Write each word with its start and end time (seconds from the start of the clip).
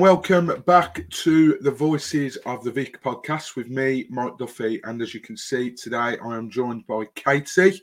and 0.00 0.06
welcome 0.06 0.62
back 0.66 1.06
to 1.10 1.58
the 1.60 1.70
Voices 1.70 2.36
of 2.46 2.64
the 2.64 2.70
Vic 2.70 3.02
podcast 3.02 3.54
with 3.54 3.68
me, 3.68 4.06
Mike 4.08 4.38
Duffy. 4.38 4.80
And 4.84 5.02
as 5.02 5.12
you 5.12 5.20
can 5.20 5.36
see 5.36 5.72
today, 5.72 6.16
I 6.24 6.36
am 6.38 6.48
joined 6.48 6.86
by 6.86 7.04
Caity. 7.16 7.78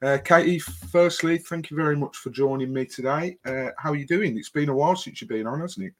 Uh, 0.00 0.18
Caity, 0.22 0.62
firstly, 0.62 1.38
thank 1.38 1.68
you 1.68 1.76
very 1.76 1.96
much 1.96 2.18
for 2.18 2.30
joining 2.30 2.72
me 2.72 2.84
today. 2.84 3.36
Uh, 3.44 3.70
how 3.78 3.90
are 3.90 3.96
you 3.96 4.06
doing? 4.06 4.38
It's 4.38 4.48
been 4.48 4.68
a 4.68 4.74
while 4.76 4.94
since 4.94 5.20
you've 5.20 5.28
been 5.28 5.48
on, 5.48 5.58
hasn't 5.58 5.86
it? 5.86 5.92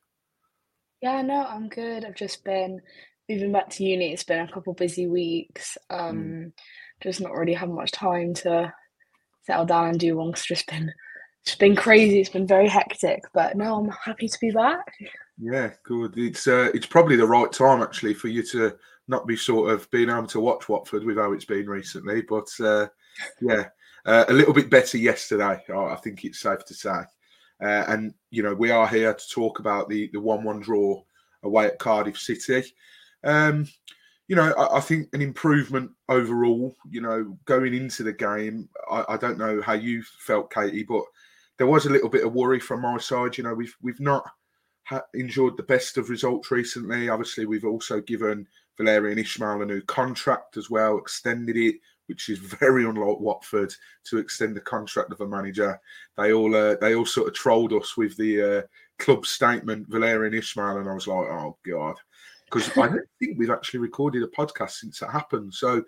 Yeah, 1.02 1.20
no, 1.22 1.44
I'm 1.44 1.68
good. 1.68 2.04
I've 2.04 2.14
just 2.14 2.44
been 2.44 2.80
moving 3.28 3.50
back 3.50 3.68
to 3.70 3.84
uni. 3.84 4.12
It's 4.12 4.22
been 4.22 4.46
a 4.46 4.52
couple 4.52 4.72
busy 4.72 5.08
weeks. 5.08 5.76
Um, 5.90 6.16
mm. 6.16 6.52
Just 7.02 7.20
not 7.20 7.32
really 7.32 7.54
having 7.54 7.74
much 7.74 7.90
time 7.90 8.34
to 8.34 8.72
settle 9.42 9.66
down 9.66 9.88
and 9.88 9.98
do 9.98 10.16
one. 10.16 10.30
Cause 10.30 10.44
just 10.44 10.68
been 10.68 10.92
it's 11.44 11.56
been 11.56 11.74
crazy. 11.74 12.20
It's 12.20 12.30
been 12.30 12.46
very 12.46 12.68
hectic, 12.68 13.22
but 13.34 13.56
no, 13.56 13.76
I'm 13.76 13.88
happy 13.88 14.28
to 14.28 14.38
be 14.40 14.52
back. 14.52 14.84
Yeah, 15.38 15.72
good. 15.82 16.16
It's 16.16 16.46
uh, 16.46 16.70
it's 16.72 16.86
probably 16.86 17.16
the 17.16 17.26
right 17.26 17.52
time 17.52 17.82
actually 17.82 18.14
for 18.14 18.28
you 18.28 18.42
to 18.44 18.76
not 19.08 19.26
be 19.26 19.36
sort 19.36 19.70
of 19.70 19.90
being 19.90 20.08
able 20.08 20.26
to 20.28 20.40
watch 20.40 20.68
Watford 20.68 21.04
with 21.04 21.18
how 21.18 21.32
it's 21.32 21.44
been 21.44 21.68
recently. 21.68 22.22
But 22.22 22.48
uh, 22.60 22.86
yeah, 23.40 23.66
uh, 24.06 24.24
a 24.28 24.32
little 24.32 24.54
bit 24.54 24.70
better 24.70 24.96
yesterday. 24.96 25.62
I 25.74 25.96
think 25.96 26.24
it's 26.24 26.40
safe 26.40 26.64
to 26.64 26.74
say. 26.74 27.00
Uh, 27.62 27.84
and 27.88 28.14
you 28.30 28.42
know 28.42 28.54
we 28.54 28.70
are 28.70 28.86
here 28.86 29.12
to 29.14 29.28
talk 29.28 29.58
about 29.58 29.88
the 29.88 30.08
the 30.12 30.20
one-one 30.20 30.60
draw 30.60 31.02
away 31.42 31.66
at 31.66 31.78
Cardiff 31.78 32.18
City. 32.18 32.64
Um, 33.24 33.66
you 34.28 34.36
know, 34.36 34.52
I, 34.54 34.78
I, 34.78 34.80
think 34.80 35.08
an 35.12 35.22
improvement 35.22 35.90
overall. 36.08 36.74
You 36.88 37.00
know, 37.02 37.38
going 37.44 37.74
into 37.74 38.02
the 38.02 38.12
game, 38.12 38.68
I, 38.90 39.04
I 39.10 39.16
don't 39.16 39.38
know 39.38 39.60
how 39.60 39.74
you 39.74 40.02
felt, 40.18 40.50
Caity, 40.50 40.86
but 40.86 41.04
there 41.58 41.66
was 41.66 41.86
a 41.86 41.90
little 41.90 42.08
bit 42.08 42.24
of 42.24 42.34
worry 42.34 42.60
from 42.60 42.82
my 42.82 42.98
side. 42.98 43.36
You 43.36 43.44
know, 43.44 43.54
we've 43.54 43.76
we've 43.82 44.00
not 44.00 44.24
ha- 44.86 45.02
enjoyed 45.14 45.56
the 45.56 45.62
best 45.64 45.98
of 45.98 46.10
results 46.10 46.50
recently. 46.50 47.08
Obviously, 47.08 47.44
we've 47.44 47.64
also 47.64 48.00
given 48.00 48.46
Valérien 48.78 49.18
Ismaël 49.18 49.62
a 49.62 49.66
new 49.66 49.80
contract 49.82 50.56
as 50.56 50.70
well, 50.70 50.98
extended 50.98 51.56
it, 51.56 51.76
which 52.06 52.28
is 52.28 52.38
very 52.60 52.84
unlike 52.84 53.20
Watford 53.20 53.72
to 54.04 54.18
extend 54.18 54.56
the 54.56 54.60
contract 54.60 55.12
of 55.12 55.20
a 55.20 55.26
manager. 55.26 55.78
They 56.16 56.32
all 56.32 56.54
uh, 56.54 56.76
they 56.80 56.94
all 56.94 57.06
sort 57.06 57.28
of 57.28 57.34
trolled 57.34 57.72
us 57.72 57.96
with 57.96 58.16
the 58.16 58.58
uh, 58.58 58.62
club 58.98 59.26
statement 59.26 59.90
Valérien 59.90 60.34
Ismaël, 60.34 60.80
and 60.80 60.88
I 60.88 60.94
was 60.94 61.06
like, 61.06 61.26
oh 61.26 61.56
god, 61.66 61.96
because 62.44 62.70
I 62.76 62.88
don't 62.88 63.08
think 63.18 63.38
we've 63.38 63.50
actually 63.50 63.80
recorded 63.80 64.22
a 64.22 64.28
podcast 64.28 64.72
since 64.72 65.00
that 65.00 65.10
happened. 65.10 65.52
So 65.52 65.82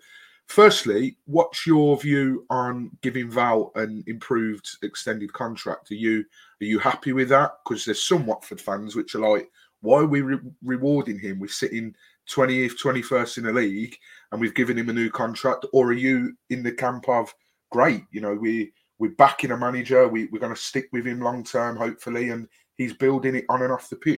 Firstly, 0.49 1.15
what's 1.25 1.67
your 1.67 1.95
view 1.99 2.43
on 2.49 2.89
giving 3.03 3.29
Val 3.29 3.71
an 3.75 4.03
improved 4.07 4.67
extended 4.81 5.31
contract? 5.31 5.91
Are 5.91 5.95
you 5.95 6.25
are 6.59 6.65
you 6.65 6.79
happy 6.79 7.13
with 7.13 7.29
that? 7.29 7.51
Because 7.63 7.85
there's 7.85 8.03
some 8.03 8.25
Watford 8.25 8.59
fans 8.59 8.95
which 8.95 9.13
are 9.13 9.19
like, 9.19 9.47
why 9.81 9.99
are 9.99 10.07
we 10.07 10.21
re- 10.21 10.39
rewarding 10.63 11.19
him? 11.19 11.39
We're 11.39 11.49
sitting 11.49 11.93
20th, 12.31 12.81
21st 12.83 13.37
in 13.37 13.43
the 13.43 13.53
league, 13.53 13.95
and 14.31 14.41
we've 14.41 14.55
given 14.55 14.75
him 14.75 14.89
a 14.89 14.93
new 14.93 15.11
contract. 15.11 15.67
Or 15.71 15.89
are 15.89 15.93
you 15.93 16.35
in 16.49 16.63
the 16.63 16.71
camp 16.71 17.07
of 17.07 17.31
great? 17.71 18.01
You 18.09 18.21
know, 18.21 18.33
we 18.33 18.73
we're 18.97 19.11
backing 19.11 19.51
a 19.51 19.57
manager. 19.57 20.07
We, 20.07 20.29
we're 20.31 20.39
going 20.39 20.55
to 20.55 20.59
stick 20.59 20.89
with 20.91 21.05
him 21.05 21.21
long 21.21 21.43
term, 21.43 21.77
hopefully, 21.77 22.29
and 22.29 22.47
he's 22.75 22.93
building 22.93 23.35
it 23.35 23.45
on 23.49 23.61
and 23.61 23.71
off 23.71 23.89
the 23.89 23.97
pitch. 23.97 24.18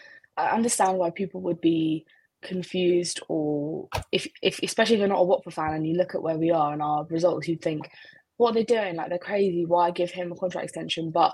I 0.41 0.51
understand 0.51 0.97
why 0.97 1.09
people 1.11 1.41
would 1.41 1.61
be 1.61 2.05
confused 2.41 3.19
or 3.27 3.87
if 4.11 4.27
if 4.41 4.59
especially 4.63 4.95
if 4.95 4.99
you're 4.99 5.07
not 5.07 5.19
a 5.19 5.23
Watford 5.23 5.53
fan 5.53 5.73
and 5.73 5.87
you 5.87 5.95
look 5.95 6.15
at 6.15 6.23
where 6.23 6.37
we 6.37 6.51
are 6.51 6.73
and 6.73 6.81
our 6.81 7.05
results, 7.05 7.47
you'd 7.47 7.61
think, 7.61 7.89
what 8.37 8.51
are 8.51 8.53
they 8.53 8.63
doing? 8.63 8.95
Like 8.95 9.09
they're 9.09 9.19
crazy. 9.19 9.65
Why 9.65 9.91
give 9.91 10.11
him 10.11 10.31
a 10.31 10.35
contract 10.35 10.65
extension? 10.65 11.11
But 11.11 11.33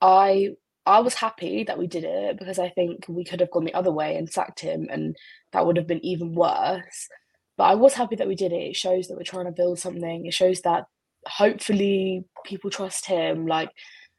I 0.00 0.50
I 0.86 1.00
was 1.00 1.14
happy 1.14 1.64
that 1.64 1.78
we 1.78 1.86
did 1.86 2.04
it 2.04 2.38
because 2.38 2.58
I 2.58 2.68
think 2.68 3.06
we 3.08 3.24
could 3.24 3.40
have 3.40 3.50
gone 3.50 3.64
the 3.64 3.74
other 3.74 3.90
way 3.92 4.16
and 4.16 4.30
sacked 4.30 4.60
him 4.60 4.86
and 4.90 5.16
that 5.52 5.66
would 5.66 5.76
have 5.76 5.86
been 5.86 6.04
even 6.04 6.34
worse. 6.34 7.08
But 7.56 7.64
I 7.64 7.74
was 7.74 7.94
happy 7.94 8.16
that 8.16 8.28
we 8.28 8.34
did 8.34 8.52
it. 8.52 8.70
It 8.70 8.76
shows 8.76 9.08
that 9.08 9.16
we're 9.16 9.22
trying 9.22 9.46
to 9.46 9.52
build 9.52 9.78
something. 9.78 10.26
It 10.26 10.34
shows 10.34 10.60
that 10.62 10.86
hopefully 11.26 12.24
people 12.44 12.70
trust 12.70 13.06
him. 13.06 13.46
Like 13.46 13.70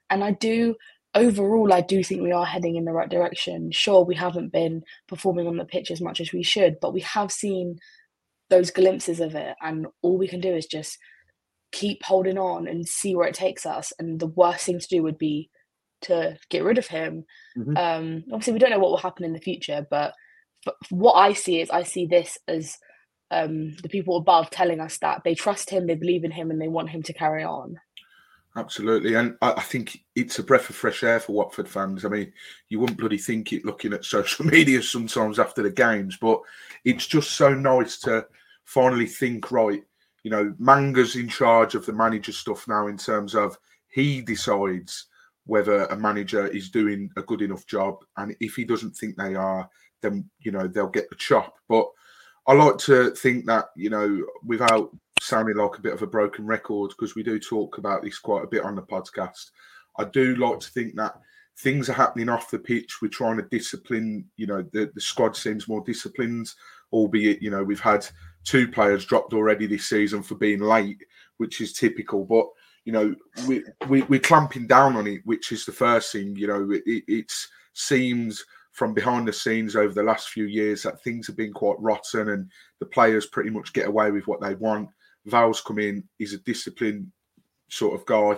and 0.09 0.23
I 0.23 0.31
do 0.31 0.75
overall, 1.15 1.73
I 1.73 1.81
do 1.81 2.03
think 2.03 2.21
we 2.21 2.31
are 2.31 2.45
heading 2.45 2.75
in 2.75 2.85
the 2.85 2.91
right 2.91 3.09
direction. 3.09 3.71
Sure, 3.71 4.03
we 4.03 4.15
haven't 4.15 4.51
been 4.51 4.83
performing 5.07 5.47
on 5.47 5.57
the 5.57 5.65
pitch 5.65 5.89
as 5.89 6.01
much 6.01 6.19
as 6.19 6.31
we 6.31 6.43
should, 6.43 6.75
but 6.81 6.93
we 6.93 7.01
have 7.01 7.31
seen 7.31 7.79
those 8.49 8.69
glimpses 8.69 9.19
of 9.19 9.33
it. 9.33 9.55
And 9.61 9.87
all 10.01 10.17
we 10.17 10.27
can 10.27 10.41
do 10.41 10.53
is 10.53 10.65
just 10.65 10.97
keep 11.71 12.03
holding 12.03 12.37
on 12.37 12.67
and 12.67 12.87
see 12.87 13.15
where 13.15 13.27
it 13.27 13.33
takes 13.33 13.65
us. 13.65 13.91
And 13.97 14.19
the 14.19 14.27
worst 14.27 14.65
thing 14.65 14.79
to 14.79 14.87
do 14.87 15.01
would 15.03 15.17
be 15.17 15.49
to 16.01 16.37
get 16.49 16.63
rid 16.63 16.77
of 16.77 16.87
him. 16.87 17.23
Mm-hmm. 17.57 17.77
Um, 17.77 18.23
obviously, 18.31 18.53
we 18.53 18.59
don't 18.59 18.69
know 18.69 18.79
what 18.79 18.91
will 18.91 18.97
happen 18.97 19.25
in 19.25 19.33
the 19.33 19.39
future, 19.39 19.87
but, 19.89 20.13
but 20.65 20.75
what 20.89 21.13
I 21.13 21.33
see 21.33 21.61
is 21.61 21.69
I 21.69 21.83
see 21.83 22.05
this 22.05 22.37
as 22.47 22.77
um, 23.31 23.75
the 23.81 23.89
people 23.89 24.17
above 24.17 24.49
telling 24.49 24.79
us 24.79 24.97
that 24.99 25.21
they 25.23 25.33
trust 25.33 25.69
him, 25.69 25.87
they 25.87 25.95
believe 25.95 26.23
in 26.23 26.31
him, 26.31 26.51
and 26.51 26.61
they 26.61 26.67
want 26.67 26.89
him 26.89 27.01
to 27.03 27.13
carry 27.13 27.43
on. 27.43 27.79
Absolutely, 28.57 29.15
and 29.15 29.35
I, 29.41 29.51
I 29.53 29.61
think 29.61 29.99
it's 30.15 30.39
a 30.39 30.43
breath 30.43 30.69
of 30.69 30.77
fresh 30.77 31.03
air 31.03 31.19
for 31.19 31.33
Watford 31.33 31.67
fans. 31.67 32.05
I 32.05 32.09
mean, 32.09 32.31
you 32.69 32.79
wouldn't 32.79 32.99
bloody 32.99 33.17
think 33.17 33.51
it 33.51 33.65
looking 33.65 33.91
at 33.91 34.05
social 34.15 34.45
media 34.45 34.81
sometimes 34.81 35.39
after 35.39 35.61
the 35.61 35.69
games, 35.69 36.17
but 36.17 36.39
it's 36.85 37.05
just 37.05 37.31
so 37.31 37.53
nice 37.53 37.99
to 37.99 38.25
finally 38.63 39.07
think 39.07 39.51
right. 39.51 39.83
You 40.23 40.31
know, 40.31 40.55
Manga's 40.57 41.15
in 41.17 41.27
charge 41.27 41.75
of 41.75 41.85
the 41.85 41.93
manager 41.93 42.31
stuff 42.31 42.67
now 42.67 42.87
in 42.87 42.97
terms 42.97 43.35
of 43.35 43.57
he 43.89 44.21
decides 44.21 45.07
whether 45.45 45.83
a 45.85 45.95
manager 45.95 46.47
is 46.47 46.69
doing 46.69 47.09
a 47.17 47.21
good 47.21 47.41
enough 47.41 47.67
job, 47.67 48.03
and 48.17 48.35
if 48.39 48.55
he 48.55 48.63
doesn't 48.63 48.95
think 48.95 49.17
they 49.17 49.35
are, 49.35 49.69
then 50.01 50.29
you 50.39 50.51
know 50.51 50.65
they'll 50.65 50.87
get 50.87 51.09
the 51.09 51.15
chop. 51.17 51.55
But 51.67 51.87
I 52.47 52.53
like 52.53 52.77
to 52.79 53.11
think 53.11 53.45
that 53.47 53.65
you 53.75 53.89
know, 53.89 54.25
without 54.45 54.95
sounding 55.25 55.57
like 55.57 55.77
a 55.77 55.81
bit 55.81 55.93
of 55.93 56.01
a 56.01 56.07
broken 56.07 56.45
record, 56.45 56.89
because 56.89 57.15
we 57.15 57.23
do 57.23 57.39
talk 57.39 57.77
about 57.77 58.03
this 58.03 58.19
quite 58.19 58.43
a 58.43 58.47
bit 58.47 58.63
on 58.63 58.75
the 58.75 58.81
podcast. 58.81 59.51
I 59.97 60.05
do 60.05 60.35
like 60.35 60.59
to 60.59 60.71
think 60.71 60.95
that 60.95 61.15
things 61.57 61.89
are 61.89 61.93
happening 61.93 62.29
off 62.29 62.51
the 62.51 62.59
pitch. 62.59 63.01
We're 63.01 63.07
trying 63.09 63.37
to 63.37 63.47
discipline. 63.49 64.25
You 64.37 64.47
know, 64.47 64.65
the 64.73 64.91
the 64.93 65.01
squad 65.01 65.35
seems 65.35 65.67
more 65.67 65.83
disciplined, 65.85 66.51
albeit 66.91 67.41
you 67.41 67.49
know 67.49 67.63
we've 67.63 67.79
had 67.79 68.05
two 68.43 68.67
players 68.67 69.05
dropped 69.05 69.33
already 69.33 69.67
this 69.67 69.89
season 69.89 70.21
for 70.21 70.35
being 70.35 70.61
late, 70.61 71.03
which 71.37 71.61
is 71.61 71.73
typical. 71.73 72.25
But 72.25 72.45
you 72.85 72.93
know, 72.93 73.15
we, 73.47 73.63
we 73.89 74.03
we're 74.03 74.19
clamping 74.19 74.67
down 74.67 74.95
on 74.95 75.07
it, 75.07 75.21
which 75.25 75.51
is 75.51 75.65
the 75.65 75.71
first 75.71 76.11
thing. 76.11 76.35
You 76.35 76.47
know, 76.47 76.71
it, 76.71 76.83
it 76.85 77.03
it's 77.07 77.47
seems 77.73 78.43
from 78.71 78.93
behind 78.93 79.25
the 79.27 79.33
scenes 79.33 79.75
over 79.75 79.93
the 79.93 80.03
last 80.03 80.29
few 80.29 80.45
years 80.45 80.83
that 80.83 81.01
things 81.01 81.25
have 81.27 81.37
been 81.37 81.53
quite 81.53 81.79
rotten 81.79 82.29
and 82.29 82.51
the 82.79 82.85
players 82.85 83.25
pretty 83.25 83.49
much 83.49 83.71
get 83.71 83.87
away 83.87 84.11
with 84.11 84.27
what 84.27 84.41
they 84.41 84.53
want. 84.55 84.89
Val's 85.25 85.61
come 85.61 85.79
in, 85.79 86.03
he's 86.17 86.33
a 86.33 86.39
disciplined 86.39 87.11
sort 87.67 87.99
of 87.99 88.05
guy, 88.05 88.37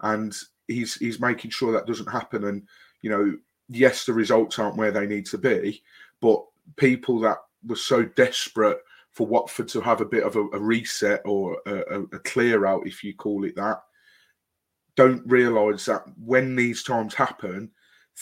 and 0.00 0.34
he's 0.66 0.94
he's 0.94 1.20
making 1.20 1.50
sure 1.50 1.72
that 1.72 1.86
doesn't 1.86 2.10
happen. 2.10 2.44
And 2.44 2.66
you 3.02 3.10
know, 3.10 3.36
yes, 3.68 4.04
the 4.04 4.12
results 4.12 4.58
aren't 4.58 4.76
where 4.76 4.92
they 4.92 5.06
need 5.06 5.26
to 5.26 5.38
be, 5.38 5.82
but 6.20 6.44
people 6.76 7.18
that 7.20 7.38
were 7.66 7.76
so 7.76 8.04
desperate 8.04 8.78
for 9.12 9.26
Watford 9.26 9.68
to 9.68 9.80
have 9.80 10.00
a 10.00 10.06
bit 10.06 10.22
of 10.22 10.36
a, 10.36 10.40
a 10.40 10.60
reset 10.60 11.22
or 11.24 11.60
a, 11.66 12.02
a, 12.02 12.18
clear 12.20 12.66
out, 12.66 12.86
if 12.86 13.02
you 13.02 13.14
call 13.14 13.44
it 13.44 13.56
that, 13.56 13.82
don't 14.94 15.26
realise 15.26 15.86
that 15.86 16.04
when 16.24 16.54
these 16.54 16.82
times 16.82 17.14
happen, 17.14 17.70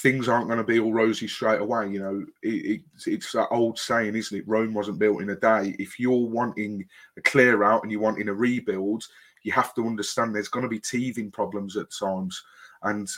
things 0.03 0.29
aren't 0.29 0.47
going 0.47 0.59
to 0.59 0.65
be 0.65 0.79
all 0.79 0.93
rosy 0.93 1.27
straight 1.27 1.61
away. 1.61 1.89
You 1.89 2.01
know, 2.01 2.27
it, 2.43 2.49
it, 2.49 2.81
it's 3.07 3.33
that 3.33 3.49
old 3.51 3.79
saying, 3.79 4.15
isn't 4.15 4.39
it? 4.39 4.47
Rome 4.47 4.75
wasn't 4.75 4.99
built 4.99 5.23
in 5.23 5.31
a 5.31 5.37
day. 5.37 5.75
If 5.79 5.99
you're 5.99 6.29
wanting 6.29 6.85
a 7.17 7.23
clear 7.23 7.65
out 7.65 7.83
and 7.83 7.91
you're 7.91 8.01
wanting 8.01 8.29
a 8.29 8.35
rebuild, 8.35 9.05
you 9.43 9.53
have 9.53 9.75
to 9.75 9.87
understand 9.87 10.35
there's 10.35 10.49
going 10.49 10.65
to 10.65 10.69
be 10.69 10.81
teething 10.81 11.31
problems 11.31 11.77
at 11.77 11.87
times. 11.99 12.43
And 12.83 13.09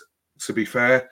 to 0.40 0.52
be 0.52 0.64
fair, 0.64 1.10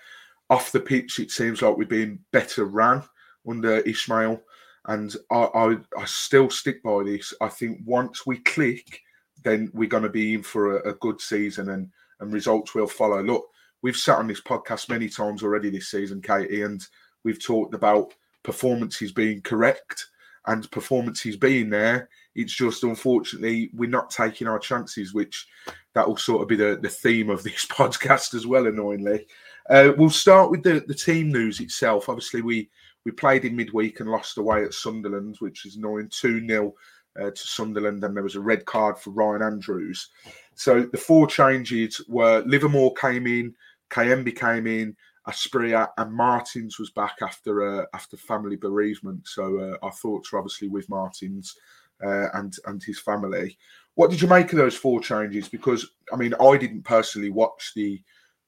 off 0.51 0.71
the 0.71 0.79
pitch, 0.79 1.19
it 1.19 1.33
seems 1.33 1.63
like 1.63 1.77
we're 1.77 1.87
being 1.87 2.21
better 2.33 2.67
ran 2.67 3.03
under 3.49 3.83
Ismaël. 3.83 4.41
And 4.87 5.17
I, 5.33 5.37
I, 5.37 5.77
I 5.99 6.05
still 6.05 6.49
stick 6.49 6.81
by 6.85 7.03
this. 7.03 7.35
I 7.41 7.49
think 7.49 7.81
once 7.85 8.25
we 8.25 8.39
click, 8.39 9.01
then 9.43 9.71
we're 9.75 9.89
going 9.89 10.05
to 10.05 10.09
be 10.09 10.35
in 10.35 10.45
for 10.45 10.79
a, 10.79 10.91
a 10.91 10.95
good 10.95 11.21
season 11.21 11.71
and, 11.71 11.91
and 12.21 12.33
results 12.33 12.73
will 12.73 12.87
follow. 12.87 13.21
Look, 13.21 13.49
we've 13.83 13.97
sat 13.97 14.19
on 14.19 14.27
this 14.27 14.41
podcast 14.41 14.89
many 14.89 15.09
times 15.09 15.43
already 15.43 15.71
this 15.71 15.91
season, 15.91 16.21
Caity, 16.21 16.65
and 16.65 16.85
we've 17.25 17.43
talked 17.43 17.75
about 17.75 18.15
performances 18.43 19.13
being 19.13 19.43
correct 19.43 20.07
and 20.47 20.71
performances 20.71 21.37
being 21.37 21.71
there. 21.71 22.09
It's 22.35 22.55
just 22.55 22.85
unfortunately 22.85 23.71
we're 23.75 23.91
not 23.91 24.11
taking 24.11 24.47
our 24.47 24.59
chances, 24.59 25.13
which 25.13 25.47
that 25.95 26.07
will 26.07 26.17
sort 26.17 26.43
of 26.43 26.49
be 26.49 26.57
the, 26.57 26.79
the 26.81 26.89
theme 26.89 27.31
of 27.31 27.43
this 27.43 27.67
podcast 27.71 28.35
as 28.35 28.47
well, 28.47 28.67
annoyingly. 28.67 29.27
Uh, 29.69 29.93
we'll 29.97 30.11
start 30.11 30.51
with 30.51 30.63
the, 30.63 30.85
the 30.87 30.95
team 30.95 31.33
news 31.33 31.61
itself. 31.61 32.09
Obviously, 32.09 32.43
we 32.43 32.71
we 33.05 33.13
played 33.13 33.45
in 33.45 33.55
midweek 33.55 34.01
and 34.01 34.11
lost 34.11 34.37
away 34.37 34.65
at 34.65 34.75
Sunderland, 34.75 35.37
which 35.39 35.65
is 35.65 35.77
annoying 35.77 36.09
2 36.11 36.47
0 36.47 36.75
uh, 37.21 37.31
to 37.31 37.37
Sunderland, 37.37 38.03
and 38.05 38.17
there 38.17 38.23
was 38.23 38.35
a 38.35 38.41
red 38.41 38.65
card 38.65 38.99
for 38.99 39.11
Ryan 39.11 39.43
Andrews. 39.43 40.11
So 40.57 40.83
the 40.83 40.99
four 40.99 41.27
changes 41.27 42.01
were 42.09 42.43
Livermore 42.47 42.95
came 42.95 43.27
in, 43.27 43.55
Kayembe 43.91 44.35
came 44.37 44.67
in, 44.67 44.97
Asprilla 45.29 45.89
and 45.99 46.13
Martins 46.13 46.79
was 46.79 46.91
back 46.91 47.17
after 47.23 47.81
uh, 47.81 47.85
after 47.95 48.17
family 48.17 48.57
bereavement. 48.57 49.27
So 49.27 49.59
uh, 49.59 49.77
our 49.85 49.93
thoughts 49.93 50.33
are 50.33 50.39
obviously 50.39 50.69
with 50.69 50.89
Martins 50.89 51.57
uh, 52.03 52.29
and 52.35 52.57
and 52.67 52.83
his 52.83 52.99
family. 52.99 53.59
What 53.95 54.11
did 54.11 54.21
you 54.21 54.29
make 54.29 54.53
of 54.53 54.59
those 54.59 54.77
four 54.77 55.01
changes? 55.01 55.49
Because 55.49 55.89
I 56.13 56.17
mean, 56.17 56.35
I 56.41 56.57
didn't 56.57 56.83
personally 56.83 57.31
watch 57.31 57.73
the 57.75 58.03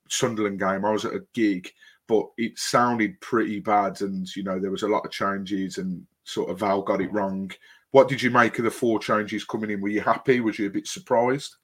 Sunderland 0.08 0.60
game. 0.60 0.84
I 0.84 0.92
was 0.92 1.04
at 1.04 1.14
a 1.14 1.26
gig, 1.34 1.70
but 2.06 2.26
it 2.36 2.58
sounded 2.58 3.20
pretty 3.20 3.60
bad, 3.60 4.00
and 4.00 4.34
you 4.36 4.44
know 4.44 4.58
there 4.58 4.70
was 4.70 4.82
a 4.84 4.88
lot 4.88 5.04
of 5.04 5.10
changes, 5.10 5.78
and 5.78 6.06
sort 6.24 6.50
of 6.50 6.60
Val 6.60 6.82
got 6.82 7.00
it 7.00 7.12
wrong. 7.12 7.50
What 7.90 8.08
did 8.08 8.22
you 8.22 8.30
make 8.30 8.58
of 8.58 8.64
the 8.64 8.70
four 8.70 8.98
changes 8.98 9.44
coming 9.44 9.70
in? 9.70 9.80
Were 9.80 9.88
you 9.88 10.00
happy? 10.00 10.40
Was 10.40 10.58
you 10.58 10.68
a 10.68 10.70
bit 10.70 10.86
surprised? 10.86 11.56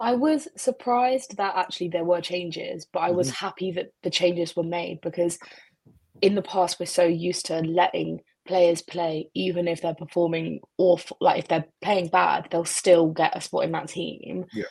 I 0.00 0.14
was 0.14 0.48
surprised 0.56 1.36
that 1.36 1.56
actually 1.56 1.88
there 1.88 2.04
were 2.04 2.20
changes, 2.20 2.86
but 2.90 3.00
I 3.00 3.10
was 3.10 3.28
mm-hmm. 3.28 3.44
happy 3.44 3.72
that 3.72 3.90
the 4.02 4.10
changes 4.10 4.56
were 4.56 4.62
made 4.62 5.00
because 5.02 5.38
in 6.22 6.34
the 6.34 6.42
past 6.42 6.80
we're 6.80 6.86
so 6.86 7.04
used 7.04 7.46
to 7.46 7.60
letting 7.60 8.20
players 8.46 8.82
play 8.82 9.28
even 9.34 9.68
if 9.68 9.82
they're 9.82 9.94
performing 9.94 10.60
awful 10.78 11.16
like 11.20 11.38
if 11.38 11.48
they're 11.48 11.66
playing 11.82 12.08
bad 12.08 12.48
they'll 12.50 12.64
still 12.64 13.08
get 13.08 13.36
a 13.36 13.40
spot 13.40 13.64
in 13.64 13.72
that 13.72 13.88
team. 13.88 14.46
Yeah. 14.52 14.64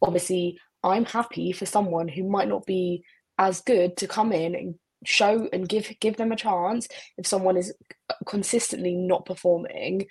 Obviously 0.00 0.58
i'm 0.84 1.04
happy 1.04 1.52
for 1.52 1.66
someone 1.66 2.08
who 2.08 2.28
might 2.28 2.48
not 2.48 2.64
be 2.66 3.02
as 3.38 3.60
good 3.62 3.96
to 3.96 4.06
come 4.06 4.32
in 4.32 4.54
and 4.54 4.74
show 5.04 5.48
and 5.52 5.68
give 5.68 5.92
give 6.00 6.16
them 6.16 6.32
a 6.32 6.36
chance 6.36 6.88
if 7.16 7.26
someone 7.26 7.56
is 7.56 7.72
consistently 8.26 8.94
not 8.94 9.24
performing 9.24 10.06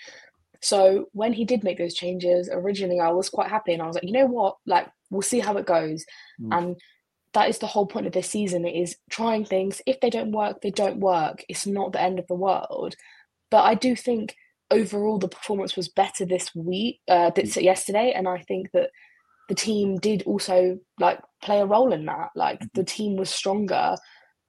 so 0.62 1.06
when 1.14 1.34
he 1.34 1.46
did 1.46 1.64
make 1.64 1.78
those 1.78 1.94
changes, 1.94 2.50
originally 2.52 3.00
I 3.00 3.10
was 3.10 3.30
quite 3.30 3.50
happy 3.50 3.74
and 3.74 3.82
I 3.82 3.88
was 3.88 3.96
like, 3.96 4.04
you 4.04 4.12
know 4.12 4.26
what? 4.26 4.58
Like, 4.66 4.88
we'll 5.10 5.22
see 5.22 5.40
how 5.40 5.58
it 5.58 5.66
goes. 5.66 6.06
Mm. 6.42 6.58
And 6.58 6.76
that 7.34 7.50
is 7.50 7.60
the 7.60 7.68
whole 7.68 7.86
point 7.86 8.08
of 8.08 8.14
this 8.14 8.30
season. 8.30 8.66
It 8.66 8.76
is 8.76 8.98
trying 9.10 9.46
things. 9.46 9.82
If 9.86 10.00
they 10.00 10.10
don't 10.10 10.32
work, 10.32 10.62
they 10.62 10.72
don't 10.72 11.00
work. 11.00 11.44
It's 11.50 11.68
not 11.68 11.92
the 11.92 12.02
end 12.02 12.20
of 12.20 12.28
the 12.28 12.36
world. 12.36 12.96
But 13.52 13.64
I 13.64 13.76
do 13.76 13.96
think 13.96 14.36
overall 14.72 15.18
the 15.18 15.28
performance 15.28 15.76
was 15.76 15.88
better 15.88 16.26
this 16.26 16.54
week, 16.56 17.00
uh, 17.08 17.32
this, 17.32 17.56
mm. 17.56 17.64
yesterday. 17.64 18.14
And 18.16 18.28
I 18.28 18.40
think 18.40 18.72
that 18.74 18.90
the 19.50 19.56
team 19.56 19.98
did 19.98 20.24
also 20.24 20.80
like 21.00 21.20
play 21.42 21.60
a 21.60 21.66
role 21.66 21.94
in 21.94 22.06
that. 22.06 22.30
Like 22.36 22.60
mm-hmm. 22.60 22.80
the 22.80 22.84
team 22.84 23.16
was 23.16 23.30
stronger. 23.30 23.96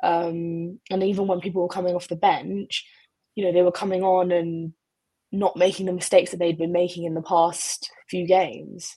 Um, 0.02 0.80
and 0.90 1.02
even 1.02 1.26
when 1.26 1.40
people 1.40 1.62
were 1.62 1.68
coming 1.68 1.94
off 1.94 2.08
the 2.08 2.16
bench, 2.16 2.84
you 3.34 3.44
know, 3.44 3.52
they 3.52 3.62
were 3.62 3.72
coming 3.72 4.02
on 4.02 4.32
and 4.32 4.72
not 5.32 5.56
making 5.56 5.86
the 5.86 5.92
mistakes 5.92 6.30
that 6.30 6.38
they'd 6.38 6.58
been 6.58 6.72
making 6.72 7.04
in 7.04 7.14
the 7.14 7.22
past 7.22 7.90
few 8.08 8.26
games. 8.26 8.96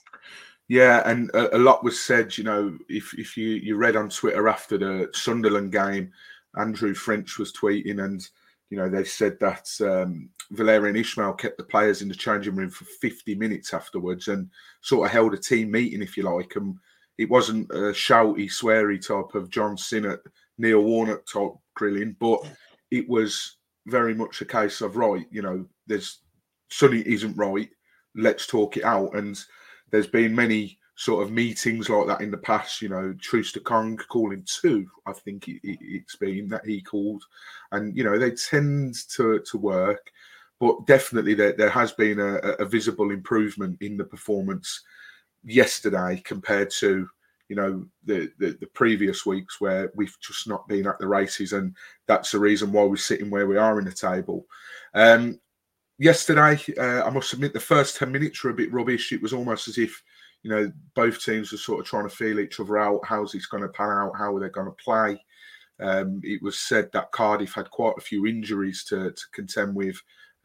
Yeah, 0.68 1.02
and 1.04 1.30
a, 1.34 1.56
a, 1.56 1.58
lot 1.58 1.84
was 1.84 2.00
said. 2.00 2.38
You 2.38 2.44
know, 2.44 2.78
if 2.88 3.12
if 3.18 3.36
you 3.36 3.48
you 3.48 3.76
read 3.76 3.96
on 3.96 4.08
Twitter 4.08 4.48
after 4.48 4.78
the 4.78 5.08
Sunderland 5.12 5.72
game, 5.72 6.10
Andrew 6.56 6.94
French 6.94 7.38
was 7.38 7.52
tweeting, 7.52 8.02
and 8.02 8.26
you 8.70 8.78
know 8.78 8.88
they 8.88 9.04
said 9.04 9.38
that 9.40 9.68
um, 9.82 10.30
Valérien 10.54 10.98
Ismaël 10.98 11.36
kept 11.38 11.58
the 11.58 11.64
players 11.64 12.00
in 12.00 12.08
the 12.08 12.14
changing 12.14 12.54
room 12.54 12.70
for 12.70 12.84
50 12.84 13.34
minutes 13.34 13.74
afterwards, 13.74 14.28
and 14.28 14.48
sort 14.80 15.06
of 15.06 15.12
held 15.12 15.34
a 15.34 15.38
team 15.38 15.70
meeting, 15.70 16.00
if 16.00 16.16
you 16.16 16.22
like. 16.22 16.56
And 16.56 16.76
it 17.18 17.28
wasn't 17.28 17.70
a 17.70 17.92
shouty, 17.92 18.46
sweary 18.46 19.04
type 19.04 19.34
of 19.34 19.50
John 19.50 19.76
Sinnott, 19.76 20.20
Neil 20.58 20.80
Warnock 20.80 21.26
type 21.26 21.52
grilling, 21.74 22.16
but 22.18 22.40
it 22.90 23.08
was 23.08 23.56
very 23.86 24.14
much 24.14 24.40
a 24.40 24.46
case 24.46 24.80
of 24.80 24.96
right. 24.96 25.26
You 25.30 25.42
know, 25.42 25.66
there's 25.86 26.20
something 26.70 27.02
isn't 27.02 27.36
right. 27.36 27.68
Let's 28.14 28.46
talk 28.46 28.76
it 28.76 28.84
out. 28.84 29.14
And 29.14 29.38
there's 29.90 30.06
been 30.06 30.34
many 30.34 30.78
sort 30.96 31.22
of 31.22 31.32
meetings 31.32 31.88
like 31.88 32.06
that 32.06 32.20
in 32.20 32.30
the 32.30 32.38
past. 32.38 32.82
You 32.82 32.88
know, 32.88 33.14
Troost-Ekong 33.20 33.98
calling 34.08 34.44
two, 34.46 34.86
I 35.06 35.12
think 35.12 35.48
it, 35.48 35.60
has 35.64 36.16
been 36.18 36.48
that 36.48 36.66
he 36.66 36.80
called, 36.80 37.22
and 37.72 37.96
you 37.96 38.04
know 38.04 38.18
they 38.18 38.32
tend 38.32 38.94
to 39.10 39.40
to 39.40 39.58
work. 39.58 40.10
But 40.60 40.86
definitely, 40.86 41.34
there, 41.34 41.54
there 41.54 41.70
has 41.70 41.92
been 41.92 42.20
a, 42.20 42.36
a 42.60 42.64
visible 42.64 43.10
improvement 43.10 43.78
in 43.80 43.96
the 43.96 44.04
performance 44.04 44.82
yesterday 45.44 46.22
compared 46.24 46.70
to 46.78 47.08
you 47.48 47.56
know 47.56 47.84
the, 48.04 48.30
the, 48.38 48.56
the 48.60 48.66
previous 48.68 49.26
weeks 49.26 49.60
where 49.60 49.90
we've 49.96 50.16
just 50.20 50.46
not 50.46 50.66
been 50.68 50.86
at 50.86 50.98
the 50.98 51.06
races, 51.08 51.52
and 51.52 51.74
that's 52.06 52.30
the 52.30 52.38
reason 52.38 52.72
why 52.72 52.84
we're 52.84 52.96
sitting 52.96 53.28
where 53.28 53.46
we 53.46 53.56
are 53.56 53.78
in 53.78 53.84
the 53.84 53.92
table. 53.92 54.46
Um, 54.94 55.40
yesterday, 56.02 56.58
uh, 56.78 57.06
I 57.06 57.10
must 57.10 57.32
admit, 57.32 57.52
the 57.52 57.60
first 57.60 57.96
ten 57.96 58.10
minutes 58.10 58.42
were 58.42 58.50
a 58.50 58.54
bit 58.54 58.72
rubbish. 58.72 59.12
It 59.12 59.22
was 59.22 59.32
almost 59.32 59.68
as 59.68 59.78
if 59.78 60.02
you 60.42 60.50
know 60.50 60.72
both 60.94 61.22
teams 61.22 61.52
were 61.52 61.58
sort 61.58 61.80
of 61.80 61.86
trying 61.86 62.08
to 62.08 62.14
feel 62.14 62.40
each 62.40 62.58
other 62.58 62.78
out. 62.78 63.00
How's 63.04 63.32
this 63.32 63.46
going 63.46 63.62
to 63.62 63.68
pan 63.68 63.90
out? 63.90 64.18
How 64.18 64.34
are 64.34 64.40
they 64.40 64.48
going 64.48 64.66
to 64.66 64.84
play? 64.84 65.24
Um, 65.80 66.20
it 66.24 66.42
was 66.42 66.58
said 66.58 66.90
that 66.92 67.12
Cardiff 67.12 67.54
had 67.54 67.70
quite 67.70 67.94
a 67.96 68.02
few 68.02 68.26
injuries 68.26 68.84
to, 68.84 69.12
to 69.12 69.22
contend 69.32 69.74
with, 69.74 69.96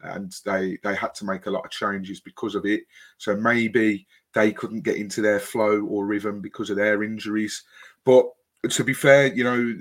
and 0.02 0.32
they 0.44 0.78
they 0.84 0.94
had 0.94 1.14
to 1.16 1.24
make 1.24 1.46
a 1.46 1.50
lot 1.50 1.64
of 1.64 1.70
changes 1.70 2.20
because 2.20 2.54
of 2.54 2.64
it. 2.64 2.82
So 3.18 3.36
maybe 3.36 4.06
they 4.34 4.52
couldn't 4.52 4.82
get 4.82 4.96
into 4.96 5.20
their 5.20 5.40
flow 5.40 5.80
or 5.82 6.06
rhythm 6.06 6.40
because 6.40 6.70
of 6.70 6.76
their 6.76 7.02
injuries. 7.02 7.64
But 8.04 8.26
to 8.70 8.84
be 8.84 8.94
fair, 8.94 9.34
you 9.34 9.44
know, 9.44 9.78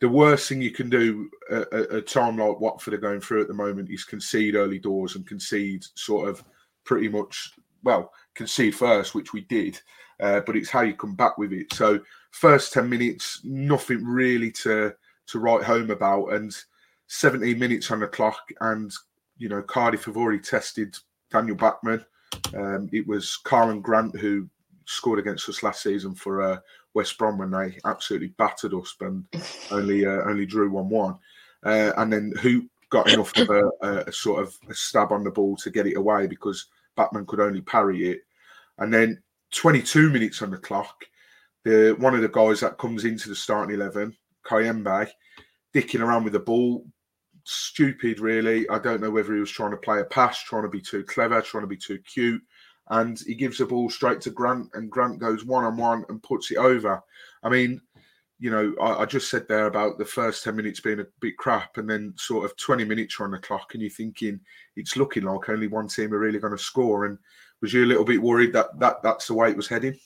the 0.00 0.08
worst 0.08 0.48
thing 0.48 0.60
you 0.60 0.70
can 0.70 0.88
do 0.88 1.28
at 1.50 1.72
a 1.72 2.00
time 2.00 2.36
like 2.36 2.60
Watford 2.60 2.94
are 2.94 2.98
going 2.98 3.20
through 3.20 3.42
at 3.42 3.48
the 3.48 3.54
moment 3.54 3.90
is 3.90 4.04
concede 4.04 4.54
early 4.54 4.78
doors 4.78 5.16
and 5.16 5.26
concede 5.26 5.84
sort 5.94 6.28
of 6.28 6.44
pretty 6.84 7.08
much 7.08 7.52
well 7.82 8.12
concede 8.34 8.74
first, 8.74 9.14
which 9.14 9.32
we 9.32 9.42
did. 9.42 9.80
Uh, 10.20 10.40
but 10.40 10.56
it's 10.56 10.70
how 10.70 10.82
you 10.82 10.94
come 10.94 11.14
back 11.14 11.38
with 11.38 11.52
it. 11.52 11.72
So 11.72 12.00
first 12.30 12.72
ten 12.72 12.88
minutes, 12.88 13.40
nothing 13.44 14.04
really 14.04 14.52
to 14.52 14.94
to 15.28 15.38
write 15.38 15.62
home 15.62 15.90
about, 15.90 16.32
and 16.32 16.56
17 17.08 17.58
minutes 17.58 17.90
on 17.90 18.00
the 18.00 18.06
clock, 18.06 18.50
and 18.60 18.92
you 19.36 19.48
know 19.48 19.62
Cardiff 19.62 20.04
have 20.04 20.16
already 20.16 20.38
tested 20.38 20.96
Daniel 21.30 21.56
Bachmann. 21.56 22.04
Um, 22.54 22.88
it 22.92 23.06
was 23.06 23.38
Karlan 23.44 23.82
Grant 23.82 24.16
who 24.18 24.48
scored 24.84 25.18
against 25.18 25.48
us 25.48 25.62
last 25.62 25.82
season 25.82 26.14
for 26.14 26.42
uh, 26.42 26.58
West 26.94 27.18
Brom 27.18 27.38
when 27.38 27.50
they 27.50 27.78
absolutely 27.84 28.28
battered 28.38 28.74
us, 28.74 28.94
and 29.00 29.24
only 29.70 30.06
uh, 30.06 30.22
only 30.24 30.46
drew 30.46 30.70
one 30.70 30.88
one. 30.88 31.18
Uh, 31.64 31.92
and 31.96 32.12
then 32.12 32.32
who 32.40 32.68
got 32.90 33.10
enough 33.12 33.36
of 33.36 33.50
a, 33.50 33.70
a, 33.82 34.12
sort 34.12 34.42
of 34.42 34.56
a 34.70 34.74
stab 34.74 35.12
on 35.12 35.24
the 35.24 35.30
ball 35.30 35.56
to 35.56 35.70
get 35.70 35.86
it 35.86 35.96
away 35.96 36.26
because 36.26 36.66
Bachmann 36.96 37.26
could 37.26 37.40
only 37.40 37.60
parry 37.60 38.10
it. 38.10 38.20
And 38.78 38.94
then 38.94 39.20
22 39.54 40.10
minutes 40.10 40.40
on 40.40 40.50
the 40.50 40.56
clock, 40.56 41.04
the 41.64 41.96
one 41.98 42.14
of 42.14 42.22
the 42.22 42.28
guys 42.28 42.60
that 42.60 42.78
comes 42.78 43.04
into 43.04 43.28
the 43.28 43.34
starting 43.34 43.74
eleven, 43.74 44.16
Kayembe, 44.46 45.08
dicking 45.74 46.00
around 46.00 46.24
with 46.24 46.32
the 46.32 46.38
ball, 46.38 46.86
stupid, 47.44 48.20
really. 48.20 48.68
I 48.68 48.78
don't 48.78 49.00
know 49.00 49.10
whether 49.10 49.34
he 49.34 49.40
was 49.40 49.50
trying 49.50 49.72
to 49.72 49.76
play 49.76 50.00
a 50.00 50.04
pass, 50.04 50.42
trying 50.42 50.62
to 50.62 50.68
be 50.68 50.80
too 50.80 51.04
clever, 51.04 51.40
trying 51.40 51.64
to 51.64 51.68
be 51.68 51.76
too 51.76 51.98
cute. 51.98 52.42
And 52.90 53.18
he 53.26 53.34
gives 53.34 53.58
the 53.58 53.66
ball 53.66 53.90
straight 53.90 54.20
to 54.22 54.30
Grant, 54.30 54.70
and 54.74 54.90
Grant 54.90 55.18
goes 55.18 55.44
one 55.44 55.64
on 55.64 55.76
one 55.76 56.04
and 56.08 56.22
puts 56.22 56.50
it 56.50 56.56
over. 56.56 57.02
I 57.42 57.48
mean, 57.48 57.80
you 58.38 58.50
know, 58.50 58.74
I, 58.80 59.02
I, 59.02 59.04
just 59.04 59.30
said 59.30 59.46
there 59.48 59.66
about 59.66 59.98
the 59.98 60.04
first 60.04 60.44
10 60.44 60.54
minutes 60.54 60.80
being 60.80 61.00
a 61.00 61.06
bit 61.20 61.36
crap, 61.36 61.76
and 61.76 61.90
then 61.90 62.14
sort 62.16 62.44
of 62.44 62.56
20 62.56 62.84
minutes 62.84 63.18
are 63.18 63.24
on 63.24 63.32
the 63.32 63.38
clock, 63.38 63.74
and 63.74 63.82
you're 63.82 63.90
thinking 63.90 64.40
it's 64.76 64.96
looking 64.96 65.24
like 65.24 65.48
only 65.48 65.66
one 65.66 65.88
team 65.88 66.14
are 66.14 66.18
really 66.18 66.38
going 66.38 66.56
to 66.56 66.62
score. 66.62 67.04
And 67.04 67.18
was 67.60 67.72
you 67.72 67.84
a 67.84 67.86
little 67.86 68.04
bit 68.04 68.22
worried 68.22 68.52
that, 68.52 68.78
that 68.78 69.02
that's 69.02 69.26
the 69.26 69.34
way 69.34 69.50
it 69.50 69.56
was 69.56 69.68
heading? 69.68 69.98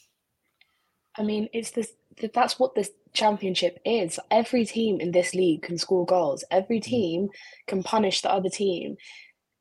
I 1.18 1.22
mean, 1.22 1.48
it's 1.52 1.70
this 1.70 1.92
that's 2.34 2.58
what 2.58 2.74
this 2.74 2.90
championship 3.12 3.78
is. 3.84 4.18
Every 4.30 4.64
team 4.64 5.00
in 5.00 5.12
this 5.12 5.34
league 5.34 5.62
can 5.62 5.78
score 5.78 6.06
goals. 6.06 6.44
Every 6.50 6.80
mm. 6.80 6.84
team 6.84 7.28
can 7.66 7.82
punish 7.82 8.22
the 8.22 8.32
other 8.32 8.48
team. 8.48 8.96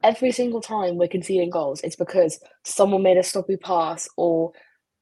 Every 0.03 0.31
single 0.31 0.61
time 0.61 0.97
we're 0.97 1.07
conceding 1.07 1.49
goals, 1.49 1.81
it's 1.81 1.95
because 1.95 2.39
someone 2.63 3.03
made 3.03 3.17
a 3.17 3.23
sloppy 3.23 3.57
pass 3.57 4.07
or 4.17 4.51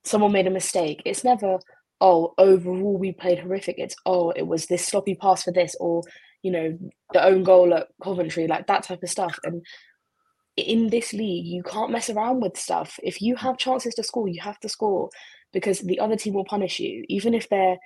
someone 0.03 0.31
made 0.31 0.47
a 0.47 0.51
mistake. 0.51 1.01
It's 1.05 1.23
never, 1.23 1.59
oh, 2.01 2.33
overall 2.37 2.97
we 2.97 3.11
played 3.11 3.39
horrific. 3.39 3.75
It's 3.77 3.95
oh, 4.05 4.31
it 4.31 4.47
was 4.47 4.65
this 4.65 4.85
sloppy 4.85 5.15
pass 5.15 5.43
for 5.43 5.51
this, 5.51 5.75
or 5.79 6.03
you 6.41 6.51
know, 6.51 6.77
the 7.13 7.23
own 7.23 7.43
goal 7.43 7.73
at 7.73 7.87
Coventry, 8.03 8.47
like 8.47 8.67
that 8.67 8.83
type 8.83 9.03
of 9.03 9.09
stuff. 9.09 9.37
And 9.43 9.65
in 10.55 10.89
this 10.89 11.13
league, 11.13 11.45
you 11.45 11.63
can't 11.63 11.91
mess 11.91 12.09
around 12.09 12.41
with 12.41 12.57
stuff. 12.57 12.99
If 13.03 13.21
you 13.21 13.35
have 13.35 13.57
chances 13.57 13.95
to 13.95 14.03
score, 14.03 14.27
you 14.27 14.41
have 14.41 14.59
to 14.61 14.69
score 14.69 15.09
because 15.53 15.79
the 15.79 15.99
other 15.99 16.15
team 16.15 16.33
will 16.33 16.45
punish 16.45 16.79
you, 16.79 17.05
even 17.09 17.33
if 17.33 17.49
they're, 17.49 17.77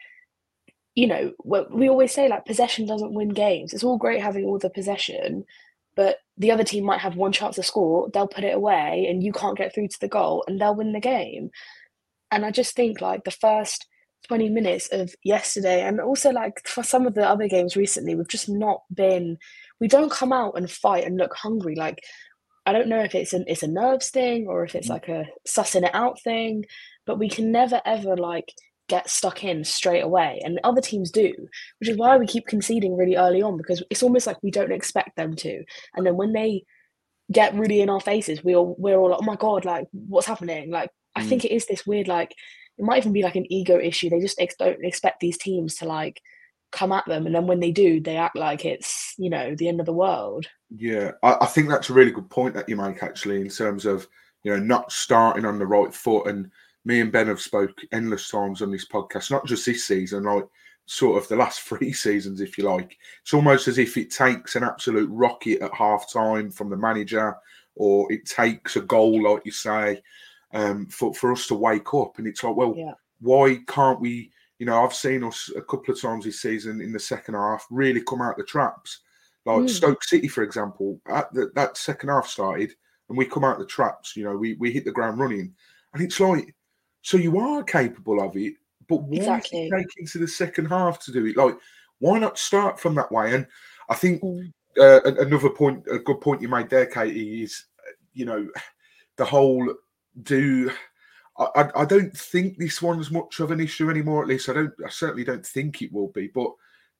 you 0.96 1.08
know, 1.08 1.32
we 1.44 1.90
always 1.90 2.14
say 2.14 2.28
like 2.28 2.46
possession 2.46 2.86
doesn't 2.86 3.14
win 3.14 3.30
games. 3.30 3.74
It's 3.74 3.84
all 3.84 3.98
great 3.98 4.22
having 4.22 4.46
all 4.46 4.60
the 4.60 4.70
possession, 4.70 5.46
but 5.96 6.18
the 6.38 6.52
other 6.52 6.64
team 6.64 6.86
might 6.86 7.02
have 7.02 7.16
one 7.16 7.32
chance 7.32 7.56
to 7.56 7.64
score, 7.64 8.10
they'll 8.14 8.28
put 8.28 8.44
it 8.44 8.56
away, 8.56 9.08
and 9.10 9.24
you 9.24 9.32
can't 9.32 9.58
get 9.58 9.74
through 9.74 9.88
to 9.88 10.00
the 10.00 10.08
goal, 10.08 10.44
and 10.48 10.60
they'll 10.60 10.76
win 10.76 10.94
the 10.94 11.00
game. 11.00 11.50
And 12.32 12.46
I 12.46 12.52
just 12.52 12.76
think 12.76 13.02
like 13.02 13.24
the 13.24 13.32
first 13.32 13.88
20 14.28 14.50
minutes 14.50 14.88
of 14.92 15.14
yesterday, 15.24 15.82
and 15.82 16.00
also 16.00 16.32
like 16.32 16.68
for 16.68 16.84
some 16.84 17.06
of 17.06 17.14
the 17.14 17.28
other 17.28 17.48
games 17.48 17.76
recently, 17.76 18.16
we've 18.16 18.28
just 18.28 18.50
not 18.50 18.82
been, 18.94 19.38
we 19.80 19.88
don't 19.88 20.12
come 20.12 20.34
out 20.34 20.58
and 20.58 20.70
fight 20.70 21.06
and 21.06 21.18
look 21.18 21.36
hungry. 21.36 21.76
Like, 21.76 22.04
I 22.66 22.72
don't 22.72 22.88
know 22.88 23.02
if 23.02 23.14
it's 23.14 23.34
an 23.34 23.44
it's 23.48 23.64
a 23.64 23.68
nerves 23.68 24.10
thing 24.10 24.48
or 24.48 24.64
if 24.64 24.74
it's 24.74 24.88
mm. 24.88 24.92
like 24.92 25.10
a 25.10 25.26
sussing 25.48 25.84
it 25.84 25.94
out 25.94 26.22
thing, 26.22 26.66
but 27.06 27.20
we 27.20 27.30
can 27.30 27.52
never 27.52 27.82
ever 27.86 28.16
like 28.16 28.54
get 28.90 29.10
stuck 29.10 29.44
in 29.44 29.64
straight 29.64 30.02
away 30.02 30.42
and 30.44 30.60
other 30.64 30.82
teams 30.82 31.10
do 31.10 31.34
which 31.80 31.90
is 31.90 31.98
why 31.98 32.18
we 32.18 32.28
keep 32.28 32.46
conceding 32.48 32.98
really 32.98 33.16
early 33.16 33.42
on 33.42 33.58
because 33.58 33.82
it's 33.90 34.04
almost 34.04 34.28
like 34.28 34.42
we 34.44 34.52
don't 34.52 34.72
expect 34.72 35.16
them 35.16 35.36
to. 35.36 35.64
And 35.96 36.06
then 36.06 36.18
when 36.18 36.34
they 36.34 36.64
get 37.32 37.56
really 37.56 37.82
in 37.82 37.90
our 37.90 38.02
faces 38.02 38.44
we 38.44 38.56
all 38.56 38.76
we're 38.78 39.00
all 39.00 39.12
like 39.12 39.20
oh 39.22 39.26
my 39.26 39.36
god 39.38 39.66
like 39.66 39.88
what's 39.92 40.28
happening? 40.28 40.70
Like 40.70 40.90
i 41.16 41.24
mm. 41.24 41.30
think 41.30 41.46
it 41.46 41.54
is 41.54 41.66
this 41.66 41.86
weird 41.86 42.08
like 42.08 42.32
it 42.78 42.84
might 42.84 42.98
even 42.98 43.14
be 43.14 43.24
like 43.24 43.36
an 43.36 43.52
ego 43.52 43.80
issue. 43.80 44.10
They 44.10 44.20
just 44.20 44.42
ex- 44.42 44.56
don't 44.56 44.84
expect 44.84 45.20
these 45.20 45.38
teams 45.38 45.76
to 45.76 45.86
like 45.86 46.20
come 46.72 46.92
at 46.92 47.06
them 47.06 47.28
and 47.28 47.36
then 47.36 47.46
when 47.46 47.60
they 47.60 47.72
do 47.72 48.02
they 48.02 48.18
act 48.18 48.36
like 48.36 48.66
it's 48.66 49.14
you 49.20 49.30
know 49.30 49.54
the 49.56 49.68
end 49.68 49.80
of 49.80 49.86
the 49.86 49.94
world. 49.94 50.48
Yeah 50.76 51.12
I, 51.22 51.38
I 51.42 51.46
think 51.46 51.70
that's 51.70 51.90
a 51.90 51.94
really 51.94 52.12
good 52.12 52.30
point 52.30 52.56
that 52.56 52.68
you 52.68 52.76
make 52.76 53.02
actually 53.02 53.42
in 53.42 53.50
terms 53.50 53.86
of 53.86 54.08
you 54.44 54.52
know 54.52 54.60
not 54.60 54.92
starting 54.92 55.46
on 55.46 55.60
the 55.60 55.68
right 55.68 55.94
foot 55.94 56.28
and 56.28 56.52
me 56.86 57.00
and 57.00 57.12
Ben 57.12 57.28
have 57.28 57.42
spoke 57.42 57.78
endless 57.92 58.30
times 58.30 58.62
on 58.62 58.72
this 58.72 58.88
podcast, 58.88 59.32
not 59.32 59.46
just 59.46 59.66
this 59.66 59.86
season, 59.86 60.24
like 60.24 60.46
sort 60.86 61.22
of 61.22 61.28
the 61.30 61.36
last 61.36 61.62
three 61.68 61.94
seasons, 61.94 62.42
if 62.42 62.58
you 62.58 62.66
like. 62.66 62.98
It's 63.22 63.34
almost 63.34 63.68
as 63.68 63.78
if 63.78 63.98
it 63.98 64.12
takes 64.12 64.56
an 64.56 64.64
absolute 64.64 65.10
rocket 65.10 65.62
at 65.62 65.74
half 65.74 66.12
time 66.12 66.52
from 66.52 66.70
the 66.70 66.78
manager, 66.78 67.36
or 67.76 68.12
it 68.12 68.26
takes 68.26 68.76
a 68.76 68.82
goal, 68.82 69.24
like 69.24 69.46
you 69.46 69.52
say, 69.52 70.02
um, 70.54 70.88
for, 70.88 71.14
for 71.14 71.32
us 71.32 71.48
to 71.48 71.56
wake 71.56 71.94
up. 71.94 72.18
And 72.18 72.28
it's 72.28 72.44
like, 72.44 72.56
well, 72.56 72.74
yeah. 72.78 72.94
why 73.22 73.60
can't 73.68 74.00
we? 74.00 74.32
You 74.60 74.68
know, 74.68 74.84
I've 74.84 74.94
seen 74.94 75.24
us 75.24 75.50
a 75.58 75.62
couple 75.62 75.94
of 75.94 76.00
times 76.00 76.24
this 76.24 76.42
season 76.42 76.80
in 76.80 76.94
the 76.94 77.00
second 77.00 77.34
half 77.34 77.66
really 77.70 78.02
come 78.02 78.22
out 78.22 78.38
the 78.38 78.44
traps. 78.44 79.02
Like 79.46 79.64
mm. 79.64 79.70
Stoke 79.70 80.04
City, 80.04 80.28
for 80.28 80.44
example, 80.44 81.02
the, 81.06 81.52
that 81.56 81.76
second 81.76 82.10
half 82.10 82.28
started 82.28 82.74
and 83.10 83.18
we 83.18 83.26
come 83.26 83.44
out 83.44 83.60
the 83.60 83.66
traps. 83.66 84.16
You 84.16 84.24
know, 84.24 84.38
we, 84.38 84.54
we 84.54 84.72
hit 84.72 84.86
the 84.86 84.92
ground 84.92 85.20
running. 85.20 85.54
And 85.94 86.02
it's 86.02 86.20
like, 86.20 86.56
so 87.04 87.18
you 87.18 87.38
are 87.38 87.64
capable 87.64 88.22
of 88.22 88.36
it, 88.36 88.56
but 88.88 89.04
why 89.04 89.18
exactly. 89.18 89.70
take 89.70 89.98
into 89.98 90.18
the 90.18 90.28
second 90.28 90.66
half 90.66 91.00
to 91.00 91.12
do 91.12 91.26
it? 91.26 91.38
Like, 91.38 91.56
why 92.00 92.18
not 92.18 92.40
start 92.40 92.80
from 92.80 92.96
that 92.96 93.12
way? 93.12 93.36
And 93.36 93.46
I 93.90 93.96
think 93.96 94.24
mm. 94.24 94.52
uh, 94.80 95.02
another 95.04 95.50
point, 95.50 95.86
a 95.92 96.00
good 96.00 96.22
point 96.22 96.42
you 96.42 96.48
made 96.48 96.70
there, 96.70 96.86
Caity, 96.86 97.44
is 97.44 97.66
you 98.14 98.26
know 98.26 98.48
the 99.18 99.26
whole 99.26 99.76
do. 100.24 100.72
I, 101.38 101.70
I 101.76 101.86
don't 101.86 102.16
think 102.16 102.58
this 102.58 102.82
one's 102.82 103.12
much 103.12 103.40
of 103.40 103.52
an 103.52 103.60
issue 103.60 103.90
anymore. 103.90 104.22
At 104.22 104.30
least 104.30 104.50
I 104.50 104.54
don't. 104.54 104.74
I 104.86 104.90
certainly 104.90 105.26
don't 105.26 105.46
think 105.46 105.82
it 105.82 105.92
will 105.92 106.10
be. 106.10 106.28
But 106.28 106.52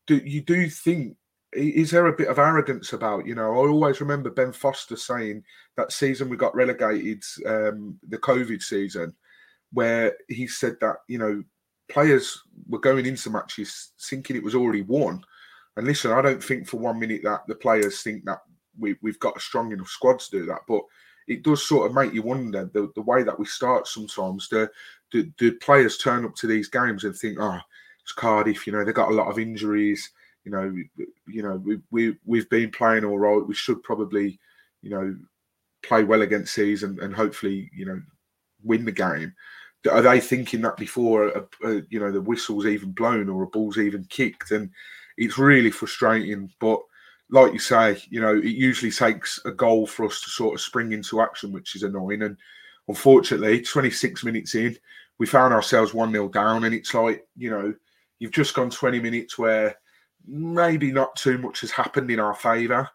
do 0.06 0.18
you 0.18 0.42
do 0.42 0.70
think 0.70 1.16
is 1.54 1.92
there 1.92 2.08
a 2.08 2.18
bit 2.18 2.28
of 2.28 2.40
arrogance 2.40 2.94
about 2.94 3.26
you 3.26 3.36
know 3.36 3.52
i 3.52 3.56
always 3.56 4.02
remember 4.02 4.30
ben 4.30 4.52
foster 4.52 4.96
saying 4.96 5.44
that 5.78 5.92
season 5.92 6.28
we 6.28 6.36
got 6.36 6.56
relegated 6.56 7.24
um, 7.46 7.98
the 8.10 8.18
covid 8.18 8.62
season 8.62 9.14
where 9.74 10.16
he 10.30 10.48
said 10.48 10.78
that 10.82 10.98
you 11.08 11.18
know 11.18 11.44
players 11.90 12.42
were 12.68 12.80
going 12.80 13.06
into 13.06 13.30
matches 13.30 13.92
thinking 14.10 14.36
it 14.36 14.44
was 14.44 14.56
already 14.56 14.82
won. 14.82 15.24
And 15.76 15.88
listen, 15.88 16.12
I 16.12 16.22
don't 16.22 16.44
think 16.44 16.68
for 16.68 16.78
one 16.78 17.00
minute 17.00 17.22
that 17.24 17.42
the 17.48 17.56
players 17.56 18.02
think 18.02 18.26
that 18.26 18.40
we, 18.80 18.96
we've 19.02 19.20
got 19.20 19.38
a 19.38 19.42
strong 19.42 19.72
enough 19.72 19.90
squad 19.90 20.20
to 20.20 20.32
do 20.32 20.46
that, 20.46 20.62
but 20.68 20.82
it 21.28 21.44
does 21.44 21.68
sort 21.68 21.88
of 21.88 21.96
make 21.96 22.14
you 22.14 22.22
wonder 22.22 22.70
the, 22.74 22.92
the 22.96 23.02
way 23.02 23.24
that 23.24 23.38
we 23.38 23.46
start 23.46 23.88
sometimes. 23.88 24.48
Do, 24.48 24.68
do 25.12 25.58
players 25.60 25.98
turn 25.98 26.26
up 26.26 26.36
to 26.36 26.48
these 26.48 26.68
games 26.68 27.04
and 27.04 27.16
think, 27.16 27.38
oh, 27.40 27.60
it's 28.02 28.12
Cardiff, 28.12 28.68
you 28.68 28.74
know, 28.74 28.84
they've 28.84 28.94
got 28.94 29.12
a 29.12 29.16
lot 29.16 29.30
of 29.30 29.40
injuries. 29.40 30.12
You 30.44 30.52
know, 30.52 30.76
you 31.28 31.42
know, 31.42 31.56
we, 31.56 31.80
we 31.90 32.18
we've 32.26 32.50
been 32.50 32.70
playing 32.70 33.06
all 33.06 33.18
right. 33.18 33.48
We 33.48 33.54
should 33.54 33.82
probably, 33.84 34.40
you 34.82 34.90
know, 34.90 35.16
play 35.84 36.04
well 36.04 36.22
against 36.22 36.56
these 36.56 36.84
and, 36.84 37.00
and 37.00 37.16
hopefully, 37.16 37.70
you 37.74 37.86
know, 37.86 38.02
win 38.64 38.84
the 38.84 38.92
game 38.92 39.34
are 39.92 40.02
they 40.02 40.20
thinking 40.20 40.62
that 40.62 40.78
before 40.78 41.28
a, 41.30 41.46
a, 41.66 41.82
you 41.90 42.00
know 42.00 42.12
the 42.12 42.22
whistle's 42.22 42.66
even 42.66 42.92
blown 42.92 43.30
or 43.30 43.44
a 43.44 43.48
ball's 43.48 43.78
even 43.78 44.04
kicked 44.06 44.52
and 44.52 44.70
it's 45.18 45.38
really 45.38 45.72
frustrating 45.72 46.50
but 46.60 46.80
like 47.30 47.54
you 47.54 47.60
say 47.60 48.02
you 48.10 48.22
know 48.22 48.38
it 48.38 48.46
usually 48.46 48.92
takes 48.92 49.40
a 49.46 49.52
goal 49.52 49.86
for 49.86 50.06
us 50.06 50.22
to 50.22 50.30
sort 50.30 50.54
of 50.54 50.62
spring 50.62 50.92
into 50.92 51.22
action 51.22 51.52
which 51.52 51.76
is 51.76 51.84
annoying 51.84 52.22
and 52.22 52.38
unfortunately 52.88 53.62
26 53.62 54.24
minutes 54.24 54.56
in 54.56 54.78
we 55.20 55.28
found 55.28 55.54
ourselves 55.54 55.94
1 55.94 56.12
0 56.12 56.30
down. 56.30 56.64
And 56.64 56.74
it's 56.74 56.94
like, 56.94 57.26
you 57.38 57.50
know, 57.50 57.74
you've 58.20 58.32
just 58.32 58.54
gone 58.54 58.70
20 58.70 59.00
minutes 59.00 59.38
where 59.38 59.76
maybe 60.26 60.92
not 60.92 61.16
too 61.16 61.38
much 61.38 61.62
has 61.62 61.72
happened 61.72 62.10
in 62.12 62.20
our 62.20 62.34
favour. 62.34 62.90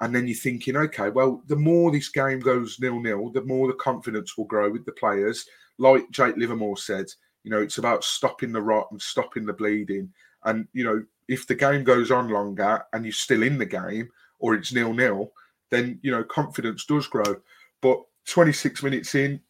And 0.00 0.14
then 0.14 0.26
you're 0.26 0.36
thinking, 0.36 0.76
okay, 0.76 1.08
well, 1.08 1.42
the 1.46 1.56
more 1.56 1.90
this 1.90 2.10
game 2.10 2.38
goes 2.40 2.78
nil 2.80 3.00
nil, 3.00 3.30
the 3.30 3.42
more 3.42 3.66
the 3.66 3.74
confidence 3.74 4.36
will 4.36 4.44
grow 4.44 4.70
with 4.70 4.84
the 4.84 4.92
players. 4.92 5.46
Like 5.78 6.10
Jake 6.10 6.36
Livermore 6.36 6.76
said, 6.76 7.06
you 7.44 7.50
know, 7.50 7.60
it's 7.60 7.78
about 7.78 8.04
stopping 8.04 8.52
the 8.52 8.62
rot 8.62 8.88
and 8.90 9.00
stopping 9.00 9.46
the 9.46 9.52
bleeding. 9.52 10.12
And, 10.44 10.66
you 10.72 10.84
know, 10.84 11.04
if 11.28 11.46
the 11.46 11.54
game 11.54 11.84
goes 11.84 12.10
on 12.10 12.28
longer 12.28 12.84
and 12.92 13.04
you're 13.04 13.12
still 13.12 13.42
in 13.42 13.58
the 13.58 13.66
game 13.66 14.08
or 14.38 14.54
it's 14.54 14.72
nil 14.72 14.92
nil, 14.94 15.32
then, 15.70 15.98
you 16.02 16.10
know, 16.10 16.24
confidence 16.24 16.84
does 16.86 17.06
grow. 17.06 17.36
But 17.80 18.00
26 18.26 18.82
minutes 18.82 19.14
in, 19.14 19.40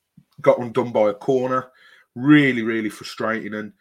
got 0.41 0.59
undone 0.59 0.93
by 0.93 1.11
a 1.11 1.15
corner. 1.15 1.71
Really, 2.15 2.63
really 2.63 2.89
frustrating. 2.91 3.55
And 3.55 3.73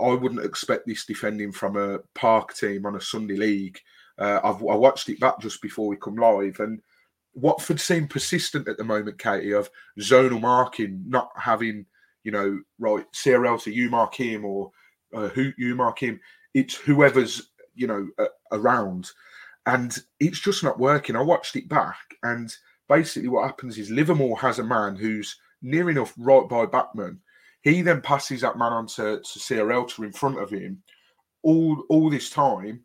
I 0.00 0.12
wouldn't 0.12 0.44
expect 0.44 0.86
this 0.86 1.04
defending 1.04 1.52
from 1.52 1.76
a 1.76 1.98
park 2.14 2.54
team 2.54 2.86
on 2.86 2.96
a 2.96 3.00
Sunday 3.00 3.36
league. 3.36 3.80
Uh, 4.18 4.40
I've 4.44 4.62
I 4.62 4.74
watched 4.74 5.08
it 5.08 5.20
back 5.20 5.40
just 5.40 5.62
before 5.62 5.88
we 5.88 5.96
come 5.96 6.16
live, 6.16 6.60
and 6.60 6.82
Watford 7.34 7.80
seem 7.80 8.08
persistent 8.08 8.68
at 8.68 8.76
the 8.76 8.84
moment, 8.84 9.18
Caity, 9.18 9.58
of 9.58 9.70
zonal 9.98 10.40
marking, 10.40 11.02
not 11.06 11.30
having 11.36 11.86
you 12.24 12.32
know 12.32 12.60
right 12.78 13.04
Sierralta 13.12 13.72
you 13.72 13.90
mark 13.90 14.14
him 14.14 14.44
or 14.44 14.70
uh, 15.14 15.28
who 15.28 15.52
you 15.56 15.74
mark 15.74 15.98
him. 15.98 16.20
It's 16.54 16.74
whoever's 16.74 17.50
you 17.74 17.86
know 17.86 18.08
uh, 18.18 18.26
around, 18.52 19.10
and 19.66 19.96
it's 20.20 20.40
just 20.40 20.62
not 20.62 20.78
working. 20.78 21.16
I 21.16 21.22
watched 21.22 21.56
it 21.56 21.68
back, 21.68 21.96
and 22.22 22.54
basically 22.88 23.28
what 23.28 23.46
happens 23.46 23.78
is 23.78 23.90
Livermore 23.90 24.38
has 24.38 24.58
a 24.58 24.64
man 24.64 24.96
who's 24.96 25.36
near 25.62 25.88
enough 25.90 26.12
right 26.18 26.48
by 26.48 26.66
Bachmann. 26.66 27.20
he 27.62 27.82
then 27.82 28.00
passes 28.00 28.40
that 28.40 28.58
man 28.58 28.72
on 28.72 28.86
to, 28.88 29.20
to 29.20 29.38
Sierralta 29.38 30.04
in 30.04 30.12
front 30.12 30.38
of 30.38 30.50
him. 30.50 30.82
All 31.42 31.84
all 31.88 32.10
this 32.10 32.30
time, 32.30 32.84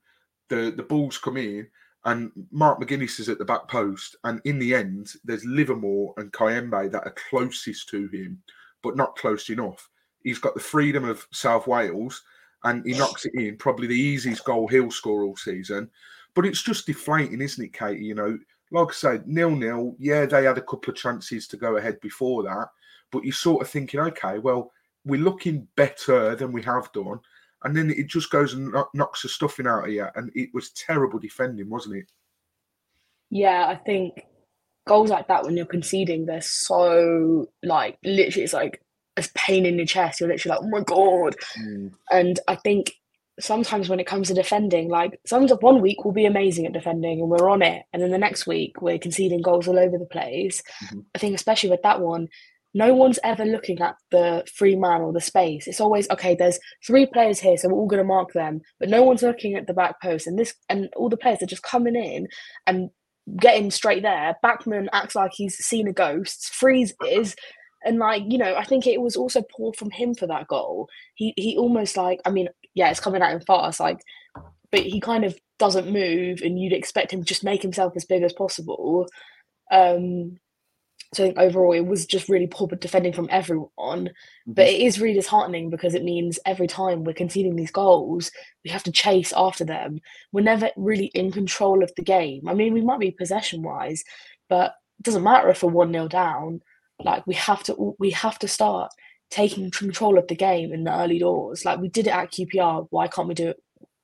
the, 0.50 0.74
the 0.76 0.84
balls 0.84 1.18
come 1.18 1.38
in 1.38 1.68
and 2.08 2.32
Mark 2.52 2.80
McGuinness 2.80 3.20
is 3.20 3.28
at 3.28 3.38
the 3.38 3.46
back 3.46 3.68
post. 3.68 4.16
And 4.24 4.40
in 4.46 4.60
the 4.60 4.74
end, 4.74 5.12
there's 5.26 5.44
Livermore 5.44 6.14
and 6.16 6.32
Kayembe 6.32 6.90
that 6.90 7.04
are 7.04 7.16
closest 7.30 7.90
to 7.90 8.08
him, 8.08 8.42
but 8.82 8.96
not 8.96 9.18
close 9.18 9.50
enough. 9.50 9.90
He's 10.24 10.40
got 10.40 10.54
the 10.54 10.62
freedom 10.62 11.04
of 11.04 11.28
South 11.34 11.68
Wales 11.68 12.24
and 12.64 12.86
he 12.86 12.98
knocks 12.98 13.26
it 13.26 13.34
in, 13.36 13.58
probably 13.58 13.88
the 13.88 14.00
easiest 14.00 14.46
goal 14.46 14.70
he'll 14.70 14.90
score 14.90 15.24
all 15.24 15.36
season. 15.36 15.90
But 16.34 16.46
it's 16.46 16.64
just 16.64 16.86
deflating, 16.86 17.42
isn't 17.42 17.64
it, 17.64 17.74
Caity? 17.74 18.04
You 18.04 18.16
know, 18.16 18.40
like 18.72 18.88
I 18.88 18.94
said, 18.94 19.28
nil 19.28 19.52
nil. 19.52 19.94
Yeah, 20.00 20.26
they 20.26 20.46
had 20.46 20.58
a 20.58 20.62
couple 20.62 20.92
of 20.92 20.96
chances 20.96 21.46
to 21.50 21.58
go 21.58 21.76
ahead 21.76 22.00
before 22.00 22.42
that, 22.44 22.70
but 23.12 23.26
you're 23.26 23.34
sort 23.34 23.62
of 23.62 23.70
thinking, 23.70 24.00
okay, 24.00 24.40
well, 24.40 24.72
we're 25.04 25.20
looking 25.20 25.68
better 25.76 26.36
than 26.36 26.54
we 26.54 26.62
have 26.64 26.90
done. 26.94 27.20
And 27.64 27.76
then 27.76 27.90
it 27.90 28.08
just 28.08 28.30
goes 28.30 28.54
and 28.54 28.74
knocks 28.94 29.24
the 29.24 29.30
stuffing 29.30 29.68
out 29.68 29.86
of 29.86 29.94
you. 29.94 30.06
And 30.16 30.32
it 30.36 30.50
was 30.54 30.72
terrible 30.72 31.20
defending, 31.20 31.70
wasn't 31.70 31.98
it? 31.98 32.12
Yeah, 33.30 33.66
I 33.68 33.76
think 33.76 34.26
goals 34.88 35.10
like 35.10 35.28
that 35.28 35.44
when 35.44 35.58
you're 35.58 35.66
conceding, 35.66 36.26
they're 36.26 36.42
so 36.42 37.50
like 37.64 37.98
literally 38.04 38.44
it's 38.44 38.54
like 38.54 38.82
a 39.18 39.26
pain 39.36 39.66
in 39.66 39.78
your 39.78 39.86
chest. 39.86 40.20
You're 40.20 40.30
literally 40.30 40.58
like, 40.58 40.66
oh 40.66 40.70
my 40.70 40.82
god. 40.82 41.36
Mm. 41.60 41.94
And 42.12 42.40
I 42.48 42.56
think 42.56 42.94
sometimes 43.40 43.90
when 43.90 44.00
it 44.00 44.08
comes 44.08 44.28
to 44.28 44.34
defending, 44.34 44.90
like 44.90 45.20
sometimes 45.26 45.60
one 45.62 45.82
week 45.82 46.06
we'll 46.06 46.14
be 46.14 46.26
amazing 46.26 46.66
at 46.66 46.74
defending 46.74 47.20
and 47.20 47.30
we're 47.30 47.50
on 47.50 47.62
it, 47.62 47.84
and 47.92 48.02
then 48.02 48.12
the 48.12 48.18
next 48.18 48.48
week 48.48 48.82
we're 48.82 49.00
conceding 49.00 49.42
goals 49.42 49.68
all 49.68 49.80
over 49.80 49.98
the 49.98 50.06
place. 50.06 50.64
Mm-hmm. 50.86 51.00
I 51.16 51.20
think 51.20 51.36
especially 51.36 51.70
with 51.70 51.82
that 51.84 52.02
one, 52.02 52.30
no 52.78 52.94
one's 52.94 53.18
ever 53.24 53.44
looking 53.44 53.82
at 53.82 53.96
the 54.12 54.46
free 54.54 54.76
man 54.76 55.02
or 55.02 55.12
the 55.12 55.20
space. 55.20 55.66
It's 55.68 55.82
always 55.82 56.08
okay. 56.12 56.36
There's 56.36 56.60
three 56.86 57.08
players 57.08 57.40
here, 57.40 57.58
so 57.58 57.70
we're 57.70 57.74
all 57.74 57.88
going 57.88 58.04
to 58.04 58.08
mark 58.08 58.34
them, 58.34 58.62
but 58.80 58.88
no 58.88 59.02
one's 59.02 59.24
looking 59.24 59.56
at 59.56 59.66
the 59.66 59.74
back 59.74 60.00
post. 60.00 60.28
And 60.28 60.38
this 60.38 60.54
and 60.70 60.88
all 60.96 61.10
the 61.10 61.18
players 61.18 61.42
are 61.42 61.48
just 61.48 61.64
coming 61.64 61.96
in 61.96 62.28
and 62.68 62.92
getting 63.36 63.72
straight 63.72 64.04
there. 64.04 64.36
Bachmann 64.44 64.90
acts 64.94 65.16
like 65.16 65.32
he's 65.34 65.58
seen 65.58 65.88
a 65.88 65.92
ghost. 65.92 66.54
Freeze 66.54 66.94
is, 67.10 67.36
and 67.84 67.98
like 67.98 68.22
you 68.28 68.38
know, 68.38 68.56
I 68.56 68.64
think 68.64 68.86
it 68.86 69.02
was 69.02 69.16
also 69.16 69.42
poor 69.56 69.74
from 69.74 69.90
him 69.90 70.14
for 70.14 70.28
that 70.28 70.48
goal. 70.48 70.88
He 71.16 71.34
he 71.36 71.58
almost 71.58 71.98
like 71.98 72.22
I 72.26 72.30
mean, 72.30 72.48
yeah, 72.76 72.92
it's 72.92 73.00
coming 73.00 73.24
at 73.24 73.34
him 73.34 73.42
fast, 73.42 73.80
like, 73.80 74.02
but 74.72 74.82
he 74.82 75.00
kind 75.00 75.26
of 75.26 75.36
doesn't 75.58 75.92
move, 75.92 76.42
and 76.44 76.60
you'd 76.60 76.74
expect 76.74 77.12
him 77.12 77.22
to 77.22 77.26
just 77.26 77.44
make 77.44 77.64
himself 77.64 77.94
as 77.96 78.06
big 78.06 78.22
as 78.22 78.34
possible. 78.34 79.08
Um, 79.72 80.38
so 81.14 81.24
I 81.24 81.28
think 81.28 81.38
overall 81.38 81.74
it 81.74 81.86
was 81.86 82.06
just 82.06 82.28
really 82.28 82.48
poor 82.48 82.68
defending 82.68 83.14
from 83.14 83.30
everyone. 83.32 83.70
Mm-hmm. 83.80 84.54
But 84.54 84.68
it 84.68 84.82
is 84.82 85.00
really 85.00 85.14
disheartening 85.14 85.70
because 85.70 85.96
it 85.96 86.04
means 86.04 86.40
every 86.46 86.68
time 86.68 87.04
we're 87.04 87.14
conceding 87.14 87.56
these 87.56 87.72
goals, 87.72 88.32
we 88.64 88.72
have 88.72 88.84
to 88.84 88.92
chase 88.92 89.34
after 89.36 89.64
them. 89.64 90.00
We're 90.32 90.42
never 90.42 90.70
really 90.76 91.06
in 91.08 91.32
control 91.32 91.84
of 91.84 91.92
the 91.96 92.04
game. 92.04 92.48
I 92.48 92.54
mean, 92.54 92.74
we 92.74 92.82
might 92.82 93.00
be 93.00 93.12
possession 93.12 93.62
wise, 93.64 94.04
but 94.50 94.74
it 95.00 95.04
doesn't 95.04 95.24
matter 95.24 95.50
if 95.50 95.64
we're 95.64 95.72
one 95.72 95.94
0 95.94 96.08
down. 96.10 96.62
Like 97.04 97.26
we 97.26 97.36
have 97.36 97.64
to, 97.64 97.96
we 98.00 98.12
have 98.12 98.40
to 98.40 98.48
start 98.48 98.92
taking 99.30 99.72
control 99.72 100.18
of 100.18 100.28
the 100.28 100.36
game 100.36 100.74
in 100.74 100.84
the 100.84 100.94
early 100.94 101.20
doors. 101.20 101.64
Like 101.64 101.80
we 101.80 101.90
did 101.90 102.08
it 102.08 102.14
at 102.14 102.32
QPR. 102.32 102.88
Why 102.90 103.08
can't 103.08 103.28
we 103.28 103.34
do 103.34 103.50
it 103.50 103.60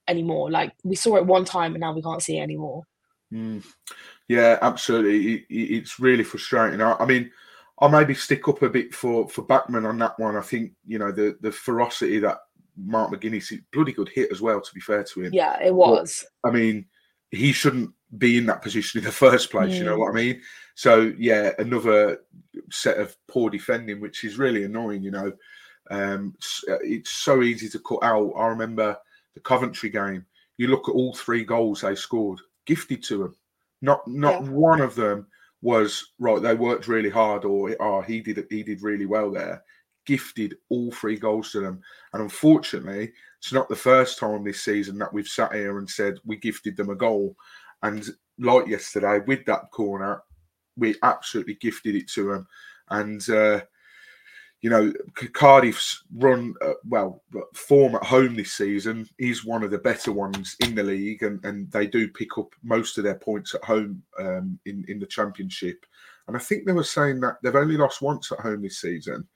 anymore? 0.07 0.51
Like 0.51 0.73
we 0.83 0.95
saw 0.95 1.17
it 1.17 1.25
one 1.25 1.45
time 1.45 1.73
and 1.73 1.81
now 1.81 1.93
we 1.93 2.01
can't 2.01 2.21
see 2.21 2.37
it 2.37 2.43
anymore. 2.43 2.83
Mm. 3.33 3.65
Yeah, 4.27 4.59
absolutely. 4.61 5.45
it's 5.49 5.99
really 5.99 6.23
frustrating. 6.23 6.81
I, 6.81 7.05
mean, 7.05 7.31
I'll 7.79 7.89
maybe 7.89 8.13
stick 8.13 8.47
up 8.47 8.61
a 8.61 8.69
bit 8.69 8.93
for 8.93 9.27
for 9.27 9.41
Bachmann 9.41 9.85
on 9.85 9.97
that 9.99 10.17
one. 10.19 10.35
I 10.35 10.41
think 10.41 10.73
you 10.85 10.99
know 10.99 11.11
the 11.11 11.37
the 11.41 11.51
ferocity 11.51 12.19
that 12.19 12.37
Mark 12.77 13.11
McGuinness 13.11 13.59
bloody 13.71 13.91
good 13.91 14.09
hit 14.09 14.31
as 14.31 14.41
well. 14.41 14.61
To 14.61 14.73
be 14.73 14.79
fair 14.79 15.03
to 15.03 15.21
him, 15.21 15.33
yeah, 15.33 15.61
it 15.61 15.73
was. 15.73 16.25
But, 16.43 16.49
I 16.49 16.53
mean, 16.53 16.85
he 17.31 17.51
shouldn't 17.51 17.91
be 18.17 18.37
in 18.37 18.45
that 18.45 18.61
position 18.61 18.99
in 18.99 19.05
the 19.05 19.11
first 19.25 19.51
place. 19.51 19.73
Mm. 19.73 19.77
You 19.77 19.83
know 19.85 19.97
what 19.97 20.11
I 20.11 20.15
mean? 20.15 20.41
So 20.75 21.13
yeah, 21.17 21.51
another 21.59 22.19
set 22.71 22.97
of 22.97 23.15
poor 23.27 23.49
defending, 23.49 23.99
which 23.99 24.23
is 24.23 24.37
really 24.37 24.63
annoying. 24.63 25.03
You 25.03 25.11
know, 25.11 25.33
um, 25.91 26.35
it's 26.67 27.11
so 27.11 27.41
easy 27.41 27.69
to 27.69 27.79
cut 27.79 28.03
out. 28.03 28.33
I 28.37 28.47
remember 28.47 28.97
the 29.33 29.41
Coventry 29.41 29.89
game. 29.89 30.25
You 30.57 30.67
look 30.67 30.87
at 30.87 30.95
all 30.95 31.13
three 31.13 31.43
goals 31.43 31.81
they 31.81 31.95
scored, 31.95 32.39
gifted 32.65 33.03
to 33.03 33.17
them. 33.17 33.35
Not 33.81 34.07
not 34.07 34.43
yeah. 34.43 34.49
one 34.49 34.81
of 34.81 34.95
them 34.95 35.27
was 35.61 36.13
right. 36.19 36.41
They 36.41 36.55
worked 36.55 36.87
really 36.87 37.09
hard, 37.09 37.45
or 37.45 37.75
oh, 37.79 38.01
he 38.01 38.21
did 38.21 38.45
he 38.49 38.63
did 38.63 38.81
really 38.81 39.05
well 39.05 39.31
there. 39.31 39.63
Gifted 40.05 40.55
all 40.69 40.91
three 40.91 41.17
goals 41.17 41.51
to 41.51 41.61
them, 41.61 41.81
and 42.13 42.21
unfortunately, 42.21 43.11
it's 43.39 43.53
not 43.53 43.69
the 43.69 43.75
first 43.75 44.19
time 44.19 44.43
this 44.43 44.61
season 44.61 44.97
that 44.99 45.13
we've 45.13 45.27
sat 45.27 45.53
here 45.53 45.79
and 45.79 45.89
said 45.89 46.15
we 46.25 46.37
gifted 46.37 46.77
them 46.77 46.89
a 46.89 46.95
goal. 46.95 47.35
And 47.81 48.05
like 48.39 48.67
yesterday 48.67 49.19
with 49.25 49.45
that 49.45 49.69
corner, 49.71 50.21
we 50.77 50.95
absolutely 51.03 51.55
gifted 51.55 51.95
it 51.95 52.09
to 52.11 52.31
them. 52.31 52.47
And 52.89 53.29
uh, 53.29 53.61
you 54.63 54.69
know, 54.69 54.93
Cardiff's 55.33 56.03
run, 56.15 56.55
uh, 56.61 56.75
well, 56.87 57.21
form 57.53 57.95
at 57.95 58.03
home 58.03 58.33
this 58.33 58.53
season 58.53 59.07
is 59.19 59.43
one 59.43 59.61
of 59.61 59.71
the 59.71 59.77
better 59.77 60.13
ones 60.13 60.55
in 60.61 60.73
the 60.73 60.83
league, 60.83 61.21
and, 61.21 61.43
and 61.43 61.69
they 61.69 61.85
do 61.85 62.07
pick 62.07 62.37
up 62.37 62.47
most 62.63 62.97
of 62.97 63.03
their 63.03 63.15
points 63.15 63.53
at 63.53 63.63
home 63.65 64.01
um, 64.17 64.57
in, 64.65 64.85
in 64.87 64.99
the 64.99 65.05
championship. 65.05 65.85
And 66.29 66.37
I 66.37 66.39
think 66.39 66.65
they 66.65 66.71
were 66.71 66.85
saying 66.85 67.19
that 67.19 67.39
they've 67.43 67.53
only 67.53 67.75
lost 67.75 68.01
once 68.01 68.31
at 68.31 68.39
home 68.39 68.61
this 68.61 68.79
season. 68.79 69.27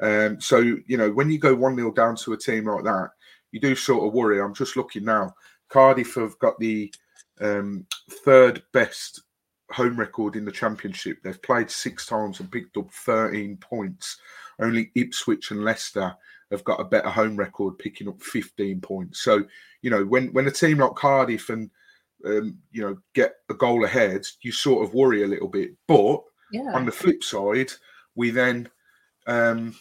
Um, 0.00 0.40
so, 0.40 0.58
you 0.60 0.96
know, 0.96 1.10
when 1.10 1.32
you 1.32 1.40
go 1.40 1.52
1 1.52 1.74
0 1.74 1.90
down 1.90 2.14
to 2.16 2.34
a 2.34 2.38
team 2.38 2.66
like 2.66 2.84
that, 2.84 3.10
you 3.50 3.58
do 3.58 3.74
sort 3.74 4.06
of 4.06 4.14
worry. 4.14 4.40
I'm 4.40 4.54
just 4.54 4.76
looking 4.76 5.04
now. 5.04 5.34
Cardiff 5.68 6.14
have 6.14 6.38
got 6.38 6.60
the 6.60 6.94
um, 7.40 7.84
third 8.24 8.62
best 8.72 9.24
home 9.72 9.98
record 9.98 10.36
in 10.36 10.44
the 10.44 10.52
championship. 10.52 11.18
They've 11.24 11.42
played 11.42 11.72
six 11.72 12.06
times 12.06 12.38
and 12.38 12.52
picked 12.52 12.76
up 12.76 12.88
13 12.92 13.56
points. 13.56 14.18
Only 14.58 14.90
Ipswich 14.94 15.50
and 15.50 15.64
Leicester 15.64 16.14
have 16.50 16.64
got 16.64 16.80
a 16.80 16.84
better 16.84 17.10
home 17.10 17.36
record, 17.36 17.78
picking 17.78 18.08
up 18.08 18.22
15 18.22 18.80
points. 18.80 19.20
So, 19.20 19.44
you 19.82 19.90
know, 19.90 20.04
when 20.04 20.28
when 20.32 20.46
a 20.46 20.50
team 20.50 20.78
like 20.78 20.94
Cardiff 20.94 21.50
and 21.50 21.70
um, 22.24 22.58
you 22.70 22.82
know 22.82 22.96
get 23.14 23.36
a 23.50 23.54
goal 23.54 23.84
ahead, 23.84 24.26
you 24.42 24.52
sort 24.52 24.84
of 24.84 24.94
worry 24.94 25.22
a 25.22 25.28
little 25.28 25.48
bit. 25.48 25.72
But 25.86 26.22
yeah. 26.52 26.72
on 26.72 26.86
the 26.86 26.92
flip 26.92 27.22
side, 27.22 27.72
we 28.14 28.30
then 28.30 28.68
um, 29.26 29.74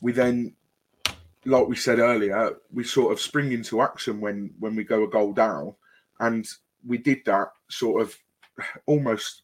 we 0.00 0.12
then 0.12 0.54
like 1.44 1.66
we 1.66 1.76
said 1.76 1.98
earlier, 1.98 2.56
we 2.72 2.84
sort 2.84 3.12
of 3.12 3.20
spring 3.20 3.52
into 3.52 3.82
action 3.82 4.20
when 4.20 4.52
when 4.58 4.74
we 4.74 4.84
go 4.84 5.04
a 5.04 5.08
goal 5.08 5.32
down, 5.32 5.74
and 6.18 6.46
we 6.86 6.98
did 6.98 7.24
that 7.26 7.48
sort 7.68 8.02
of 8.02 8.16
almost 8.86 9.42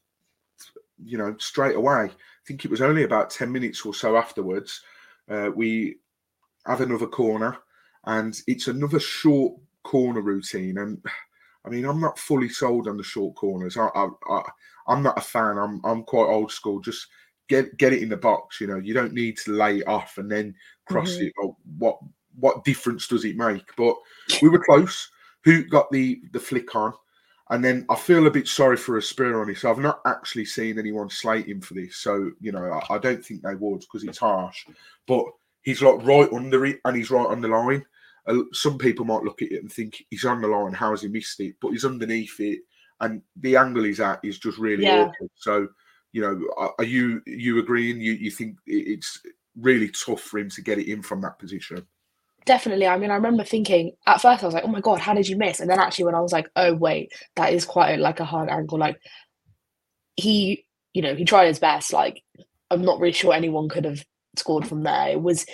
you 1.04 1.18
know 1.18 1.36
straight 1.38 1.76
away 1.76 2.10
think 2.46 2.64
it 2.64 2.70
was 2.70 2.80
only 2.82 3.02
about 3.04 3.30
10 3.30 3.50
minutes 3.50 3.84
or 3.84 3.92
so 3.94 4.16
afterwards, 4.16 4.82
uh, 5.28 5.50
we 5.54 5.96
have 6.66 6.80
another 6.80 7.06
corner 7.06 7.56
and 8.04 8.40
it's 8.46 8.68
another 8.68 9.00
short 9.00 9.54
corner 9.82 10.20
routine. 10.20 10.78
And 10.78 11.02
I 11.64 11.68
mean, 11.68 11.84
I'm 11.84 12.00
not 12.00 12.18
fully 12.18 12.48
sold 12.48 12.88
on 12.88 12.96
the 12.96 13.02
short 13.02 13.34
corners. 13.34 13.76
I, 13.76 13.88
I, 13.94 14.08
I, 14.30 14.42
I'm 14.88 15.02
not 15.02 15.18
a 15.18 15.22
fan. 15.22 15.58
I'm, 15.58 15.80
I'm 15.84 16.04
quite 16.04 16.26
old 16.28 16.52
school. 16.52 16.80
Just 16.80 17.08
get 17.48 17.76
get 17.76 17.92
it 17.92 18.02
in 18.02 18.08
the 18.08 18.16
box. 18.16 18.60
You 18.60 18.68
know, 18.68 18.76
you 18.78 18.94
don't 18.94 19.12
need 19.12 19.36
to 19.38 19.52
lay 19.52 19.78
it 19.78 19.88
off 19.88 20.18
and 20.18 20.30
then 20.30 20.54
cross 20.86 21.16
Mhm. 21.16 21.26
it. 21.26 21.32
Or 21.38 21.56
what 21.78 21.98
what 22.38 22.64
difference 22.64 23.08
does 23.08 23.24
it 23.24 23.36
make? 23.36 23.64
But 23.76 23.96
we 24.42 24.48
were 24.48 24.62
close. 24.64 25.10
Who 25.44 25.64
got 25.64 25.90
the 25.90 26.20
the 26.32 26.40
flick 26.40 26.74
on? 26.74 26.92
And 27.50 27.64
then 27.64 27.86
I 27.88 27.94
feel 27.94 28.26
a 28.26 28.30
bit 28.30 28.48
sorry 28.48 28.76
for 28.76 28.96
a 28.98 29.02
Spear 29.02 29.40
on. 29.40 29.54
So 29.54 29.70
I've 29.70 29.78
not 29.78 30.00
actually 30.04 30.46
seen 30.46 30.78
anyone 30.78 31.08
slate 31.08 31.46
him 31.46 31.60
for 31.60 31.74
this. 31.74 31.96
So 31.98 32.32
you 32.40 32.50
know, 32.52 32.64
I, 32.90 32.94
I 32.94 32.98
don't 32.98 33.24
think 33.24 33.42
they 33.42 33.54
would 33.54 33.80
because 33.80 34.02
it's 34.04 34.18
harsh. 34.18 34.66
But 35.06 35.24
he's 35.62 35.82
like 35.82 36.04
right 36.04 36.32
under 36.32 36.66
it 36.66 36.80
and 36.84 36.96
he's 36.96 37.10
right 37.10 37.26
on 37.26 37.40
the 37.40 37.48
line. 37.48 37.84
Uh, 38.26 38.42
some 38.52 38.76
people 38.78 39.04
might 39.04 39.22
look 39.22 39.42
at 39.42 39.52
it 39.52 39.60
and 39.62 39.72
think 39.72 40.04
he's 40.10 40.24
on 40.24 40.40
the 40.40 40.48
line. 40.48 40.72
How 40.72 40.90
has 40.90 41.02
he 41.02 41.08
missed 41.08 41.38
it? 41.40 41.54
But 41.60 41.70
he's 41.70 41.84
underneath 41.84 42.34
it, 42.40 42.60
and 43.00 43.22
the 43.36 43.56
angle 43.56 43.84
he's 43.84 44.00
at 44.00 44.18
is 44.24 44.38
just 44.38 44.58
really 44.58 44.82
Yeah. 44.84 45.02
awkward. 45.04 45.30
So 45.36 45.68
you 46.12 46.22
know, 46.22 46.40
are- 46.56 46.74
are 46.78 46.84
you 46.84 47.22
you 47.26 47.58
agreeing? 47.60 48.00
You 48.00 48.12
you 48.12 48.30
think 48.32 48.58
it's 48.66 49.20
really 49.54 49.90
tough 49.90 50.22
for 50.22 50.38
him 50.38 50.50
to 50.50 50.62
get 50.62 50.78
it 50.78 50.88
in 50.90 51.02
from 51.02 51.20
that 51.20 51.38
position? 51.38 51.86
Definitely. 52.46 52.86
I 52.86 52.96
mean, 52.96 53.10
I 53.10 53.16
remember 53.16 53.42
thinking 53.42 53.92
at 54.06 54.20
first 54.20 54.42
I 54.42 54.46
was 54.46 54.54
like, 54.54 54.64
"Oh 54.64 54.68
my 54.68 54.80
god, 54.80 55.00
how 55.00 55.14
did 55.14 55.28
you 55.28 55.36
miss?" 55.36 55.58
And 55.58 55.68
then 55.68 55.80
actually, 55.80 56.04
when 56.04 56.14
I 56.14 56.20
was 56.20 56.32
like, 56.32 56.48
"Oh 56.54 56.74
wait, 56.74 57.12
that 57.34 57.52
is 57.52 57.64
quite 57.64 57.94
a, 57.94 57.96
like 58.00 58.20
a 58.20 58.24
hard 58.24 58.48
angle." 58.48 58.78
Like 58.78 58.96
he, 60.14 60.64
you 60.94 61.02
know, 61.02 61.16
he 61.16 61.24
tried 61.24 61.48
his 61.48 61.58
best. 61.58 61.92
Like 61.92 62.22
I'm 62.70 62.82
not 62.82 63.00
really 63.00 63.12
sure 63.12 63.34
anyone 63.34 63.68
could 63.68 63.84
have 63.84 64.04
scored 64.36 64.66
from 64.66 64.84
there. 64.84 65.08
It 65.08 65.20
was 65.20 65.44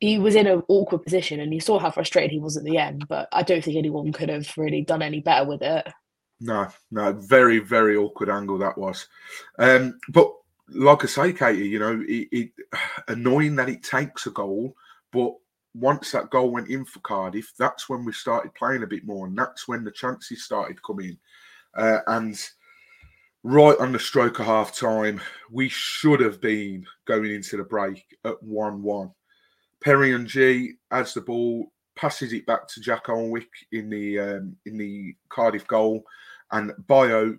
he 0.00 0.18
was 0.18 0.34
in 0.34 0.46
an 0.46 0.62
awkward 0.68 1.02
position, 1.02 1.40
and 1.40 1.54
you 1.54 1.60
saw 1.60 1.78
how 1.78 1.90
frustrated 1.90 2.30
he 2.30 2.40
was 2.40 2.58
at 2.58 2.64
the 2.64 2.76
end. 2.76 3.06
But 3.08 3.26
I 3.32 3.42
don't 3.42 3.64
think 3.64 3.78
anyone 3.78 4.12
could 4.12 4.28
have 4.28 4.52
really 4.58 4.82
done 4.82 5.00
any 5.00 5.20
better 5.20 5.46
with 5.46 5.62
it. 5.62 5.86
No, 6.40 6.68
no, 6.90 7.12
very, 7.12 7.58
very 7.58 7.96
awkward 7.96 8.28
angle 8.28 8.58
that 8.58 8.76
was. 8.76 9.08
Um, 9.58 9.98
but 10.10 10.30
like 10.68 11.04
I 11.04 11.06
say, 11.06 11.32
Caity, 11.32 11.70
you 11.70 11.78
know, 11.78 12.04
it, 12.06 12.28
it 12.32 12.50
annoying 13.08 13.56
that 13.56 13.70
it 13.70 13.82
takes 13.82 14.26
a 14.26 14.30
goal, 14.30 14.76
but 15.10 15.32
once 15.74 16.12
that 16.12 16.30
goal 16.30 16.50
went 16.50 16.68
in 16.68 16.84
for 16.84 17.00
Cardiff, 17.00 17.52
that's 17.58 17.88
when 17.88 18.04
we 18.04 18.12
started 18.12 18.54
playing 18.54 18.84
a 18.84 18.86
bit 18.86 19.04
more, 19.04 19.26
and 19.26 19.36
that's 19.36 19.66
when 19.66 19.84
the 19.84 19.90
chances 19.90 20.44
started 20.44 20.82
coming. 20.82 21.18
Uh, 21.76 21.98
and 22.06 22.40
right 23.42 23.76
on 23.78 23.92
the 23.92 23.98
stroke 23.98 24.38
of 24.38 24.46
half 24.46 24.76
time, 24.76 25.20
we 25.50 25.68
should 25.68 26.20
have 26.20 26.40
been 26.40 26.86
going 27.06 27.32
into 27.32 27.56
the 27.56 27.64
break 27.64 28.04
at 28.24 28.40
1 28.42 28.82
1. 28.82 29.10
Perry 29.82 30.14
Ng 30.14 30.76
has 30.90 31.12
the 31.12 31.20
ball, 31.20 31.70
passes 31.96 32.32
it 32.32 32.46
back 32.46 32.66
to 32.68 32.80
Jak 32.80 33.06
Alnwick 33.06 33.48
in 33.72 33.90
the 33.90 34.18
um, 34.18 34.56
in 34.64 34.78
the 34.78 35.14
Cardiff 35.28 35.66
goal, 35.66 36.04
and 36.52 36.72
Bayo, 36.86 37.36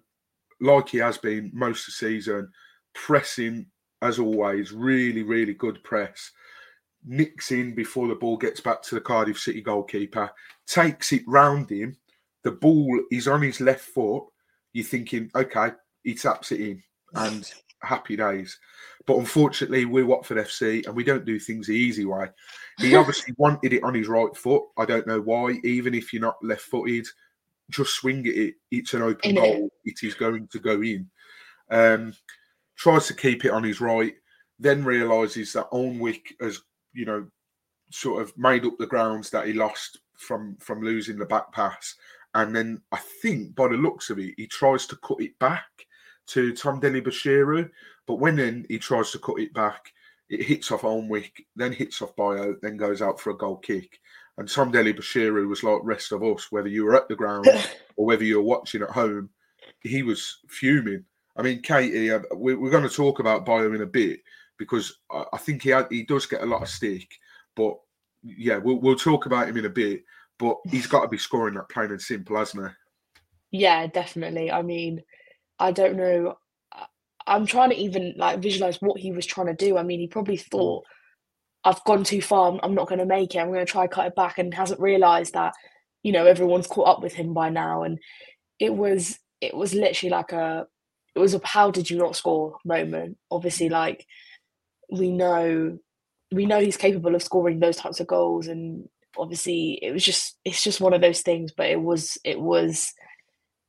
like 0.61 0.89
he 0.89 0.97
has 0.99 1.17
been 1.17 1.49
most 1.53 1.81
of 1.81 1.85
the 1.87 1.91
season, 1.93 2.51
pressing 2.93 3.65
as 4.01 4.19
always, 4.19 4.71
really 4.71 5.23
really 5.23 5.53
good 5.55 5.83
press. 5.83 6.31
Nicks 7.05 7.51
in 7.51 7.75
before 7.75 8.07
the 8.07 8.15
ball 8.15 8.37
gets 8.37 8.59
back 8.59 8.81
to 8.83 8.95
the 8.95 9.01
Cardiff 9.01 9.39
City 9.39 9.61
goalkeeper, 9.61 10.29
takes 10.67 11.11
it 11.13 11.23
round 11.27 11.69
him. 11.69 11.95
The 12.43 12.51
ball 12.51 12.99
is 13.11 13.27
on 13.27 13.41
his 13.41 13.61
left 13.61 13.81
foot. 13.85 14.23
You're 14.73 14.85
thinking, 14.85 15.29
okay, 15.35 15.71
he 16.03 16.15
taps 16.15 16.51
it 16.51 16.61
in, 16.61 16.83
and 17.13 17.51
happy 17.81 18.15
days. 18.15 18.57
But 19.05 19.17
unfortunately, 19.17 19.85
we're 19.85 20.05
Watford 20.05 20.37
FC 20.37 20.85
and 20.85 20.95
we 20.95 21.03
don't 21.03 21.25
do 21.25 21.39
things 21.39 21.67
the 21.67 21.73
easy 21.73 22.05
way. 22.05 22.27
He 22.79 22.95
obviously 22.95 23.33
wanted 23.37 23.73
it 23.73 23.83
on 23.83 23.93
his 23.93 24.07
right 24.07 24.35
foot. 24.35 24.63
I 24.77 24.85
don't 24.85 25.07
know 25.07 25.21
why. 25.21 25.59
Even 25.63 25.93
if 25.93 26.11
you're 26.11 26.21
not 26.21 26.43
left 26.43 26.63
footed, 26.63 27.05
just 27.69 27.93
swing 27.95 28.25
at 28.27 28.35
it. 28.35 28.55
It's 28.71 28.93
an 28.93 29.03
open 29.03 29.31
In 29.31 29.37
it. 29.37 29.41
goal. 29.41 29.69
It 29.85 29.99
is 30.03 30.15
going 30.15 30.47
to 30.47 30.59
go 30.59 30.81
in. 30.81 31.09
Um, 31.69 32.13
tries 32.75 33.07
to 33.07 33.13
keep 33.13 33.45
it 33.45 33.51
on 33.51 33.63
his 33.63 33.81
right, 33.81 34.13
then 34.59 34.83
realizes 34.83 35.53
that 35.53 35.69
Alnwick 35.71 36.21
has, 36.41 36.61
you 36.95 37.05
know, 37.05 37.27
sort 37.91 38.21
of 38.21 38.35
made 38.37 38.65
up 38.65 38.73
the 38.79 38.87
grounds 38.87 39.29
that 39.29 39.47
he 39.47 39.53
lost 39.53 39.99
from 40.17 40.57
from 40.57 40.81
losing 40.81 41.17
the 41.17 41.25
back 41.25 41.51
pass. 41.51 41.95
And 42.33 42.55
then 42.55 42.81
I 42.91 42.97
think 43.21 43.55
by 43.55 43.69
the 43.69 43.75
looks 43.75 44.09
of 44.09 44.19
it, 44.19 44.33
he 44.37 44.47
tries 44.47 44.85
to 44.87 44.97
cut 44.97 45.21
it 45.21 45.37
back 45.39 45.65
to 46.27 46.53
Tom 46.53 46.79
Dele-Bashiru. 46.79 47.69
But 48.07 48.15
when 48.15 48.35
then 48.35 48.65
he 48.67 48.77
tries 48.77 49.11
to 49.11 49.19
cut 49.19 49.39
it 49.39 49.53
back, 49.53 49.91
it 50.29 50.43
hits 50.43 50.71
off 50.71 50.81
Alnwick, 50.81 51.31
then 51.55 51.71
hits 51.71 52.01
off 52.01 52.15
Bayo, 52.15 52.55
then 52.61 52.77
goes 52.77 53.01
out 53.01 53.19
for 53.19 53.29
a 53.29 53.37
goal 53.37 53.57
kick. 53.57 53.99
And 54.37 54.49
Tom 54.49 54.69
Dele-Bashiru 54.69 55.47
was 55.47 55.63
like 55.63 55.79
rest 55.83 56.11
of 56.11 56.23
us, 56.23 56.51
whether 56.51 56.67
you 56.67 56.83
were 56.83 56.95
at 56.95 57.07
the 57.07 57.15
ground 57.15 57.47
or 57.95 58.05
whether 58.05 58.25
you 58.25 58.37
were 58.37 58.43
watching 58.43 58.81
at 58.81 58.89
home, 58.89 59.29
he 59.79 60.03
was 60.03 60.39
fuming. 60.49 61.05
I 61.37 61.41
mean, 61.41 61.61
Caity, 61.61 62.13
uh, 62.13 62.35
we're 62.35 62.69
going 62.69 62.87
to 62.87 62.93
talk 62.93 63.19
about 63.19 63.45
Bayo 63.45 63.73
in 63.73 63.81
a 63.81 63.85
bit 63.85 64.19
because 64.57 64.97
I 65.11 65.25
I 65.33 65.37
think 65.37 65.63
he 65.63 65.69
had, 65.69 65.87
he 65.89 66.03
does 66.03 66.25
get 66.25 66.41
a 66.41 66.45
lot 66.45 66.61
of 66.61 66.69
stick. 66.69 67.07
But 67.55 67.75
yeah, 68.23 68.57
we'll, 68.57 68.79
we'll 68.79 68.95
talk 68.95 69.25
about 69.25 69.47
him 69.47 69.57
in 69.57 69.65
a 69.65 69.69
bit. 69.69 70.03
But 70.37 70.57
he's 70.69 70.87
got 70.87 71.01
to 71.03 71.07
be 71.07 71.17
scoring 71.17 71.53
that 71.55 71.69
plain 71.69 71.91
and 71.91 72.01
simple, 72.01 72.35
hasn't 72.35 72.67
he? 73.51 73.59
Yeah, 73.59 73.87
definitely. 73.87 74.51
I 74.51 74.63
mean, 74.63 75.01
I 75.59 75.71
don't 75.71 75.95
know. 75.95 76.37
I'm 77.25 77.45
trying 77.45 77.69
to 77.69 77.77
even 77.77 78.13
like 78.17 78.39
visualize 78.39 78.81
what 78.81 78.99
he 78.99 79.11
was 79.11 79.25
trying 79.25 79.47
to 79.47 79.53
do. 79.53 79.77
I 79.77 79.83
mean, 79.83 79.99
he 79.99 80.07
probably 80.07 80.37
mm. 80.37 80.43
thought, 80.51 80.83
I've 81.63 81.83
gone 81.85 82.03
too 82.03 82.21
far. 82.21 82.51
I'm, 82.51 82.59
I'm 82.63 82.75
not 82.75 82.87
going 82.87 82.99
to 82.99 83.05
make 83.05 83.33
it. 83.33 83.39
I'm 83.39 83.47
going 83.47 83.65
to 83.65 83.71
try 83.71 83.87
cut 83.87 84.07
it 84.07 84.15
back, 84.15 84.37
and 84.37 84.53
hasn't 84.53 84.81
realized 84.81 85.33
that, 85.33 85.53
you 86.03 86.11
know, 86.11 86.25
everyone's 86.25 86.67
caught 86.67 86.89
up 86.89 87.01
with 87.01 87.13
him 87.13 87.33
by 87.33 87.49
now. 87.49 87.83
And 87.83 87.97
it 88.59 88.75
was, 88.75 89.17
it 89.39 89.55
was 89.55 89.73
literally 89.73 90.11
like 90.11 90.33
a, 90.33 90.67
it 91.15 91.19
was 91.19 91.33
a 91.33 91.39
how 91.43 91.71
did 91.71 91.89
you 91.89 91.97
not 91.97 92.17
score 92.17 92.57
moment. 92.65 93.17
Obviously, 93.31 93.69
mm. 93.69 93.71
like 93.71 94.05
we 94.91 95.11
know, 95.11 95.77
we 96.31 96.45
know 96.45 96.59
he's 96.59 96.77
capable 96.77 97.15
of 97.15 97.23
scoring 97.23 97.59
those 97.59 97.77
types 97.77 97.99
of 97.99 98.07
goals, 98.07 98.47
and 98.47 98.87
obviously 99.17 99.79
it 99.81 99.91
was 99.91 100.03
just, 100.03 100.37
it's 100.43 100.63
just 100.63 100.81
one 100.81 100.93
of 100.93 101.01
those 101.01 101.21
things. 101.21 101.51
But 101.51 101.67
it 101.67 101.81
was, 101.81 102.17
it 102.23 102.39
was 102.39 102.93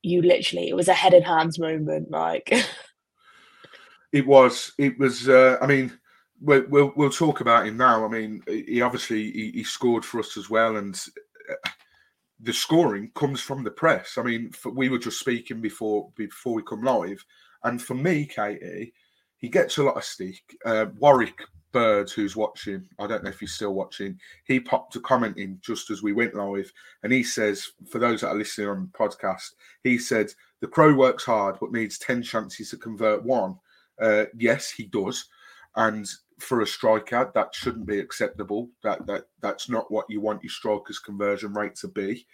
you 0.03 0.21
literally 0.21 0.69
it 0.69 0.75
was 0.75 0.87
a 0.87 0.93
head 0.93 1.13
and 1.13 1.25
hands 1.25 1.57
moment 1.59 2.09
like 2.11 2.53
It 4.13 4.25
was. 4.25 4.71
It 4.77 4.97
was. 4.97 5.27
Uh, 5.27 5.57
I 5.61 5.67
mean, 5.67 5.97
we'll, 6.41 6.65
we'll 6.69 6.93
we'll 6.95 7.09
talk 7.09 7.41
about 7.41 7.67
him 7.67 7.77
now. 7.77 8.05
I 8.05 8.07
mean, 8.07 8.41
he 8.47 8.81
obviously 8.81 9.31
he, 9.31 9.51
he 9.55 9.63
scored 9.63 10.05
for 10.05 10.19
us 10.19 10.37
as 10.37 10.49
well, 10.49 10.77
and 10.77 10.99
uh, 11.49 11.69
the 12.39 12.53
scoring 12.53 13.11
comes 13.15 13.41
from 13.41 13.63
the 13.63 13.71
press. 13.71 14.17
I 14.17 14.23
mean, 14.23 14.51
for, 14.51 14.71
we 14.71 14.89
were 14.89 14.99
just 14.99 15.19
speaking 15.19 15.61
before 15.61 16.09
before 16.15 16.53
we 16.53 16.63
come 16.63 16.83
live, 16.83 17.23
and 17.63 17.81
for 17.81 17.95
me, 17.95 18.27
Caity, 18.27 18.93
he 19.37 19.49
gets 19.49 19.77
a 19.77 19.83
lot 19.83 19.97
of 19.97 20.03
stick. 20.03 20.41
Uh, 20.65 20.87
Warwick 20.99 21.39
Bird, 21.71 22.09
who's 22.09 22.35
watching, 22.35 22.87
I 22.97 23.07
don't 23.07 23.23
know 23.23 23.29
if 23.29 23.39
he's 23.39 23.53
still 23.53 23.73
watching, 23.73 24.19
he 24.45 24.59
popped 24.59 24.95
a 24.95 24.99
comment 25.01 25.37
in 25.37 25.59
just 25.61 25.89
as 25.91 26.01
we 26.01 26.13
went 26.13 26.33
live, 26.33 26.71
and 27.03 27.11
he 27.13 27.23
says, 27.23 27.67
for 27.89 27.99
those 27.99 28.21
that 28.21 28.29
are 28.29 28.37
listening 28.37 28.69
on 28.69 28.89
the 28.91 28.97
podcast, 28.97 29.51
he 29.83 29.97
said 29.97 30.27
the 30.59 30.67
Crow 30.67 30.93
works 30.95 31.25
hard 31.25 31.57
but 31.59 31.71
needs 31.71 31.97
ten 31.97 32.23
chances 32.23 32.71
to 32.71 32.77
convert 32.77 33.23
one. 33.23 33.57
Uh, 34.01 34.25
yes, 34.37 34.71
he 34.71 34.85
does, 34.85 35.27
and 35.75 36.07
for 36.39 36.61
a 36.61 36.67
striker, 36.67 37.31
that 37.33 37.53
shouldn't 37.53 37.85
be 37.85 37.99
acceptable. 37.99 38.69
That 38.83 39.05
that 39.07 39.25
that's 39.41 39.69
not 39.69 39.91
what 39.91 40.05
you 40.09 40.21
want 40.21 40.43
your 40.43 40.51
strikers' 40.51 40.99
conversion 40.99 41.53
rate 41.53 41.75
to 41.77 41.87
be. 41.87 42.25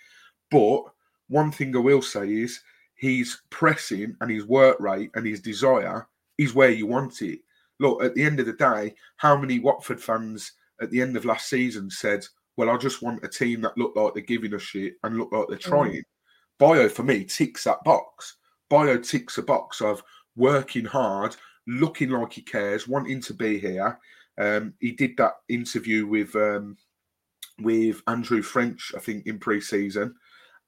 But 0.52 0.84
one 1.28 1.52
thing 1.52 1.76
I 1.76 1.80
will 1.80 2.02
say 2.02 2.32
is 2.32 2.62
his 2.96 3.38
pressing 3.50 4.16
and 4.22 4.30
his 4.30 4.46
work 4.46 4.78
rate 4.80 5.12
and 5.16 5.26
his 5.26 5.39
desire 5.39 6.08
is 6.38 6.54
where 6.54 6.69
you 6.69 6.88
want 6.88 7.22
it. 7.22 7.39
Look, 7.80 8.04
at 8.04 8.15
the 8.15 8.24
end 8.24 8.39
of 8.39 8.46
the 8.46 8.54
day, 8.54 8.96
how 9.17 9.36
many 9.36 9.60
Watford 9.60 10.02
fans 10.02 10.54
at 10.82 10.91
the 10.91 11.02
end 11.02 11.17
of 11.17 11.26
last 11.26 11.50
season 11.50 11.89
said, 11.89 12.26
"Well, 12.58 12.69
I 12.69 12.78
just 12.78 13.02
want 13.02 13.24
a 13.24 13.28
team 13.28 13.62
that 13.62 13.78
look 13.78 13.96
like 13.96 14.13
they're 14.13 14.24
giving 14.24 14.54
a 14.54 14.60
shit 14.60 14.96
and 15.04 15.17
look 15.17 15.32
like 15.32 15.48
they're 15.48 15.58
trying." 15.58 16.04
Bayo 16.60 16.88
for 16.88 17.04
me 17.04 17.26
ticks 17.26 17.63
that 17.65 17.84
box. 17.84 18.38
Bayo 18.69 18.98
ticks 18.98 19.38
a 19.38 19.43
box 19.43 19.82
of 19.82 20.04
working 20.36 20.86
hard, 20.86 21.36
looking 21.67 22.10
like 22.10 22.34
he 22.34 22.41
cares, 22.41 22.88
wanting 22.88 23.22
to 23.22 23.34
be 23.34 23.60
here. 23.60 24.00
Um, 24.38 24.74
he 24.80 24.91
did 24.91 25.17
that 25.17 25.34
interview 25.50 26.08
with 26.08 26.36
um, 26.36 26.78
with 27.60 28.02
Andrew 28.08 28.41
French, 28.41 28.93
I 28.96 29.00
think, 29.00 29.28
in 29.28 29.39
pre-season, 29.39 30.15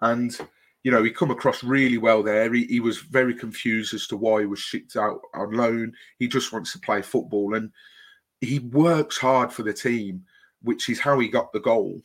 and 0.02 0.38
you 0.86 0.92
know 0.92 1.02
he 1.02 1.10
come 1.10 1.32
across 1.32 1.64
really 1.64 1.98
well 1.98 2.22
there. 2.22 2.54
He, 2.54 2.66
he 2.66 2.80
was 2.80 3.00
very 3.00 3.34
confused 3.34 3.96
as 3.96 4.06
to 4.08 4.18
why 4.18 4.42
he 4.42 4.46
was 4.46 4.60
shipped 4.60 4.96
out 4.96 5.20
on 5.34 5.52
loan. 5.52 5.92
He 6.20 6.28
just 6.28 6.54
wants 6.54 6.72
to 6.74 6.80
play 6.80 7.02
football, 7.02 7.56
and 7.56 7.72
he 8.40 8.60
works 8.60 9.18
hard 9.18 9.52
for 9.52 9.64
the 9.64 9.74
team, 9.74 10.24
which 10.62 10.88
is 10.88 11.00
how 11.00 11.18
he 11.18 11.28
got 11.28 11.52
the 11.52 11.60
goal. 11.60 12.00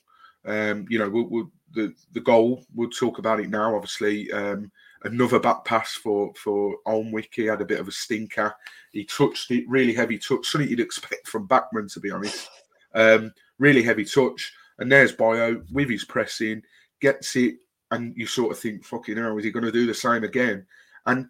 Um, 0.47 0.87
you 0.89 0.99
know, 0.99 1.11
we'll, 1.11 1.29
we'll, 1.29 1.51
the 1.75 1.93
the 2.13 2.21
goal. 2.21 2.65
We'll 2.75 2.89
talk 2.89 3.19
about 3.19 3.39
it 3.41 3.51
now. 3.51 3.77
Obviously, 3.77 4.33
um, 4.33 4.73
another 5.05 5.39
back 5.39 5.67
pass 5.67 5.93
for 5.93 6.33
for 6.43 6.75
Alnwick. 6.87 7.35
He 7.35 7.45
had 7.45 7.61
a 7.61 7.67
bit 7.67 7.81
of 7.81 7.89
a 7.89 7.93
stinker. 7.93 8.55
He 8.93 9.05
touched 9.05 9.51
it 9.51 9.69
really 9.69 9.93
heavy 9.93 10.17
touch, 10.17 10.47
something 10.47 10.71
you'd 10.71 10.81
expect 10.81 11.29
from 11.29 11.47
Bachmann, 11.47 11.89
to 11.89 12.01
be 12.01 12.11
honest. 12.11 12.49
Um, 12.95 13.35
really 13.59 13.83
heavy 13.83 14.07
touch. 14.07 14.55
And 14.79 14.91
there's 14.91 15.13
Bayo 15.13 15.63
with 15.71 15.91
his 15.91 16.07
pressing, 16.07 16.63
gets 17.03 17.37
it, 17.37 17.57
and 17.91 18.15
you 18.17 18.27
sort 18.27 18.53
of 18.53 18.59
think, 18.59 18.85
fucking 18.85 19.17
hell, 19.17 19.39
is 19.39 19.45
he 19.45 19.51
going 19.51 19.65
to 19.65 19.73
do 19.73 19.87
the 19.87 19.95
same 19.95 20.25
again? 20.25 20.67
And 21.07 21.29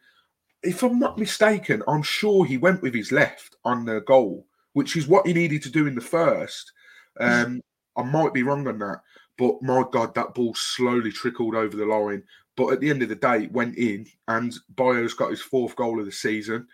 if 0.62 0.82
I'm 0.82 0.98
not 0.98 1.18
mistaken, 1.18 1.82
I'm 1.88 2.02
sure 2.02 2.44
he 2.44 2.58
went 2.58 2.82
with 2.82 2.94
his 2.94 3.12
left 3.12 3.56
on 3.64 3.84
the 3.84 4.00
goal, 4.02 4.46
which 4.74 4.96
is 4.96 5.08
what 5.08 5.26
he 5.26 5.32
needed 5.32 5.62
to 5.62 5.70
do 5.70 5.86
in 5.86 5.94
the 5.94 6.00
first. 6.00 6.72
Um, 7.18 7.62
I 7.96 8.02
might 8.02 8.34
be 8.34 8.42
wrong 8.42 8.66
on 8.68 8.78
that, 8.78 9.00
but 9.38 9.62
my 9.62 9.84
God, 9.90 10.14
that 10.14 10.34
ball 10.34 10.54
slowly 10.54 11.12
trickled 11.12 11.54
over 11.54 11.76
the 11.76 11.86
line. 11.86 12.22
But 12.56 12.72
at 12.72 12.80
the 12.80 12.90
end 12.90 13.02
of 13.02 13.08
the 13.08 13.16
day, 13.16 13.44
it 13.44 13.52
went 13.52 13.78
in, 13.78 14.06
and 14.28 14.54
Bayo's 14.76 15.14
got 15.14 15.30
his 15.30 15.40
fourth 15.40 15.76
goal 15.76 15.98
of 15.98 16.04
the 16.04 16.12
season, 16.12 16.66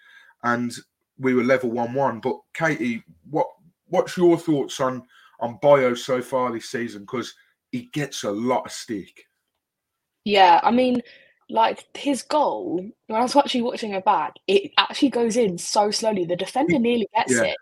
and 0.42 0.74
we 1.18 1.34
were 1.34 1.44
level 1.44 1.70
one-one. 1.70 2.20
But 2.20 2.38
Caity, 2.54 3.04
what 3.30 3.46
what's 3.88 4.16
your 4.16 4.36
thoughts 4.36 4.80
on 4.80 5.04
on 5.38 5.58
Bayo 5.62 5.94
so 5.94 6.20
far 6.20 6.50
this 6.50 6.70
season? 6.70 7.02
Because 7.02 7.34
he 7.70 7.88
gets 7.92 8.24
a 8.24 8.30
lot 8.30 8.66
of 8.66 8.72
stick. 8.72 9.25
Yeah, 10.26 10.60
I 10.64 10.72
mean, 10.72 11.02
like 11.48 11.84
his 11.96 12.22
goal, 12.22 12.84
when 13.06 13.18
I 13.18 13.22
was 13.22 13.36
actually 13.36 13.62
watching 13.62 13.92
it 13.92 14.04
back, 14.04 14.32
it 14.48 14.72
actually 14.76 15.10
goes 15.10 15.36
in 15.36 15.56
so 15.56 15.92
slowly. 15.92 16.24
The 16.24 16.34
defender 16.34 16.78
nearly 16.80 17.08
gets 17.14 17.32
Yeah. 17.32 17.44
it. 17.44 17.56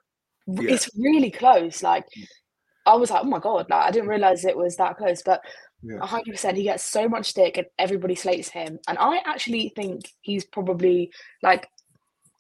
Yeah. 0.46 0.72
It's 0.74 0.88
really 0.96 1.30
close. 1.30 1.82
Like 1.82 2.06
I 2.86 2.94
was 2.94 3.10
like, 3.10 3.22
oh 3.22 3.28
my 3.28 3.38
god, 3.38 3.66
like 3.68 3.86
I 3.86 3.90
didn't 3.90 4.08
realize 4.08 4.44
it 4.44 4.56
was 4.56 4.76
that 4.76 4.96
close. 4.96 5.22
But 5.22 5.42
Yeah. 5.82 5.98
a 6.00 6.06
hundred 6.06 6.32
percent, 6.32 6.56
he 6.56 6.62
gets 6.64 6.84
so 6.84 7.06
much 7.06 7.26
stick, 7.26 7.58
and 7.58 7.66
everybody 7.78 8.14
slates 8.14 8.48
him. 8.48 8.78
And 8.88 8.96
I 8.98 9.18
actually 9.26 9.72
think 9.76 10.10
he's 10.22 10.46
probably 10.46 11.12
like, 11.42 11.68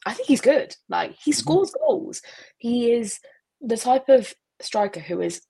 I 0.06 0.14
think 0.14 0.26
he's 0.28 0.40
good. 0.40 0.74
Like 0.88 1.12
he 1.22 1.32
Mm-hmm. 1.32 1.38
scores 1.38 1.70
goals. 1.86 2.22
He 2.56 2.92
is 2.92 3.20
the 3.60 3.76
type 3.76 4.08
of 4.08 4.32
striker 4.62 5.00
who 5.00 5.20
is 5.20 5.42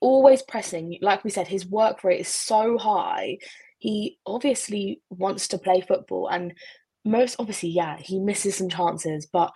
always 0.00 0.42
pressing. 0.42 0.98
Like 1.02 1.22
we 1.24 1.30
said, 1.30 1.46
his 1.48 1.66
work 1.66 2.02
rate 2.04 2.20
is 2.20 2.28
so 2.28 2.78
high. 2.78 3.36
He 3.78 4.18
obviously 4.26 5.02
wants 5.10 5.48
to 5.48 5.58
play 5.58 5.80
football, 5.80 6.28
and 6.28 6.52
most 7.04 7.36
obviously, 7.38 7.70
yeah, 7.70 7.96
he 7.98 8.18
misses 8.18 8.56
some 8.56 8.68
chances. 8.68 9.26
But 9.30 9.52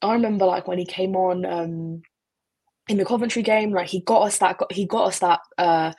I 0.00 0.12
remember 0.12 0.46
like 0.46 0.66
when 0.66 0.78
he 0.78 0.86
came 0.86 1.14
on 1.16 1.44
um, 1.44 2.02
in 2.88 2.98
the 2.98 3.04
Coventry 3.04 3.42
game, 3.42 3.72
like 3.72 3.88
he 3.88 4.00
got 4.00 4.22
us 4.22 4.38
that, 4.38 4.58
he 4.70 4.86
got 4.86 5.08
us 5.08 5.18
that 5.20 5.40
uh, 5.58 5.92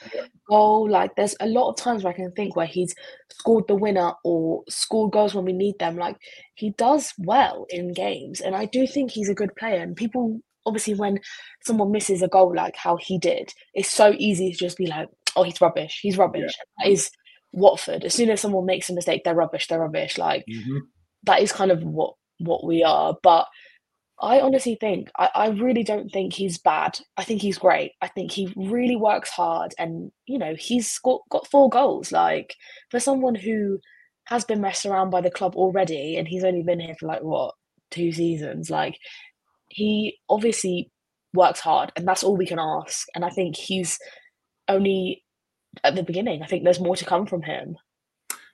goal. 0.50 0.90
Like 0.90 1.16
there's 1.16 1.36
a 1.40 1.48
lot 1.48 1.70
of 1.70 1.78
times 1.78 2.04
where 2.04 2.14
I 2.14 2.16
can 2.16 2.32
think 2.32 2.56
where 2.56 2.66
he's 2.66 2.94
scored 3.32 3.68
the 3.68 3.76
winner 3.76 4.14
or 4.24 4.64
scored 4.70 5.12
goals 5.12 5.34
when 5.36 5.46
we 5.46 5.54
need 5.54 5.80
them. 5.80 5.98
Like 5.98 6.18
he 6.56 6.72
does 6.72 7.14
well 7.18 7.66
in 7.70 7.94
games, 7.94 8.42
and 8.42 8.56
I 8.56 8.66
do 8.66 8.88
think 8.88 9.12
he's 9.12 9.30
a 9.30 9.36
good 9.36 9.56
player. 9.56 9.82
And 9.82 9.96
people 9.96 10.40
obviously 10.66 10.96
when 10.96 11.20
someone 11.66 11.92
misses 11.92 12.22
a 12.22 12.28
goal 12.28 12.54
like 12.56 12.76
how 12.76 12.98
he 12.98 13.18
did, 13.18 13.54
it's 13.74 13.92
so 13.92 14.14
easy 14.18 14.52
to 14.52 14.58
just 14.58 14.78
be 14.78 14.88
like, 14.88 15.10
oh, 15.36 15.44
he's 15.44 15.62
rubbish. 15.62 16.00
He's 16.02 16.18
rubbish. 16.18 16.54
That 16.80 16.90
is 16.90 17.10
Watford. 17.54 18.04
As 18.04 18.14
soon 18.14 18.30
as 18.30 18.42
someone 18.42 18.66
makes 18.66 18.90
a 18.90 18.94
mistake, 18.94 19.22
they're 19.24 19.36
rubbish. 19.36 19.68
They're 19.68 19.80
rubbish. 19.80 20.18
Like 20.18 20.44
Mhm. 20.50 20.80
that 21.24 21.42
is 21.42 21.52
kind 21.54 21.72
of 21.72 21.84
what 21.84 22.16
what 22.40 22.66
we 22.66 22.84
are. 22.84 23.16
But 23.24 23.48
I 24.22 24.40
honestly 24.40 24.76
think 24.80 25.10
I, 25.18 25.30
I 25.36 25.48
really 25.50 25.84
don't 25.84 26.10
think 26.10 26.34
he's 26.34 26.58
bad. 26.58 27.00
I 27.18 27.24
think 27.24 27.42
he's 27.42 27.58
great. 27.58 27.92
I 28.02 28.08
think 28.08 28.32
he 28.32 28.54
really 28.56 28.96
works 28.96 29.30
hard, 29.30 29.74
and 29.78 30.12
you 30.26 30.38
know 30.38 30.56
he's 30.58 30.90
scored, 30.92 31.22
got 31.30 31.48
four 31.48 31.70
goals. 31.70 32.12
Like 32.12 32.56
for 32.92 33.00
someone 33.00 33.36
who 33.36 33.80
has 34.28 34.46
been 34.46 34.62
messed 34.62 34.86
around 34.86 35.10
by 35.10 35.22
the 35.22 35.32
club 35.32 35.56
already, 35.56 36.18
and 36.18 36.28
he's 36.28 36.44
only 36.44 36.64
been 36.64 36.80
here 36.80 36.96
for 37.00 37.08
like 37.08 37.22
what 37.24 37.54
two 37.92 38.12
seasons. 38.12 38.70
Like 38.70 38.98
he 39.70 40.18
obviously 40.30 40.92
works 41.34 41.60
hard, 41.60 41.92
and 41.96 42.08
that's 42.08 42.24
all 42.24 42.38
we 42.38 42.46
can 42.48 42.60
ask. 42.60 43.08
And 43.16 43.26
I 43.26 43.30
think 43.30 43.56
he's 43.58 43.98
only 44.70 45.23
at 45.84 45.96
the 45.96 46.04
beginning. 46.04 46.42
I 46.42 46.46
think 46.46 46.64
there's 46.64 46.80
more 46.80 46.96
to 46.96 47.06
come 47.06 47.26
from 47.26 47.42
him. 47.42 47.78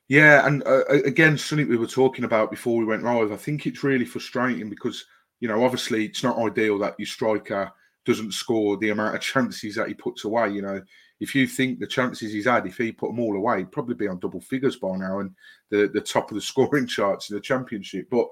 Yeah, 0.08 0.46
and 0.48 0.66
uh, 0.66 0.86
again, 0.88 1.38
something 1.38 1.70
we 1.70 1.78
were 1.78 1.86
talking 1.86 2.26
about 2.26 2.50
before 2.50 2.78
we 2.78 2.86
went 2.86 3.04
live. 3.04 3.32
I 3.32 3.38
think 3.38 3.68
it's 3.68 3.84
really 3.84 4.06
frustrating 4.06 4.70
because 4.70 5.06
you 5.40 5.48
know, 5.48 5.64
obviously, 5.64 6.06
it's 6.06 6.24
not 6.24 6.38
ideal 6.38 6.78
that 6.80 6.96
your 6.98 7.06
striker 7.06 7.72
doesn't 8.06 8.34
score 8.34 8.78
the 8.78 8.90
amount 8.90 9.16
of 9.16 9.22
chances 9.34 9.76
that 9.76 9.88
he 9.88 9.94
puts 9.94 10.26
away. 10.26 10.50
You 10.50 10.62
know, 10.62 10.82
if 11.20 11.36
you 11.36 11.48
think 11.48 11.80
the 11.80 11.88
chances 11.88 12.34
he's 12.34 12.46
had, 12.46 12.66
if 12.66 12.78
he 12.78 12.92
put 12.92 13.10
them 13.10 13.20
all 13.20 13.36
away, 13.36 13.60
he'd 13.60 13.72
probably 13.72 13.96
be 13.96 14.08
on 14.08 14.20
double 14.20 14.42
figures 14.42 14.78
by 14.78 14.98
now 14.98 15.20
and 15.20 15.32
the 15.70 15.90
the 15.94 16.02
top 16.02 16.32
of 16.32 16.36
the 16.36 16.42
scoring 16.50 16.88
charts 16.88 17.30
in 17.30 17.36
the 17.36 17.42
championship. 17.42 18.08
But 18.10 18.28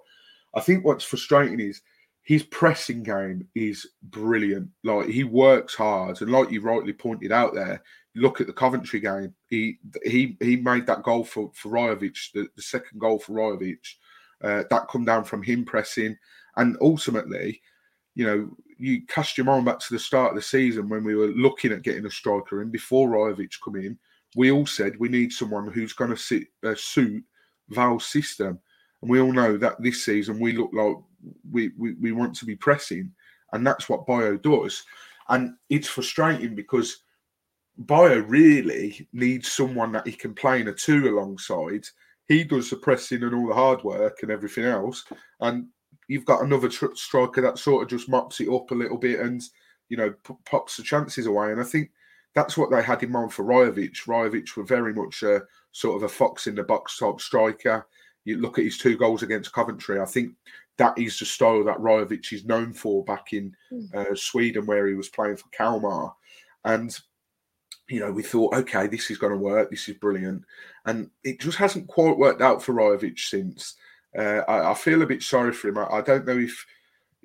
I 0.56 0.62
think 0.62 0.84
what's 0.84 1.06
frustrating 1.06 1.60
is 1.60 1.82
his 2.24 2.44
pressing 2.44 3.04
game 3.04 3.48
is 3.56 3.88
brilliant. 4.04 4.70
Like 4.84 5.08
he 5.08 5.24
works 5.24 5.76
hard, 5.76 6.22
and 6.22 6.32
like 6.32 6.52
you 6.52 6.62
rightly 6.62 6.94
pointed 6.94 7.32
out 7.32 7.54
there, 7.54 7.82
look 8.18 8.42
at 8.42 8.48
the 8.48 8.54
Coventry 8.54 9.00
game. 9.00 9.34
He 9.48 9.78
he 10.04 10.38
he 10.42 10.58
made 10.58 10.86
that 10.88 11.04
goal 11.04 11.24
for 11.24 11.52
for 11.54 11.70
Rajovic, 11.70 12.32
the, 12.34 12.48
the 12.56 12.62
second 12.62 13.00
goal 13.00 13.20
for 13.20 13.34
Rajovic. 13.34 13.96
Uh, 14.44 14.64
that 14.70 14.88
come 14.90 15.06
down 15.06 15.24
from 15.24 15.42
him 15.42 15.66
pressing, 15.66 16.16
and 16.58 16.78
ultimately, 16.82 17.62
you 18.16 18.26
know, 18.26 18.50
you 18.78 19.06
cast 19.08 19.38
your 19.38 19.46
mind 19.46 19.66
back 19.66 19.80
to 19.80 19.94
the 19.94 20.00
start 20.00 20.32
of 20.32 20.36
the 20.36 20.42
season 20.42 20.90
when 20.90 21.04
we 21.04 21.16
were 21.16 21.28
looking 21.28 21.72
at 21.72 21.82
getting 21.82 22.06
a 22.06 22.12
striker 22.12 22.62
in 22.62 22.70
before 22.70 23.10
Rajovic 23.10 23.54
come 23.64 23.76
in. 23.78 23.98
We 24.36 24.52
all 24.52 24.68
said 24.68 25.00
we 25.00 25.10
need 25.10 25.32
someone 25.32 25.72
who's 25.72 25.94
going 25.94 26.12
to 26.12 26.18
sit, 26.18 26.44
uh, 26.64 26.76
suit 26.76 27.24
Val's 27.70 28.06
system, 28.06 28.60
and 29.02 29.10
we 29.10 29.20
all 29.20 29.34
know 29.34 29.58
that 29.58 29.82
this 29.82 30.06
season 30.06 30.40
we 30.40 30.54
look 30.54 30.72
like 30.74 30.98
we, 31.52 31.72
we 31.78 31.94
we 31.96 32.12
want 32.12 32.36
to 32.36 32.46
be 32.46 32.56
pressing, 32.56 33.12
and 33.54 33.66
that's 33.66 33.90
what 33.90 34.06
Bayo 34.06 34.38
does. 34.38 34.84
And 35.30 35.56
it's 35.70 35.88
frustrating 35.88 36.56
because 36.56 37.00
Bayo 37.78 38.20
really 38.22 39.08
needs 39.14 39.52
someone 39.52 39.92
that 39.92 40.08
he 40.08 40.14
can 40.14 40.34
play 40.34 40.62
in 40.62 40.68
a 40.68 40.74
two 40.74 41.10
alongside. 41.10 41.86
He 42.28 42.44
does 42.44 42.70
the 42.70 42.78
pressing 42.78 43.24
and 43.24 43.36
all 43.36 43.48
the 43.48 43.54
hard 43.54 43.84
work 43.84 44.20
and 44.22 44.32
everything 44.32 44.66
else, 44.66 45.06
and 45.40 45.68
you've 46.08 46.26
got 46.26 46.44
another 46.44 46.70
tr- 46.70 46.96
striker 46.96 47.42
that 47.42 47.58
sort 47.58 47.84
of 47.84 47.90
just 47.90 48.10
mops 48.10 48.40
it 48.40 48.50
up 48.50 48.72
a 48.72 48.76
little 48.76 48.98
bit 48.98 49.20
and 49.20 49.42
you 49.90 49.98
know 49.98 50.14
p- 50.26 50.34
pops 50.46 50.78
the 50.78 50.84
chances 50.84 51.28
away. 51.28 51.52
And 51.52 51.62
I 51.62 51.64
think 51.64 51.92
that's 52.34 52.58
what 52.58 52.72
they 52.72 52.82
had 52.82 53.04
in 53.04 53.12
mind 53.12 53.34
for 53.34 53.46
Rajovic. 53.46 54.06
Rajovic 54.06 54.56
were 54.56 54.64
very 54.64 54.94
much 54.94 55.24
a 55.24 55.44
sort 55.72 55.98
of 55.98 56.04
a 56.04 56.10
fox 56.10 56.48
in 56.48 56.56
the 56.56 56.64
box 56.64 56.98
type 56.98 57.22
striker. 57.22 57.88
You 58.26 58.38
look 58.38 58.58
at 58.58 58.66
his 58.66 58.78
two 58.78 58.98
goals 58.98 59.24
against 59.24 59.54
Coventry. 59.54 60.00
I 60.00 60.06
think 60.06 60.34
that 60.78 60.98
is 60.98 61.18
the 61.18 61.26
style 61.26 61.64
that 61.64 61.78
Rajovic 61.78 62.34
is 62.34 62.46
known 62.46 62.74
for 62.74 63.04
back 63.06 63.34
in 63.34 63.56
uh, 63.94 64.16
Sweden, 64.16 64.66
where 64.66 64.88
he 64.88 64.96
was 64.96 65.10
playing 65.10 65.38
for 65.38 65.48
Kalmar. 65.50 66.14
And 66.66 66.98
you 67.90 68.00
know, 68.00 68.12
we 68.12 68.24
thought, 68.24 68.54
okay, 68.54 68.88
this 68.88 69.10
is 69.10 69.18
going 69.18 69.34
to 69.34 69.38
work. 69.38 69.70
This 69.70 69.88
is 69.88 69.96
brilliant, 69.98 70.44
and 70.86 71.10
it 71.24 71.40
just 71.40 71.58
hasn't 71.58 71.88
quite 71.88 72.18
worked 72.18 72.42
out 72.42 72.62
for 72.62 72.74
Rajovic 72.74 73.20
since. 73.20 73.76
Uh, 74.18 74.42
I, 74.48 74.72
I 74.72 74.74
feel 74.74 75.02
a 75.02 75.08
bit 75.08 75.24
sorry 75.24 75.54
for 75.54 75.70
him. 75.70 75.78
I, 75.78 75.88
I 75.98 76.02
don't 76.02 76.26
know 76.26 76.38
if 76.38 76.66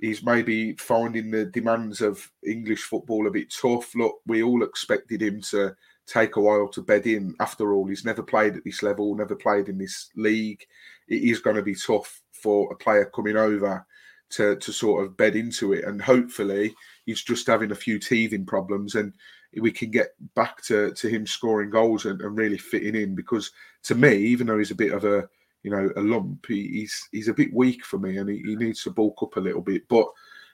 he's 0.01 0.22
maybe 0.22 0.75
finding 0.75 1.31
the 1.31 1.46
demands 1.46 2.01
of 2.01 2.29
English 2.46 2.83
football 2.83 3.27
a 3.27 3.31
bit 3.31 3.53
tough. 3.53 3.94
Look, 3.94 4.16
we 4.27 4.42
all 4.42 4.62
expected 4.62 5.22
him 5.22 5.40
to 5.51 5.75
take 6.07 6.37
a 6.37 6.40
while 6.40 6.68
to 6.68 6.83
bed 6.83 7.07
in. 7.07 7.35
After 7.40 7.72
all, 7.72 7.87
he's 7.87 8.05
never 8.05 8.22
played 8.22 8.57
at 8.57 8.64
this 8.64 8.83
level, 8.83 9.14
never 9.14 9.37
played 9.37 9.68
in 9.68 9.79
this 9.79 10.11
league. 10.16 10.64
It 11.09 11.22
is 11.22 11.40
going 11.40 11.57
to 11.57 11.62
be 11.62 11.75
tough 11.75 12.20
for 12.33 12.72
a 12.72 12.77
player 12.77 13.07
coming 13.07 13.37
over 13.37 13.87
to 14.31 14.57
to 14.57 14.72
sort 14.72 15.05
of 15.05 15.16
bed 15.16 15.37
into 15.37 15.72
it, 15.72 15.85
and 15.85 16.01
hopefully 16.01 16.75
he's 17.07 17.22
just 17.22 17.46
having 17.46 17.70
a 17.70 17.77
few 17.77 17.98
teething 17.98 18.46
problems 18.46 18.94
and 18.94 19.12
we 19.61 19.71
can 19.71 19.91
get 19.91 20.15
back 20.35 20.62
to, 20.62 20.93
to 20.93 21.09
him 21.09 21.27
scoring 21.27 21.71
goals 21.71 22.07
and, 22.07 22.21
and 22.21 22.37
really 22.37 22.59
fitting 22.59 22.95
in 22.95 23.15
because 23.15 23.51
to 23.83 23.95
me 23.95 24.15
even 24.17 24.47
though 24.47 24.59
he's 24.59 24.71
a 24.71 24.77
bit 24.77 24.93
of 24.93 25.05
a 25.05 25.29
you 25.62 25.71
know 25.71 25.91
a 25.97 26.01
lump 26.01 26.45
he, 26.47 26.69
he's 26.69 27.09
he's 27.12 27.29
a 27.29 27.35
bit 27.35 27.53
weak 27.53 27.85
for 27.85 27.99
me 27.99 28.17
and 28.19 28.29
he, 28.29 28.38
he 28.38 28.57
needs 28.57 28.83
to 28.83 28.91
bulk 28.91 29.23
up 29.23 29.37
a 29.37 29.41
little 29.41 29.61
bit. 29.61 29.87
But 29.88 30.07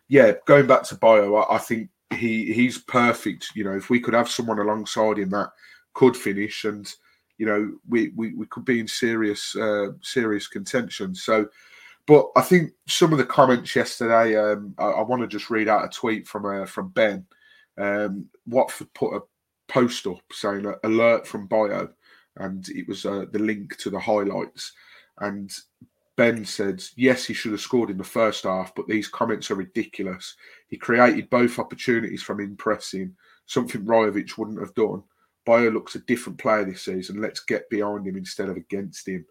yeah 0.09 0.33
going 0.47 0.67
back 0.67 0.83
to 0.85 0.97
Bayo 0.97 1.37
I, 1.37 1.57
I 1.57 1.59
think 1.59 1.91
he 2.15 2.53
he's 2.53 2.79
perfect. 2.79 3.51
You 3.55 3.65
know 3.65 3.77
if 3.77 3.91
we 3.91 4.01
could 4.01 4.15
have 4.15 4.29
someone 4.29 4.59
alongside 4.59 5.19
him 5.19 5.31
that 5.31 5.51
could 5.95 6.17
finish 6.17 6.65
and 6.65 6.93
you 7.39 7.47
know 7.47 7.73
we 7.89 8.13
we, 8.17 8.35
we 8.35 8.47
could 8.47 8.65
be 8.65 8.81
in 8.81 8.89
serious 8.89 9.55
uh, 9.57 9.89
serious 10.03 10.49
contention. 10.49 11.15
So 11.15 11.49
but 12.09 12.31
I 12.37 12.41
think 12.41 12.73
some 12.87 13.13
of 13.13 13.19
the 13.19 13.27
comments 13.27 13.77
yesterday, 13.77 14.35
um, 14.35 14.75
I, 14.79 14.87
I 14.87 15.03
want 15.03 15.21
to 15.21 15.29
just 15.29 15.51
read 15.51 15.69
out 15.69 15.85
a 15.85 15.89
tweet 15.91 16.27
from 16.27 16.47
uh, 16.47 16.65
from 16.65 16.89
Ben. 16.89 17.27
Um, 17.79 18.27
Watford 18.47 18.93
put 18.95 19.15
a 19.15 19.21
post 19.69 20.07
up 20.07 20.21
saying 20.33 20.67
uh, 20.67 20.75
alert 20.85 21.27
from 21.27 21.47
Bayo, 21.47 21.91
and 22.37 22.69
it 22.71 22.89
was 22.89 23.07
uh, 23.07 23.27
the 23.33 23.39
link 23.39 23.77
to 23.79 23.91
the 23.91 24.01
highlights. 24.01 24.73
And 25.19 25.51
Ben 26.17 26.45
said, 26.45 26.83
yes, 26.97 27.25
he 27.25 27.35
should 27.35 27.53
have 27.53 27.61
scored 27.61 27.91
in 27.91 27.99
the 27.99 28.05
first 28.05 28.45
half, 28.45 28.75
but 28.75 28.89
these 28.89 29.07
comments 29.09 29.51
are 29.51 29.57
ridiculous. 29.57 30.35
He 30.67 30.77
created 30.77 31.31
both 31.31 31.59
opportunities 31.59 32.23
from 32.23 32.41
impressing, 32.41 33.15
something 33.47 33.85
Rajovic 33.85 34.37
wouldn't 34.37 34.61
have 34.61 34.75
done. 34.75 35.03
Bayo 35.47 35.71
looks 35.71 35.95
a 35.95 36.01
different 36.01 36.39
player 36.39 36.65
this 36.65 36.83
season. 36.83 37.21
Let's 37.21 37.41
get 37.41 37.71
behind 37.71 38.07
him 38.07 38.17
instead 38.17 38.49
of 38.49 38.57
against 38.57 39.09
him. 39.09 39.25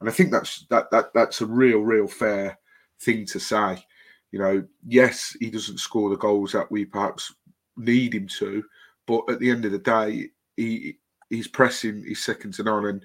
And 0.00 0.08
I 0.08 0.12
think 0.12 0.30
that's 0.30 0.66
that 0.70 0.90
that 0.90 1.14
that's 1.14 1.40
a 1.40 1.46
real, 1.46 1.80
real 1.80 2.06
fair 2.06 2.58
thing 3.00 3.24
to 3.26 3.40
say. 3.40 3.82
You 4.30 4.38
know, 4.38 4.64
yes, 4.86 5.36
he 5.40 5.50
doesn't 5.50 5.78
score 5.78 6.10
the 6.10 6.16
goals 6.16 6.52
that 6.52 6.70
we 6.70 6.84
perhaps 6.84 7.34
need 7.76 8.14
him 8.14 8.28
to, 8.38 8.62
but 9.06 9.22
at 9.28 9.38
the 9.38 9.50
end 9.50 9.64
of 9.64 9.72
the 9.72 9.78
day, 9.78 10.30
he 10.56 10.98
he's 11.30 11.48
pressing, 11.48 12.04
he's 12.04 12.24
second 12.24 12.54
to 12.54 12.62
none. 12.62 12.86
And 12.86 13.04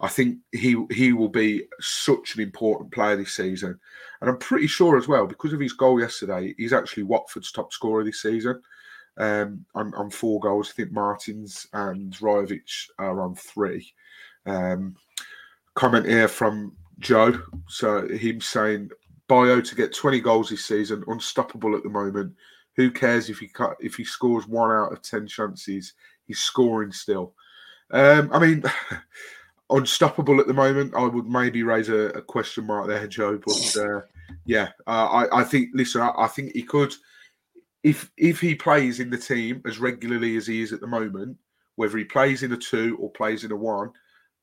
I 0.00 0.08
think 0.08 0.38
he 0.52 0.84
he 0.90 1.12
will 1.12 1.28
be 1.28 1.64
such 1.80 2.34
an 2.34 2.42
important 2.42 2.92
player 2.92 3.16
this 3.16 3.32
season, 3.32 3.78
and 4.20 4.30
I'm 4.30 4.38
pretty 4.38 4.66
sure 4.66 4.96
as 4.96 5.08
well 5.08 5.26
because 5.26 5.52
of 5.52 5.60
his 5.60 5.72
goal 5.72 6.00
yesterday, 6.00 6.54
he's 6.56 6.72
actually 6.72 7.04
Watford's 7.04 7.52
top 7.52 7.72
scorer 7.72 8.04
this 8.04 8.22
season. 8.22 8.60
Um, 9.16 9.66
on, 9.74 9.92
on 9.94 10.08
four 10.08 10.40
goals, 10.40 10.70
I 10.70 10.72
think 10.72 10.92
Martins 10.92 11.66
and 11.74 12.12
Rajovic 12.14 12.88
are 12.98 13.20
on 13.20 13.34
three. 13.34 13.92
Um, 14.46 14.96
comment 15.74 16.06
here 16.06 16.28
from 16.28 16.74
Joe. 17.00 17.38
So 17.68 18.08
him 18.08 18.40
saying 18.40 18.90
Bayo 19.28 19.60
to 19.60 19.74
get 19.74 19.94
20 19.94 20.20
goals 20.20 20.50
this 20.50 20.64
season, 20.64 21.04
unstoppable 21.06 21.76
at 21.76 21.82
the 21.82 21.88
moment. 21.88 22.34
Who 22.80 22.90
cares 22.90 23.28
if 23.28 23.38
he 23.38 23.46
cut, 23.46 23.76
if 23.80 23.96
he 23.96 24.04
scores 24.04 24.46
one 24.46 24.70
out 24.70 24.90
of 24.90 25.02
10 25.02 25.26
chances? 25.26 25.92
He's 26.26 26.38
scoring 26.38 26.92
still. 26.92 27.34
Um, 27.90 28.30
I 28.32 28.38
mean, 28.38 28.62
unstoppable 29.70 30.40
at 30.40 30.46
the 30.46 30.54
moment. 30.54 30.94
I 30.96 31.04
would 31.04 31.26
maybe 31.26 31.62
raise 31.62 31.90
a, 31.90 32.06
a 32.08 32.22
question 32.22 32.66
mark 32.66 32.88
there, 32.88 33.06
Joe. 33.06 33.38
But 33.44 33.76
uh, 33.76 34.00
yeah, 34.46 34.68
uh, 34.86 35.26
I, 35.26 35.40
I, 35.40 35.44
think. 35.44 35.68
Listen, 35.74 36.00
I, 36.00 36.12
I, 36.16 36.26
think 36.26 36.52
he 36.54 36.62
could, 36.62 36.94
if 37.82 38.10
if 38.16 38.40
he 38.40 38.54
plays 38.54 38.98
in 38.98 39.10
the 39.10 39.18
team 39.18 39.60
as 39.66 39.78
regularly 39.78 40.38
as 40.38 40.46
he 40.46 40.62
is 40.62 40.72
at 40.72 40.80
the 40.80 40.86
moment, 40.86 41.36
whether 41.76 41.98
he 41.98 42.04
plays 42.04 42.42
in 42.42 42.52
a 42.54 42.56
two 42.56 42.96
or 42.98 43.10
plays 43.10 43.44
in 43.44 43.52
a 43.52 43.56
one, 43.56 43.90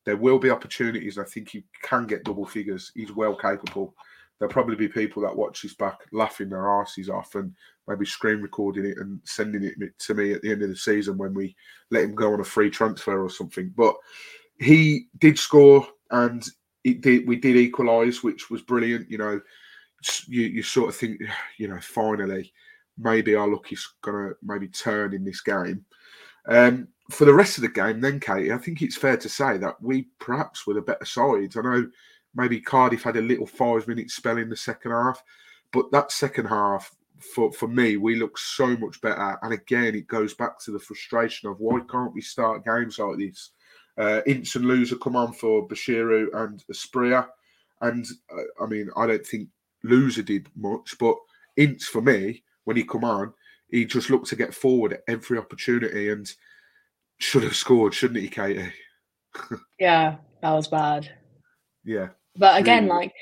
there 0.06 0.16
will 0.16 0.38
be 0.38 0.52
opportunities. 0.52 1.18
I 1.18 1.24
think 1.24 1.50
he 1.50 1.64
can 1.82 2.06
get 2.06 2.24
double 2.24 2.46
figures. 2.46 2.92
He's 2.94 3.12
well 3.12 3.36
capable. 3.36 3.96
There'll 4.40 4.54
probably 4.54 4.76
be 4.76 4.88
people 4.88 5.24
that 5.24 5.36
watch 5.36 5.62
this 5.62 5.74
back 5.74 6.00
laughing 6.12 6.50
their 6.50 6.64
arses 6.64 7.10
off 7.10 7.36
and 7.36 7.54
maybe 7.88 8.06
screen 8.06 8.42
recording 8.42 8.86
it 8.86 8.98
and 8.98 9.20
sending 9.24 9.64
it 9.64 9.76
to 10.00 10.14
me 10.14 10.34
at 10.34 10.42
the 10.42 10.52
end 10.52 10.62
of 10.62 10.70
the 10.70 10.76
season 10.76 11.18
when 11.18 11.34
we 11.34 11.56
let 11.90 12.04
him 12.04 12.14
go 12.14 12.34
on 12.34 12.42
a 12.42 12.44
free 12.44 12.70
transfer 12.70 13.24
or 13.24 13.30
something. 13.30 13.74
But 13.76 13.96
he 14.60 15.08
did 15.20 15.40
score 15.40 15.88
and 16.12 16.46
did, 16.84 17.28
we 17.28 17.36
did 17.36 17.56
equalise, 17.56 18.24
which 18.24 18.50
was 18.50 18.62
brilliant. 18.62 19.10
You 19.10 19.18
know, 19.18 19.42
you, 20.28 20.44
you 20.44 20.64
sort 20.64 20.90
of 20.90 20.96
think, 20.96 21.22
you 21.58 21.68
know, 21.68 21.80
finally, 21.82 22.54
maybe 22.98 23.36
our 23.36 23.48
luck 23.48 23.72
is 23.72 23.88
going 24.02 24.30
to 24.30 24.36
maybe 24.44 24.68
turn 24.68 25.14
in 25.14 25.24
this 25.24 25.42
game. 25.42 25.86
Um, 26.48 26.88
for 27.12 27.26
the 27.26 27.34
rest 27.34 27.58
of 27.58 27.62
the 27.62 27.70
game, 27.70 28.02
then, 28.02 28.20
Caity, 28.20 28.54
I 28.54 28.58
think 28.58 28.82
it's 28.82 28.98
fair 28.98 29.18
to 29.18 29.30
say 29.30 29.58
that 29.58 29.82
we 29.82 30.08
perhaps 30.20 30.66
were 30.66 30.74
the 30.74 30.82
better 30.82 31.06
side. 31.06 31.56
I 31.58 31.62
know 31.62 31.90
maybe 32.38 32.62
Cardiff 32.62 33.04
had 33.04 33.18
a 33.18 33.22
little 33.22 33.48
five 33.48 33.88
minute 33.88 34.12
spell 34.12 34.38
in 34.38 34.50
the 34.50 34.56
second 34.56 34.92
half, 34.92 35.22
but 35.74 35.92
that 35.92 36.12
second 36.12 36.46
half, 36.46 36.96
for, 37.34 37.52
for 37.52 37.68
me, 37.68 37.98
we 37.98 38.16
look 38.16 38.38
so 38.38 38.78
much 38.78 39.02
better. 39.02 39.40
And 39.42 39.52
again, 39.52 39.96
it 39.96 40.08
goes 40.08 40.36
back 40.36 40.60
to 40.62 40.72
the 40.72 40.80
frustration 40.80 41.50
of 41.50 41.60
why 41.60 41.80
can't 41.90 42.14
we 42.14 42.22
start 42.22 42.64
games 42.64 43.00
like 43.00 43.18
this? 43.18 43.50
Uh, 43.98 44.22
Ince 44.28 44.56
and 44.56 44.66
Louza 44.66 45.02
come 45.02 45.16
on 45.16 45.34
for 45.34 45.68
Bashiru 45.68 46.28
and 46.36 46.64
Asprilla. 46.72 47.28
And 47.82 48.06
uh, 48.32 48.64
I 48.64 48.68
mean, 48.68 48.90
I 48.96 49.08
don't 49.08 49.26
think 49.26 49.50
Louza 49.84 50.24
did 50.24 50.48
much, 50.56 50.96
but 51.00 51.16
Ince 51.58 51.88
for 51.88 52.02
me, 52.02 52.44
when 52.66 52.78
he 52.78 52.84
come 52.84 53.04
on, 53.04 53.34
he 53.70 53.86
just 53.86 54.12
looked 54.12 54.28
to 54.28 54.36
get 54.36 54.54
forward 54.54 54.94
at 54.94 55.04
every 55.08 55.40
opportunity 55.40 56.10
and 56.10 56.32
should 57.18 57.44
have 57.44 57.56
scored, 57.56 57.96
shouldn't 57.96 58.22
he, 58.22 58.30
Caity? 58.30 58.72
yeah, 59.80 60.18
that 60.42 60.52
was 60.52 60.68
bad. 60.68 61.10
Yeah. 61.84 62.10
But 62.38 62.60
again, 62.60 62.88
like 62.88 63.14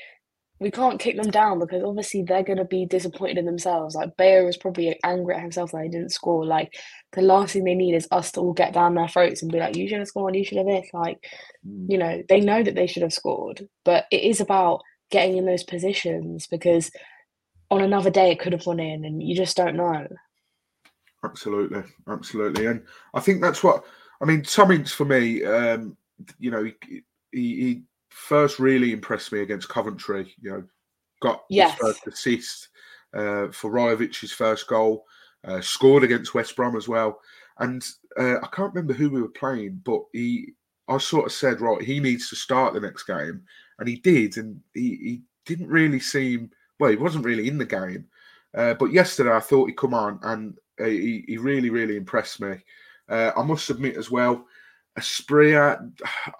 we 0.58 0.70
can't 0.70 1.00
kick 1.00 1.16
them 1.16 1.30
down 1.30 1.58
because 1.58 1.82
obviously 1.84 2.22
they're 2.22 2.42
going 2.42 2.58
to 2.58 2.64
be 2.64 2.86
disappointed 2.86 3.36
in 3.38 3.44
themselves. 3.44 3.94
Like 3.94 4.16
Bayo 4.16 4.46
was 4.46 4.56
probably 4.56 4.98
angry 5.04 5.34
at 5.34 5.42
himself 5.42 5.72
that 5.72 5.82
he 5.82 5.88
didn't 5.90 6.12
score. 6.12 6.46
Like 6.46 6.74
the 7.12 7.22
last 7.22 7.52
thing 7.52 7.64
they 7.64 7.74
need 7.74 7.94
is 7.94 8.08
us 8.10 8.32
to 8.32 8.40
all 8.40 8.54
get 8.54 8.72
down 8.72 8.94
their 8.94 9.08
throats 9.08 9.42
and 9.42 9.52
be 9.52 9.58
like, 9.58 9.76
"You 9.76 9.88
should 9.88 9.98
have 9.98 10.08
scored. 10.08 10.34
You 10.34 10.44
should 10.44 10.58
have 10.58 10.66
this." 10.66 10.88
Like, 10.92 11.18
mm. 11.66 11.86
you 11.88 11.98
know, 11.98 12.22
they 12.28 12.40
know 12.40 12.62
that 12.62 12.74
they 12.74 12.86
should 12.86 13.02
have 13.02 13.12
scored, 13.12 13.68
but 13.84 14.06
it 14.10 14.22
is 14.22 14.40
about 14.40 14.80
getting 15.10 15.36
in 15.36 15.46
those 15.46 15.62
positions 15.62 16.46
because 16.46 16.90
on 17.70 17.82
another 17.82 18.10
day 18.10 18.30
it 18.30 18.40
could 18.40 18.52
have 18.52 18.64
gone 18.64 18.80
in, 18.80 19.04
and 19.04 19.22
you 19.22 19.36
just 19.36 19.56
don't 19.56 19.76
know. 19.76 20.06
Absolutely, 21.22 21.82
absolutely, 22.08 22.66
and 22.66 22.82
I 23.12 23.20
think 23.20 23.42
that's 23.42 23.62
what 23.62 23.84
I 24.22 24.24
mean. 24.24 24.42
Tom 24.42 24.70
Ince 24.70 24.92
for 24.92 25.04
me, 25.04 25.44
um, 25.44 25.96
you 26.38 26.50
know, 26.50 26.64
he, 26.82 27.02
he 27.30 27.82
first 28.16 28.58
really 28.58 28.92
impressed 28.92 29.32
me 29.32 29.40
against 29.40 29.68
Coventry. 29.68 30.34
You 30.40 30.50
know, 30.50 30.64
got 31.20 31.44
yes. 31.50 31.72
his 31.72 31.80
first 31.80 32.06
assist 32.06 32.68
uh, 33.14 33.48
for 33.52 33.70
Rajovic's 33.70 34.32
first 34.32 34.66
goal, 34.66 35.04
uh, 35.44 35.60
scored 35.60 36.04
against 36.04 36.34
West 36.34 36.56
Brom 36.56 36.76
as 36.76 36.88
well. 36.88 37.20
And 37.58 37.86
uh, 38.18 38.36
I 38.42 38.48
can't 38.52 38.74
remember 38.74 38.92
who 38.92 39.10
we 39.10 39.22
were 39.22 39.28
playing, 39.28 39.80
but 39.84 40.02
he, 40.12 40.52
I 40.88 40.98
sort 40.98 41.26
of 41.26 41.32
said, 41.32 41.60
right, 41.60 41.80
he 41.80 42.00
needs 42.00 42.28
to 42.28 42.36
start 42.36 42.74
the 42.74 42.80
next 42.80 43.04
game, 43.04 43.42
and 43.78 43.88
he 43.88 43.96
did, 43.96 44.36
and 44.36 44.60
he, 44.74 44.96
he 44.96 45.22
didn't 45.46 45.68
really 45.68 46.00
seem 46.00 46.50
well. 46.78 46.90
He 46.90 46.96
wasn't 46.96 47.24
really 47.24 47.48
in 47.48 47.58
the 47.58 47.64
game, 47.64 48.06
uh, 48.54 48.74
but 48.74 48.92
yesterday 48.92 49.32
I 49.32 49.40
thought 49.40 49.68
he'd 49.68 49.78
come 49.78 49.94
on, 49.94 50.18
and 50.22 50.58
uh, 50.80 50.84
he, 50.84 51.24
he 51.26 51.38
really, 51.38 51.70
really 51.70 51.96
impressed 51.96 52.40
me. 52.40 52.56
Uh, 53.08 53.32
I 53.36 53.42
must 53.42 53.70
admit 53.70 53.96
as 53.96 54.10
well, 54.10 54.44
Asprilla, 54.98 55.90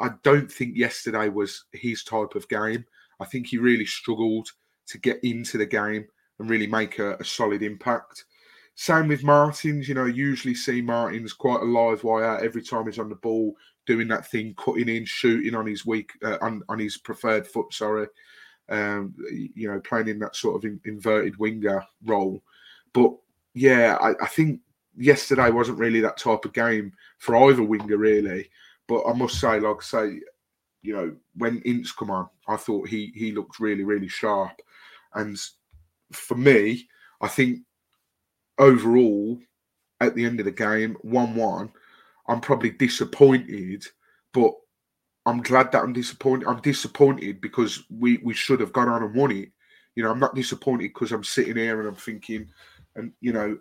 I 0.01 0.11
don't 0.23 0.51
think 0.51 0.77
yesterday 0.77 1.29
was 1.29 1.65
his 1.73 2.03
type 2.05 2.35
of 2.35 2.49
game. 2.49 2.85
I 3.21 3.25
think 3.25 3.47
he 3.47 3.59
really 3.59 3.87
struggled 3.87 4.49
to 4.87 4.99
get 4.99 5.23
into 5.25 5.59
the 5.59 5.67
game 5.67 6.07
and 6.39 6.51
really 6.51 6.67
make 6.67 6.99
a, 6.99 7.17
a 7.17 7.25
solid 7.25 7.63
impact. 7.63 8.25
Same 8.75 9.09
with 9.09 9.25
Martins, 9.25 9.89
you 9.89 9.95
know, 9.95 10.05
usually 10.05 10.55
see 10.55 10.83
Martins 10.83 11.33
quite 11.33 11.63
a 11.63 11.65
live 11.65 12.05
wire 12.05 12.39
every 12.39 12.63
time 12.63 12.87
he's 12.87 12.99
on 12.99 13.09
the 13.09 13.15
ball, 13.17 13.55
doing 13.87 14.07
that 14.09 14.31
thing, 14.31 14.55
cutting 14.59 14.89
in, 14.89 15.05
shooting 15.07 15.55
on 15.55 15.67
his 15.67 15.87
weak, 15.87 16.13
uh, 16.23 16.37
on, 16.43 16.63
on 16.69 16.79
his 16.79 16.99
preferred 16.99 17.47
foot, 17.47 17.73
sorry. 17.73 18.07
Um, 18.69 19.15
you 19.31 19.71
know, 19.71 19.81
playing 19.81 20.09
in 20.09 20.19
that 20.19 20.37
sort 20.37 20.57
of 20.57 20.65
in, 20.65 20.81
inverted 20.85 21.39
winger 21.39 21.85
role. 22.05 22.43
But 22.93 23.15
yeah, 23.55 23.97
I, 24.01 24.13
I 24.23 24.27
think 24.27 24.61
yesterday 24.97 25.51
wasn't 25.51 25.79
really 25.79 26.01
that 26.01 26.17
type 26.17 26.45
of 26.45 26.53
game 26.53 26.93
for 27.19 27.37
either 27.37 27.63
winger, 27.63 27.97
really. 27.97 28.51
But 28.89 29.05
I 29.07 29.13
must 29.13 29.41
say, 29.41 29.61
like 29.61 29.77
I 29.79 29.83
say, 29.85 30.21
you 30.83 30.95
know, 30.95 31.17
when 31.35 31.61
Ince 31.63 31.93
come 31.93 32.11
on, 32.11 32.29
I 32.49 32.57
thought 32.57 32.89
he 32.89 33.13
he 33.15 33.33
looked 33.33 33.61
really, 33.61 33.85
really 33.85 34.09
sharp. 34.09 34.53
And 35.15 35.39
for 36.13 36.37
me, 36.37 36.89
I 37.21 37.29
think 37.29 37.61
overall, 38.59 39.39
at 40.01 40.15
the 40.15 40.25
end 40.25 40.41
of 40.41 40.47
the 40.47 40.53
game, 40.53 40.97
one-one, 41.03 41.73
I'm 42.29 42.41
probably 42.41 42.71
disappointed, 42.71 43.85
but 44.33 44.53
I'm 45.27 45.43
glad 45.43 45.73
that 45.73 45.83
I'm 45.83 45.93
disappointed. 45.93 46.47
I'm 46.47 46.61
disappointed 46.61 47.41
because 47.41 47.83
we 47.91 48.19
we 48.19 48.35
should 48.35 48.61
have 48.61 48.73
gone 48.73 48.89
on 48.89 49.03
and 49.03 49.15
won 49.15 49.33
it. 49.33 49.51
You 49.97 50.05
know, 50.05 50.11
I'm 50.11 50.21
not 50.21 50.35
disappointed 50.35 50.89
because 50.95 51.11
I'm 51.11 51.25
sitting 51.25 51.57
here 51.57 51.81
and 51.81 51.89
I'm 51.89 51.97
thinking, 51.97 52.49
and 52.95 53.13
you 53.21 53.33
know, 53.33 53.59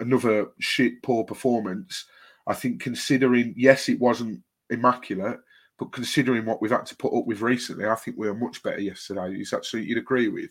another 0.00 0.48
shit 0.60 1.02
poor 1.02 1.24
performance. 1.24 2.04
I 2.46 2.54
think 2.54 2.80
considering 2.80 3.54
yes, 3.56 3.88
it 3.88 4.00
wasn't 4.00 4.42
immaculate, 4.70 5.38
but 5.78 5.92
considering 5.92 6.44
what 6.44 6.60
we've 6.60 6.70
had 6.70 6.86
to 6.86 6.96
put 6.96 7.16
up 7.16 7.26
with 7.26 7.40
recently, 7.40 7.86
I 7.86 7.94
think 7.94 8.16
we 8.16 8.28
were 8.28 8.34
much 8.34 8.62
better 8.62 8.80
yesterday. 8.80 9.34
Is 9.34 9.50
that 9.50 9.64
something 9.64 9.88
you'd 9.88 9.98
agree 9.98 10.28
with? 10.28 10.50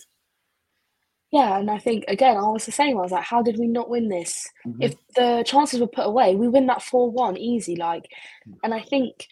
Yeah, 1.32 1.58
and 1.58 1.70
I 1.70 1.78
think 1.78 2.06
again, 2.08 2.38
I 2.38 2.42
was 2.42 2.66
the 2.66 2.72
same. 2.72 2.98
I 2.98 3.02
was 3.02 3.12
like, 3.12 3.26
how 3.26 3.42
did 3.42 3.60
we 3.60 3.68
not 3.68 3.90
win 3.90 4.08
this? 4.08 4.48
Mm-hmm. 4.66 4.82
If 4.82 4.96
the 5.16 5.44
chances 5.46 5.80
were 5.80 5.88
put 5.88 6.06
away, 6.06 6.36
we 6.36 6.48
win 6.48 6.68
that 6.68 6.82
four 6.82 7.12
one 7.12 7.36
easy. 7.38 7.76
Like, 7.76 8.04
mm. 8.48 8.56
and 8.64 8.74
I 8.74 8.82
think 8.82 9.28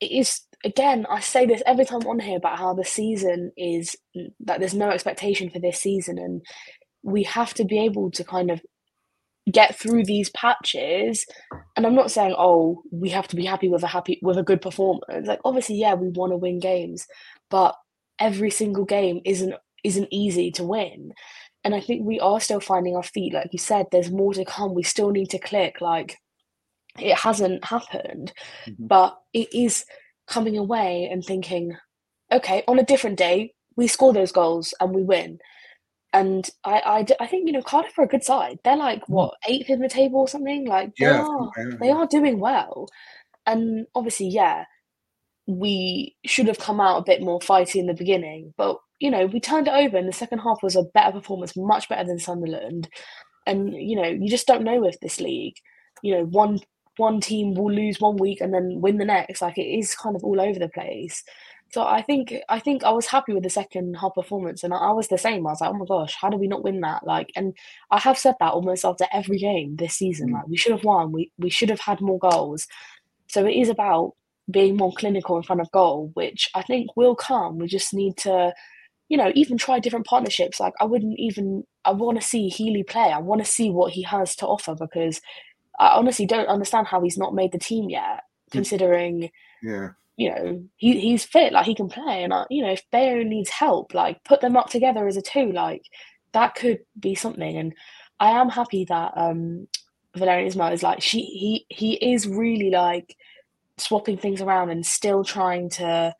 it 0.00 0.10
is 0.10 0.42
again. 0.64 1.06
I 1.08 1.20
say 1.20 1.46
this 1.46 1.62
every 1.64 1.86
time 1.86 2.06
on 2.06 2.20
here 2.20 2.36
about 2.36 2.58
how 2.58 2.74
the 2.74 2.84
season 2.84 3.52
is 3.56 3.96
that 4.40 4.58
there's 4.58 4.74
no 4.74 4.90
expectation 4.90 5.48
for 5.48 5.60
this 5.60 5.80
season, 5.80 6.18
and 6.18 6.42
we 7.02 7.22
have 7.22 7.54
to 7.54 7.64
be 7.64 7.78
able 7.78 8.10
to 8.10 8.24
kind 8.24 8.50
of 8.50 8.60
get 9.52 9.78
through 9.78 10.04
these 10.04 10.30
patches 10.30 11.26
and 11.76 11.86
i'm 11.86 11.94
not 11.94 12.10
saying 12.10 12.34
oh 12.38 12.82
we 12.90 13.10
have 13.10 13.28
to 13.28 13.36
be 13.36 13.44
happy 13.44 13.68
with 13.68 13.82
a 13.82 13.86
happy 13.86 14.18
with 14.22 14.38
a 14.38 14.42
good 14.42 14.62
performance. 14.62 15.26
Like 15.26 15.40
obviously 15.44 15.76
yeah 15.76 15.94
we 15.94 16.08
want 16.08 16.32
to 16.32 16.36
win 16.36 16.58
games 16.58 17.06
but 17.50 17.74
every 18.18 18.50
single 18.50 18.84
game 18.84 19.20
isn't 19.24 19.54
isn't 19.82 20.08
easy 20.10 20.50
to 20.52 20.64
win. 20.64 21.12
And 21.62 21.74
i 21.74 21.80
think 21.80 22.06
we 22.06 22.20
are 22.20 22.40
still 22.40 22.60
finding 22.60 22.96
our 22.96 23.02
feet 23.02 23.34
like 23.34 23.50
you 23.52 23.58
said 23.58 23.86
there's 23.90 24.10
more 24.10 24.32
to 24.34 24.44
come. 24.44 24.74
We 24.74 24.82
still 24.82 25.10
need 25.10 25.30
to 25.30 25.38
click 25.38 25.80
like 25.80 26.18
it 26.98 27.18
hasn't 27.18 27.64
happened 27.64 28.32
mm-hmm. 28.66 28.86
but 28.86 29.18
it 29.32 29.52
is 29.54 29.84
coming 30.26 30.56
away 30.56 31.08
and 31.10 31.24
thinking 31.24 31.76
okay 32.32 32.62
on 32.66 32.78
a 32.78 32.84
different 32.84 33.18
day 33.18 33.52
we 33.76 33.86
score 33.86 34.12
those 34.12 34.32
goals 34.32 34.72
and 34.80 34.94
we 34.94 35.02
win 35.02 35.38
and 36.14 36.48
I, 36.62 36.78
I, 36.78 37.06
I 37.24 37.26
think 37.26 37.46
you 37.46 37.52
know 37.52 37.60
Cardiff 37.60 37.98
are 37.98 38.04
a 38.04 38.08
good 38.08 38.22
side. 38.22 38.60
They're 38.62 38.76
like 38.76 39.00
mm. 39.00 39.08
what 39.08 39.34
eighth 39.48 39.68
in 39.68 39.80
the 39.80 39.88
table 39.88 40.20
or 40.20 40.28
something. 40.28 40.64
Like 40.64 40.94
they 40.96 41.06
yeah, 41.06 41.20
are, 41.20 41.50
they 41.80 41.90
are 41.90 42.06
doing 42.06 42.38
well. 42.38 42.88
And 43.46 43.86
obviously, 43.94 44.28
yeah, 44.28 44.64
we 45.46 46.16
should 46.24 46.46
have 46.46 46.58
come 46.60 46.80
out 46.80 46.98
a 46.98 47.04
bit 47.04 47.20
more 47.20 47.40
fighty 47.40 47.76
in 47.76 47.86
the 47.86 47.94
beginning, 47.94 48.54
but 48.56 48.78
you 49.00 49.10
know 49.10 49.26
we 49.26 49.40
turned 49.40 49.66
it 49.66 49.74
over. 49.74 49.96
And 49.96 50.08
the 50.08 50.12
second 50.12 50.38
half 50.38 50.62
was 50.62 50.76
a 50.76 50.84
better 50.94 51.12
performance, 51.12 51.56
much 51.56 51.88
better 51.88 52.04
than 52.04 52.20
Sunderland. 52.20 52.88
And 53.44 53.74
you 53.74 53.96
know 53.96 54.08
you 54.08 54.30
just 54.30 54.46
don't 54.46 54.64
know 54.64 54.80
with 54.80 54.98
this 55.00 55.20
league. 55.20 55.56
You 56.02 56.16
know 56.16 56.24
one 56.26 56.60
one 56.96 57.20
team 57.20 57.54
will 57.54 57.72
lose 57.72 58.00
one 58.00 58.18
week 58.18 58.40
and 58.40 58.54
then 58.54 58.80
win 58.80 58.98
the 58.98 59.04
next. 59.04 59.42
Like 59.42 59.58
it 59.58 59.62
is 59.62 59.96
kind 59.96 60.14
of 60.14 60.22
all 60.22 60.40
over 60.40 60.60
the 60.60 60.68
place. 60.68 61.24
So 61.74 61.84
I 61.84 62.02
think 62.02 62.32
I 62.48 62.60
think 62.60 62.84
I 62.84 62.92
was 62.92 63.06
happy 63.06 63.34
with 63.34 63.42
the 63.42 63.50
second 63.50 63.96
half 63.96 64.14
performance, 64.14 64.62
and 64.62 64.72
I, 64.72 64.76
I 64.76 64.92
was 64.92 65.08
the 65.08 65.18
same. 65.18 65.44
I 65.44 65.50
was 65.50 65.60
like, 65.60 65.70
oh 65.70 65.72
my 65.76 65.84
gosh, 65.84 66.14
how 66.14 66.30
did 66.30 66.38
we 66.38 66.46
not 66.46 66.62
win 66.62 66.82
that? 66.82 67.04
Like, 67.04 67.32
and 67.34 67.52
I 67.90 67.98
have 67.98 68.16
said 68.16 68.36
that 68.38 68.52
almost 68.52 68.84
after 68.84 69.06
every 69.12 69.38
game 69.38 69.74
this 69.74 69.94
season. 69.96 70.28
Mm. 70.28 70.34
Like, 70.34 70.46
we 70.46 70.56
should 70.56 70.70
have 70.70 70.84
won. 70.84 71.10
We 71.10 71.32
we 71.36 71.50
should 71.50 71.70
have 71.70 71.80
had 71.80 72.00
more 72.00 72.20
goals. 72.20 72.68
So 73.26 73.44
it 73.44 73.54
is 73.54 73.68
about 73.68 74.12
being 74.48 74.76
more 74.76 74.92
clinical 74.92 75.36
in 75.36 75.42
front 75.42 75.62
of 75.62 75.72
goal, 75.72 76.12
which 76.14 76.48
I 76.54 76.62
think 76.62 76.96
will 76.96 77.16
come. 77.16 77.58
We 77.58 77.66
just 77.66 77.92
need 77.92 78.16
to, 78.18 78.54
you 79.08 79.16
know, 79.16 79.32
even 79.34 79.58
try 79.58 79.80
different 79.80 80.06
partnerships. 80.06 80.60
Like 80.60 80.74
I 80.80 80.84
wouldn't 80.84 81.18
even 81.18 81.64
I 81.84 81.90
want 81.90 82.20
to 82.20 82.24
see 82.24 82.50
Healy 82.50 82.84
play. 82.84 83.10
I 83.10 83.18
want 83.18 83.44
to 83.44 83.50
see 83.50 83.70
what 83.70 83.92
he 83.94 84.02
has 84.02 84.36
to 84.36 84.46
offer 84.46 84.76
because 84.76 85.20
I 85.80 85.88
honestly 85.88 86.24
don't 86.26 86.46
understand 86.46 86.86
how 86.86 87.02
he's 87.02 87.18
not 87.18 87.34
made 87.34 87.50
the 87.50 87.58
team 87.58 87.90
yet, 87.90 88.20
considering 88.52 89.30
Yeah. 89.60 89.88
You 90.16 90.30
know 90.34 90.64
he 90.76 91.00
he's 91.00 91.24
fit, 91.24 91.52
like 91.52 91.66
he 91.66 91.74
can 91.74 91.88
play, 91.88 92.22
and 92.22 92.32
I, 92.32 92.44
you 92.50 92.62
know 92.62 92.70
if 92.72 92.82
Bayo 92.92 93.22
needs 93.24 93.50
help, 93.50 93.94
like 93.94 94.22
put 94.24 94.40
them 94.40 94.56
up 94.56 94.70
together 94.70 95.06
as 95.08 95.16
a 95.16 95.22
two, 95.22 95.50
like 95.52 95.82
that 96.32 96.54
could 96.54 96.80
be 96.98 97.14
something. 97.14 97.56
And 97.56 97.74
I 98.20 98.30
am 98.30 98.48
happy 98.48 98.84
that 98.86 99.12
um 99.16 99.66
Valérien 100.16 100.46
Ismaël 100.46 100.72
is 100.72 100.82
like 100.84 101.02
she 101.02 101.22
he 101.22 101.66
he 101.68 101.94
is 101.94 102.28
really 102.28 102.70
like 102.70 103.16
swapping 103.78 104.16
things 104.18 104.40
around 104.40 104.70
and 104.70 104.86
still 104.86 105.24
trying 105.24 105.68
to 105.70 106.14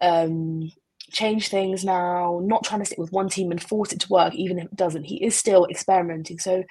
um 0.00 0.70
change 1.12 1.48
things 1.48 1.84
now, 1.84 2.40
not 2.44 2.64
trying 2.64 2.80
to 2.80 2.86
stick 2.86 2.98
with 2.98 3.12
one 3.12 3.28
team 3.28 3.50
and 3.52 3.62
force 3.62 3.92
it 3.92 4.00
to 4.00 4.08
work, 4.10 4.34
even 4.34 4.58
if 4.58 4.66
it 4.66 4.76
doesn't. 4.76 5.04
He 5.04 5.24
is 5.24 5.36
still 5.36 5.66
experimenting. 5.66 6.38
So 6.38 6.64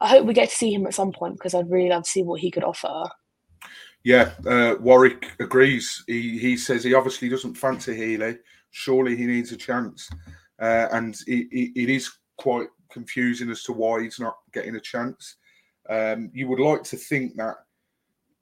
I 0.00 0.08
hope 0.08 0.26
we 0.26 0.34
get 0.34 0.50
to 0.50 0.56
see 0.56 0.72
him 0.72 0.86
at 0.86 0.94
some 0.94 1.12
point 1.12 1.34
because 1.34 1.54
I'd 1.54 1.70
really 1.70 1.88
love 1.90 2.04
to 2.04 2.10
see 2.10 2.22
what 2.22 2.40
he 2.40 2.50
could 2.50 2.64
offer. 2.64 3.10
Yeah, 4.02 4.32
uh, 4.46 4.76
Warwick 4.80 5.32
agrees. 5.40 6.02
He 6.06 6.38
he 6.38 6.56
says 6.56 6.82
he 6.82 6.94
obviously 6.94 7.28
doesn't 7.28 7.54
fancy 7.54 7.94
Healy. 7.94 8.38
Surely 8.70 9.16
he 9.16 9.26
needs 9.26 9.52
a 9.52 9.56
chance, 9.56 10.08
uh, 10.60 10.88
and 10.92 11.14
it, 11.26 11.48
it, 11.50 11.82
it 11.82 11.88
is 11.90 12.10
quite 12.38 12.68
confusing 12.90 13.50
as 13.50 13.62
to 13.64 13.72
why 13.72 14.02
he's 14.02 14.18
not 14.20 14.38
getting 14.52 14.76
a 14.76 14.80
chance. 14.80 15.36
Um, 15.88 16.30
you 16.32 16.48
would 16.48 16.60
like 16.60 16.82
to 16.84 16.96
think 16.96 17.36
that, 17.36 17.56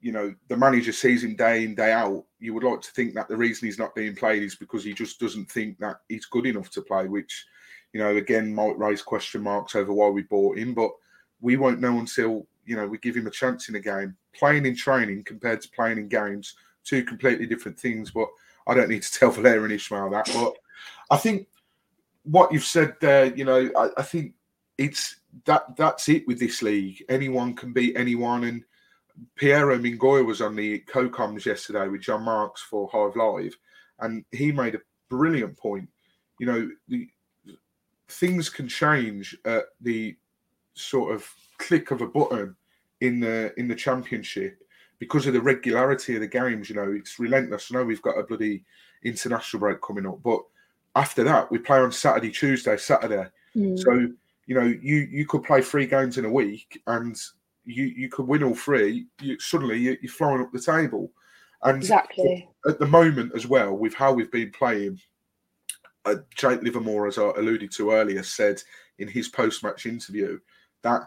you 0.01 0.13
know, 0.13 0.35
the 0.49 0.57
manager 0.57 0.93
sees 0.93 1.25
him 1.25 1.35
day 1.35 1.65
in 1.65 1.75
day 1.75 1.93
out. 1.93 2.25
You 2.39 2.55
would 2.55 2.63
like 2.63 2.83
to 2.83 2.91
think 2.93 3.15
that 3.15 3.29
the 3.29 3.37
reason 3.37 3.67
he's 3.67 3.79
not 3.79 3.95
being 3.95 4.15
played 4.15 4.43
is 4.43 4.55
because 4.55 4.85
he 4.85 4.93
just 4.93 5.19
doesn't 5.19 5.51
think 5.51 5.79
that 5.79 5.97
he's 6.09 6.27
good 6.27 6.47
enough 6.47 6.71
to 6.71 6.83
play. 6.83 7.07
Which, 7.09 7.47
you 7.93 8.01
know, 8.01 8.15
again 8.17 8.55
might 8.55 8.79
raise 8.79 9.03
question 9.03 9.43
marks 9.43 9.75
over 9.75 9.93
why 9.93 10.09
we 10.09 10.23
bought 10.23 10.59
him, 10.59 10.75
but 10.75 10.91
we 11.41 11.57
won't 11.57 11.81
know 11.81 11.99
until 11.99 12.47
you 12.69 12.77
know 12.77 12.87
we 12.87 12.99
give 12.99 13.17
him 13.17 13.27
a 13.27 13.31
chance 13.31 13.69
in 13.69 13.75
a 13.75 13.81
game. 13.81 14.15
Playing 14.35 14.67
in 14.67 14.77
training 14.77 15.25
compared 15.25 15.63
to 15.63 15.71
playing 15.71 15.99
in 15.99 16.09
games, 16.09 16.55
two 16.85 17.03
completely 17.03 17.47
different 17.47 17.81
things. 17.81 18.11
But 18.11 18.29
I 18.67 18.75
don't 18.75 18.91
need 18.91 19.03
to 19.03 19.13
tell 19.19 19.33
Valérien 19.33 19.73
Ismaël 19.73 20.11
that. 20.13 20.31
But 20.35 20.55
I 21.11 21.17
think 21.17 21.49
what 22.25 22.53
you've 22.53 22.65
said 22.65 22.95
there, 23.01 23.35
you 23.35 23.45
know, 23.45 23.71
I, 23.77 23.89
I 23.97 24.03
think 24.03 24.35
it's 24.77 25.17
that 25.47 25.77
that's 25.77 26.09
it 26.09 26.27
with 26.27 26.39
this 26.39 26.63
league. 26.63 27.03
Anyone 27.09 27.55
can 27.55 27.73
beat 27.73 27.97
anyone, 27.97 28.45
and 28.45 28.63
Piero 29.35 29.79
Mingoia 29.79 30.25
was 30.25 30.43
on 30.43 30.55
the 30.55 30.81
co-coms 30.81 31.47
yesterday 31.47 31.89
with 31.89 32.03
John 32.03 32.23
Marks 32.23 32.63
for 32.63 32.89
Hive 32.93 33.17
Live, 33.17 33.57
and 34.01 34.25
he 34.31 34.53
made 34.53 34.75
a 34.75 34.81
brilliant 35.09 35.57
point. 35.57 35.89
You 36.39 36.47
know, 36.47 36.71
the 36.89 37.09
things 38.09 38.49
can 38.49 38.69
change 38.69 39.37
at 39.45 39.65
the 39.81 40.17
sort 40.75 41.15
of 41.15 41.29
click 41.59 41.91
of 41.91 42.01
a 42.01 42.07
button 42.07 42.57
in 43.01 43.21
the 43.21 43.53
in 43.59 43.69
the 43.69 43.75
championship 43.75 44.63
because 44.99 45.27
of 45.27 45.33
the 45.33 45.41
regularity 45.41 46.15
of 46.15 46.21
the 46.21 46.27
games. 46.27 46.69
You 46.69 46.77
know, 46.77 46.91
it's 46.93 47.19
relentless. 47.19 47.71
I 47.71 47.75
know 47.77 47.85
we've 47.85 48.03
got 48.03 48.19
a 48.19 48.25
bloody 48.25 48.65
international 49.05 49.61
break 49.61 49.81
coming 49.81 50.07
up, 50.07 50.23
but 50.23 50.41
after 50.97 51.23
that, 51.25 51.51
we 51.51 51.59
play 51.59 51.79
on 51.79 51.93
Saturday, 51.93 52.31
Tuesday, 52.31 52.77
Saturday. 52.77 53.29
Mm. 53.57 53.79
So 53.79 54.13
you 54.47 54.55
know, 54.55 54.65
you 54.65 55.07
you 55.11 55.27
could 55.27 55.45
play 55.45 55.63
three 55.63 55.87
games 55.87 56.19
in 56.19 56.25
a 56.25 56.33
week, 56.33 56.83
and 56.87 57.17
you 57.65 57.85
you 57.85 58.09
could 58.09 58.27
win 58.27 58.43
all 58.43 58.55
three. 58.55 59.07
You 59.21 59.39
suddenly 59.39 59.79
you, 59.79 59.97
you're 60.01 60.11
flying 60.11 60.41
up 60.41 60.53
the 60.53 60.61
table, 60.61 61.13
and 61.63 61.77
Exactly. 61.77 62.49
at 62.67 62.79
the 62.79 62.87
moment 62.87 63.33
as 63.35 63.47
well, 63.47 63.75
with 63.75 63.95
how 63.95 64.13
we've 64.13 64.33
been 64.33 64.51
playing, 64.51 64.99
uh, 66.07 66.17
Jake 66.35 66.63
Livermore, 66.63 67.07
as 67.07 67.19
I 67.19 67.31
alluded 67.37 67.71
to 67.73 67.93
earlier, 67.93 68.23
said 68.23 68.63
in 68.99 69.07
his 69.07 69.29
post-match 69.29 69.87
interview 69.87 70.41
that 70.83 71.03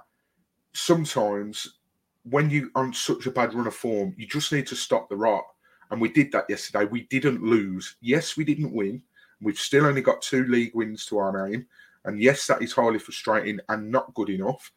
sometimes 0.73 1.77
when 2.23 2.49
you're 2.49 2.69
on 2.75 2.93
such 2.93 3.25
a 3.25 3.31
bad 3.31 3.53
run 3.53 3.67
of 3.67 3.75
form, 3.75 4.13
you 4.17 4.27
just 4.27 4.51
need 4.51 4.67
to 4.67 4.75
stop 4.75 5.09
the 5.09 5.15
rot. 5.15 5.43
And 5.89 5.99
we 5.99 6.09
did 6.09 6.31
that 6.31 6.45
yesterday. 6.49 6.85
We 6.85 7.03
didn't 7.03 7.43
lose. 7.43 7.95
Yes, 8.01 8.37
we 8.37 8.43
didn't 8.43 8.73
win. 8.73 9.01
We've 9.41 9.57
still 9.59 9.85
only 9.85 10.01
got 10.01 10.21
two 10.21 10.45
league 10.45 10.73
wins 10.75 11.05
to 11.07 11.17
our 11.17 11.49
name. 11.49 11.65
And 12.05 12.21
yes, 12.21 12.47
that 12.47 12.61
is 12.61 12.71
highly 12.73 12.99
frustrating 12.99 13.59
and 13.69 13.91
not 13.91 14.13
good 14.13 14.29
enough. 14.29 14.71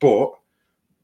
But 0.00 0.32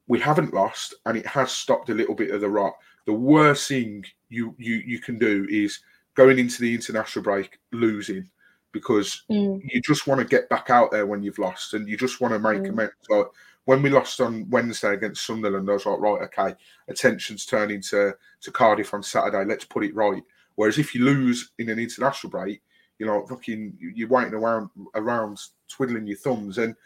we 0.06 0.20
haven't 0.20 0.52
lost, 0.52 0.94
and 1.06 1.16
it 1.16 1.26
has 1.26 1.50
stopped 1.50 1.88
a 1.88 1.94
little 1.94 2.14
bit 2.14 2.30
of 2.30 2.40
the 2.42 2.48
rot. 2.48 2.74
The 3.06 3.12
worst 3.12 3.68
thing 3.68 4.04
you 4.28 4.54
you 4.58 4.76
you 4.84 4.98
can 4.98 5.18
do 5.18 5.46
is 5.48 5.80
going 6.14 6.38
into 6.38 6.60
the 6.60 6.74
international 6.74 7.22
break 7.22 7.58
losing 7.72 8.28
because 8.72 9.22
Mm. 9.30 9.60
you 9.64 9.80
just 9.80 10.06
want 10.06 10.20
to 10.20 10.26
get 10.26 10.48
back 10.48 10.68
out 10.68 10.90
there 10.90 11.06
when 11.06 11.22
you've 11.22 11.38
lost 11.38 11.74
and 11.74 11.88
you 11.88 11.96
just 11.96 12.20
want 12.20 12.34
to 12.34 12.38
make 12.38 12.62
Mm. 12.62 12.70
amends. 12.70 12.92
Like 13.08 13.26
when 13.64 13.82
we 13.82 13.90
lost 13.90 14.20
on 14.20 14.48
Wednesday 14.50 14.94
against 14.94 15.26
Sunderland, 15.26 15.68
I 15.68 15.74
was 15.74 15.86
like, 15.86 16.00
right, 16.00 16.22
okay, 16.22 16.54
attention's 16.88 17.46
turning 17.46 17.80
to, 17.82 18.14
to 18.42 18.50
Cardiff 18.50 18.92
on 18.92 19.02
Saturday. 19.02 19.44
Let's 19.44 19.64
put 19.64 19.84
it 19.84 19.94
right. 19.94 20.22
Whereas 20.56 20.78
if 20.78 20.94
you 20.94 21.04
lose 21.04 21.52
in 21.58 21.70
an 21.70 21.78
international 21.78 22.30
break, 22.30 22.62
you 22.98 23.06
know, 23.06 23.26
fucking, 23.26 23.76
you're 23.80 24.08
waiting 24.08 24.34
around, 24.34 24.70
around 24.94 25.40
twiddling 25.68 26.06
your 26.06 26.18
thumbs. 26.18 26.58
And 26.58 26.76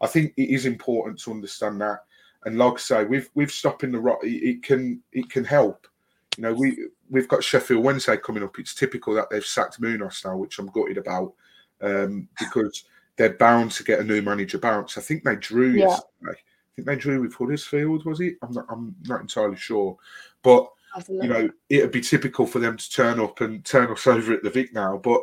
I 0.00 0.06
think 0.06 0.34
it 0.36 0.50
is 0.50 0.66
important 0.66 1.18
to 1.20 1.32
understand 1.32 1.80
that. 1.80 2.00
And 2.44 2.58
like 2.58 2.74
I 2.74 2.76
say, 2.76 3.04
with 3.04 3.28
with 3.34 3.50
stopping 3.50 3.90
the 3.90 3.98
rot, 3.98 4.22
it, 4.22 4.28
it 4.28 4.62
can 4.62 5.02
it 5.12 5.28
can 5.28 5.44
help. 5.44 5.88
You 6.36 6.42
know, 6.42 6.54
we 6.54 6.78
we've 7.10 7.26
got 7.26 7.42
Sheffield 7.42 7.82
Wednesday 7.82 8.16
coming 8.16 8.44
up. 8.44 8.56
It's 8.58 8.74
typical 8.74 9.14
that 9.14 9.30
they've 9.30 9.44
sacked 9.44 9.80
Munoz 9.80 10.22
now, 10.24 10.36
which 10.36 10.58
I'm 10.58 10.68
gutted 10.68 10.98
about, 10.98 11.34
um, 11.80 12.28
because 12.38 12.84
they're 13.16 13.34
bound 13.34 13.72
to 13.72 13.84
get 13.84 14.00
a 14.00 14.04
new 14.04 14.22
manager 14.22 14.58
bounce. 14.58 14.98
I 14.98 15.00
think 15.00 15.24
they 15.24 15.36
drew 15.36 15.70
Yeah. 15.70 15.86
yesterday. 15.88 16.40
I 16.40 16.70
think 16.76 16.86
they 16.86 16.96
drew 16.96 17.22
with 17.22 17.34
Huddersfield, 17.34 18.04
was 18.04 18.20
it? 18.20 18.36
I'm 18.42 18.52
not 18.52 18.66
I'm 18.68 18.94
not 19.06 19.22
entirely 19.22 19.56
sure. 19.56 19.96
But 20.42 20.70
you 21.08 21.28
know, 21.28 21.50
it'd 21.68 21.92
be 21.92 22.00
typical 22.00 22.46
for 22.46 22.58
them 22.58 22.76
to 22.76 22.90
turn 22.90 23.20
up 23.20 23.40
and 23.40 23.64
turn 23.64 23.90
us 23.90 24.06
over 24.06 24.32
at 24.32 24.42
the 24.42 24.50
Vic 24.50 24.72
now. 24.74 24.98
But 24.98 25.22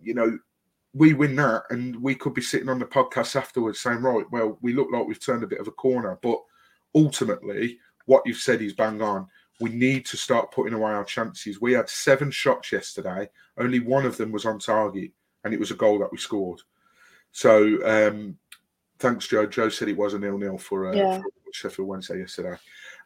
you 0.00 0.14
know, 0.14 0.38
we 0.94 1.14
win 1.14 1.36
that, 1.36 1.64
and 1.70 1.96
we 2.02 2.14
could 2.14 2.34
be 2.34 2.42
sitting 2.42 2.68
on 2.68 2.78
the 2.78 2.84
podcast 2.84 3.36
afterwards 3.36 3.80
saying, 3.80 4.02
right, 4.02 4.26
well, 4.30 4.58
we 4.60 4.74
look 4.74 4.88
like 4.92 5.06
we've 5.06 5.24
turned 5.24 5.42
a 5.42 5.46
bit 5.46 5.60
of 5.60 5.68
a 5.68 5.72
corner. 5.72 6.18
But 6.22 6.38
ultimately, 6.94 7.78
what 8.06 8.22
you've 8.26 8.36
said 8.36 8.60
is 8.62 8.72
bang 8.74 9.00
on. 9.00 9.26
We 9.60 9.70
need 9.70 10.04
to 10.06 10.16
start 10.16 10.50
putting 10.50 10.74
away 10.74 10.90
our 10.90 11.04
chances. 11.04 11.60
We 11.60 11.72
had 11.72 11.88
seven 11.88 12.30
shots 12.32 12.72
yesterday. 12.72 13.28
Only 13.58 13.78
one 13.78 14.04
of 14.04 14.16
them 14.16 14.32
was 14.32 14.44
on 14.44 14.58
target, 14.58 15.12
and 15.44 15.54
it 15.54 15.60
was 15.60 15.70
a 15.70 15.76
goal 15.76 16.00
that 16.00 16.10
we 16.10 16.18
scored. 16.18 16.60
So, 17.32 17.78
um, 17.84 18.38
thanks, 18.98 19.26
Joe. 19.26 19.46
Joe 19.46 19.68
said 19.68 19.88
it 19.88 19.96
was 19.96 20.14
a 20.14 20.18
nil-nil 20.18 20.58
for, 20.58 20.88
uh, 20.88 20.94
Yeah. 20.94 21.18
for 21.18 21.52
Sheffield 21.52 21.88
Wednesday 21.88 22.20
yesterday. 22.20 22.56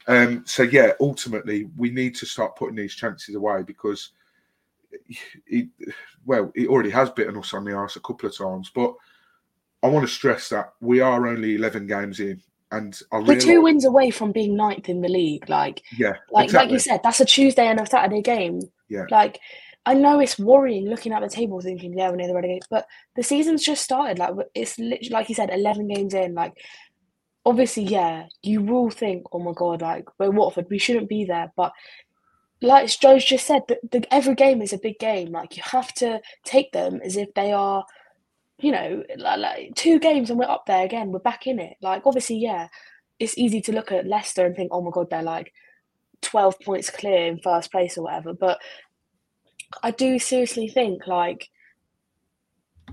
Um, 0.08 0.44
so 0.46 0.62
yeah, 0.62 0.92
ultimately 1.00 1.68
we 1.76 1.90
need 1.90 2.14
to 2.16 2.26
start 2.26 2.54
putting 2.54 2.76
these 2.76 2.94
chances 2.94 3.34
away 3.34 3.62
because 3.62 4.12
it, 5.46 5.68
well, 6.24 6.52
it 6.54 6.68
already 6.68 6.90
has 6.90 7.10
bitten 7.10 7.36
us 7.36 7.52
on 7.54 7.64
the 7.64 7.72
arse 7.72 7.96
a 7.96 8.00
couple 8.00 8.28
of 8.28 8.36
times. 8.36 8.70
But 8.72 8.94
I 9.82 9.88
want 9.88 10.06
to 10.06 10.12
stress 10.12 10.48
that 10.50 10.72
we 10.80 11.00
are 11.00 11.26
only 11.26 11.56
eleven 11.56 11.86
games 11.86 12.20
in, 12.20 12.40
and 12.70 12.98
I 13.10 13.18
We're 13.18 13.40
two 13.40 13.62
wins 13.62 13.84
away 13.84 14.10
from 14.10 14.32
being 14.32 14.56
ninth 14.56 14.88
in 14.88 15.00
the 15.00 15.08
league. 15.08 15.48
Like, 15.48 15.82
yeah, 15.98 16.14
like, 16.30 16.52
like 16.52 16.70
you 16.70 16.78
said, 16.78 17.00
that's 17.02 17.20
a 17.20 17.24
Tuesday 17.24 17.66
and 17.66 17.80
a 17.80 17.86
Saturday 17.86 18.22
game. 18.22 18.62
Yeah. 18.88 19.06
Like, 19.10 19.40
I 19.86 19.94
know 19.94 20.18
it's 20.18 20.38
worrying 20.38 20.88
looking 20.88 21.12
at 21.12 21.22
the 21.22 21.28
table, 21.28 21.60
thinking, 21.60 21.96
yeah, 21.96 22.10
we're 22.10 22.16
near 22.16 22.26
the 22.26 22.34
relegation, 22.34 22.66
but 22.68 22.86
the 23.14 23.22
season's 23.22 23.64
just 23.64 23.84
started. 23.84 24.18
Like, 24.18 24.34
it's 24.52 24.78
literally, 24.78 25.10
like 25.10 25.28
you 25.28 25.36
said, 25.36 25.50
eleven 25.50 25.86
games 25.86 26.12
in. 26.12 26.34
Like, 26.34 26.54
obviously, 27.44 27.84
yeah, 27.84 28.26
you 28.42 28.60
will 28.62 28.90
think, 28.90 29.22
oh 29.32 29.38
my 29.38 29.52
god, 29.54 29.82
like 29.82 30.04
we're 30.18 30.30
Watford, 30.30 30.66
we 30.68 30.78
shouldn't 30.78 31.08
be 31.08 31.24
there. 31.24 31.52
But 31.56 31.72
like 32.60 32.88
Joe's 32.98 33.24
just 33.24 33.46
said, 33.46 33.62
the, 33.68 33.78
the, 33.90 34.14
every 34.14 34.34
game 34.34 34.60
is 34.60 34.72
a 34.72 34.78
big 34.78 34.98
game. 34.98 35.30
Like, 35.30 35.56
you 35.56 35.62
have 35.64 35.94
to 35.94 36.20
take 36.44 36.72
them 36.72 37.00
as 37.04 37.16
if 37.16 37.32
they 37.34 37.52
are. 37.52 37.84
You 38.58 38.72
know, 38.72 39.04
like, 39.18 39.38
like 39.38 39.74
two 39.76 39.98
games 40.00 40.30
and 40.30 40.38
we're 40.38 40.46
up 40.46 40.64
there 40.66 40.84
again. 40.84 41.12
We're 41.12 41.18
back 41.20 41.46
in 41.46 41.58
it. 41.60 41.76
Like, 41.82 42.02
obviously, 42.06 42.38
yeah, 42.38 42.68
it's 43.18 43.38
easy 43.38 43.60
to 43.62 43.72
look 43.72 43.92
at 43.92 44.06
Leicester 44.06 44.46
and 44.46 44.56
think, 44.56 44.70
oh 44.72 44.80
my 44.80 44.90
god, 44.90 45.10
they're 45.10 45.22
like 45.22 45.52
12 46.22 46.60
points 46.60 46.90
clear 46.90 47.26
in 47.26 47.38
first 47.38 47.70
place 47.70 47.98
or 47.98 48.04
whatever. 48.04 48.32
But 48.32 48.58
I 49.82 49.90
do 49.90 50.18
seriously 50.18 50.68
think 50.68 51.06
like 51.06 51.48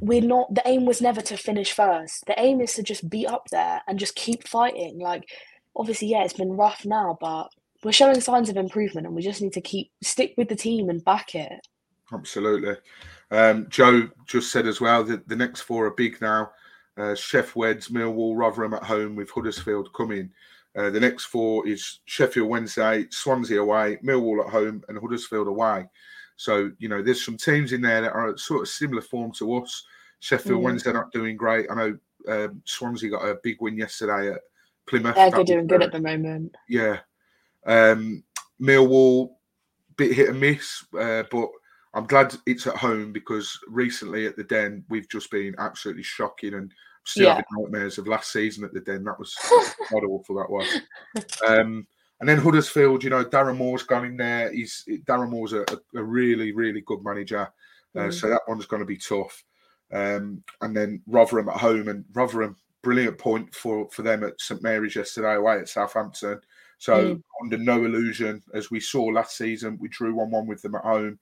we're 0.01 0.21
not 0.21 0.53
the 0.53 0.63
aim 0.65 0.85
was 0.85 1.01
never 1.01 1.21
to 1.21 1.37
finish 1.37 1.71
first. 1.71 2.25
The 2.25 2.39
aim 2.39 2.61
is 2.61 2.73
to 2.75 2.83
just 2.83 3.09
be 3.09 3.25
up 3.27 3.47
there 3.51 3.81
and 3.87 3.99
just 3.99 4.15
keep 4.15 4.47
fighting. 4.47 4.99
Like 4.99 5.29
obviously, 5.75 6.09
yeah, 6.09 6.23
it's 6.23 6.33
been 6.33 6.57
rough 6.57 6.85
now, 6.85 7.17
but 7.19 7.49
we're 7.83 7.91
showing 7.91 8.19
signs 8.21 8.49
of 8.49 8.57
improvement, 8.57 9.07
and 9.07 9.15
we 9.15 9.21
just 9.21 9.41
need 9.41 9.53
to 9.53 9.61
keep 9.61 9.91
stick 10.01 10.33
with 10.37 10.49
the 10.49 10.55
team 10.55 10.89
and 10.89 11.03
back 11.03 11.35
it. 11.35 11.67
Absolutely. 12.11 12.75
Um, 13.31 13.67
Joe 13.69 14.09
just 14.25 14.51
said 14.51 14.67
as 14.67 14.79
well 14.79 15.03
that 15.05 15.27
the 15.27 15.35
next 15.35 15.61
four 15.61 15.85
are 15.85 15.91
big 15.91 16.21
now. 16.21 16.51
Uh, 16.95 17.15
Sheff 17.15 17.55
Weds, 17.55 17.87
Millwall, 17.87 18.37
Rotherham 18.37 18.75
at 18.75 18.83
home 18.83 19.15
with 19.15 19.31
Huddersfield 19.31 19.91
coming. 19.93 20.29
Uh, 20.75 20.89
the 20.89 20.99
next 20.99 21.25
four 21.25 21.67
is 21.67 21.99
Sheffield 22.05 22.49
Wednesday, 22.49 23.05
Swansea 23.09 23.61
away, 23.61 23.97
Millwall 24.03 24.45
at 24.45 24.51
home, 24.51 24.83
and 24.87 24.97
Huddersfield 24.97 25.47
away. 25.47 25.87
So, 26.35 26.71
you 26.79 26.89
know, 26.89 27.01
there's 27.01 27.23
some 27.23 27.37
teams 27.37 27.73
in 27.73 27.81
there 27.81 28.01
that 28.01 28.13
are 28.13 28.37
sort 28.37 28.61
of 28.61 28.67
similar 28.67 29.01
form 29.01 29.31
to 29.33 29.55
us. 29.57 29.85
Sheffield 30.19 30.61
mm. 30.61 30.63
Wednesday 30.63 30.93
not 30.93 31.11
doing 31.11 31.35
great. 31.35 31.69
I 31.69 31.75
know 31.75 31.97
um, 32.27 32.61
Swansea 32.65 33.09
got 33.09 33.25
a 33.27 33.37
big 33.43 33.57
win 33.61 33.77
yesterday 33.77 34.31
at 34.33 34.41
Plymouth. 34.85 35.15
Yeah, 35.15 35.29
they're 35.29 35.43
doing 35.43 35.67
good 35.67 35.83
at 35.83 35.91
the 35.91 35.99
moment. 35.99 36.55
Yeah. 36.67 36.99
Um, 37.65 38.23
Millwall, 38.61 39.31
bit 39.97 40.13
hit 40.13 40.29
and 40.29 40.39
miss, 40.39 40.85
uh, 40.97 41.23
but 41.31 41.49
I'm 41.93 42.05
glad 42.05 42.35
it's 42.45 42.67
at 42.67 42.77
home 42.77 43.11
because 43.11 43.57
recently 43.67 44.25
at 44.25 44.35
the 44.35 44.43
Den 44.43 44.83
we've 44.89 45.09
just 45.09 45.29
been 45.29 45.55
absolutely 45.59 46.03
shocking 46.03 46.55
and 46.55 46.71
still 47.05 47.25
yeah. 47.25 47.35
having 47.35 47.45
nightmares 47.51 47.97
of 47.97 48.07
last 48.07 48.31
season 48.31 48.63
at 48.63 48.73
the 48.73 48.79
Den. 48.79 49.03
That 49.03 49.19
was 49.19 49.35
quite 49.87 50.03
awful. 50.03 50.35
That 50.35 50.49
was. 50.49 50.67
Um, 51.47 51.85
and 52.23 52.29
then 52.29 52.37
Huddersfield, 52.37 53.03
you 53.03 53.09
know, 53.09 53.25
Darren 53.25 53.57
Moore's 53.57 53.83
gone 53.83 54.05
in 54.05 54.15
there. 54.15 54.49
He's 54.49 54.85
Darren 55.03 55.29
Moore's 55.29 55.51
a, 55.51 55.65
a 55.93 56.01
really, 56.01 56.53
really 56.53 56.79
good 56.79 57.03
manager. 57.03 57.51
Uh, 57.93 57.99
mm. 57.99 58.13
So 58.13 58.29
that 58.29 58.43
one's 58.47 58.65
going 58.65 58.79
to 58.79 58.85
be 58.85 58.95
tough. 58.95 59.43
Um, 59.91 60.41
and 60.61 60.73
then 60.73 61.01
Rotherham 61.05 61.49
at 61.49 61.57
home, 61.57 61.89
and 61.89 62.05
Rotherham, 62.13 62.55
brilliant 62.81 63.17
point 63.17 63.53
for 63.53 63.89
for 63.89 64.03
them 64.03 64.23
at 64.23 64.39
St 64.39 64.63
Mary's 64.63 64.95
yesterday 64.95 65.35
away 65.35 65.59
at 65.59 65.67
Southampton. 65.67 66.39
So 66.77 67.15
mm. 67.15 67.23
under 67.41 67.57
no 67.57 67.83
illusion, 67.83 68.41
as 68.53 68.71
we 68.71 68.79
saw 68.79 69.03
last 69.03 69.35
season, 69.35 69.77
we 69.81 69.89
drew 69.89 70.15
one 70.15 70.31
one 70.31 70.47
with 70.47 70.61
them 70.61 70.75
at 70.75 70.83
home. 70.83 71.19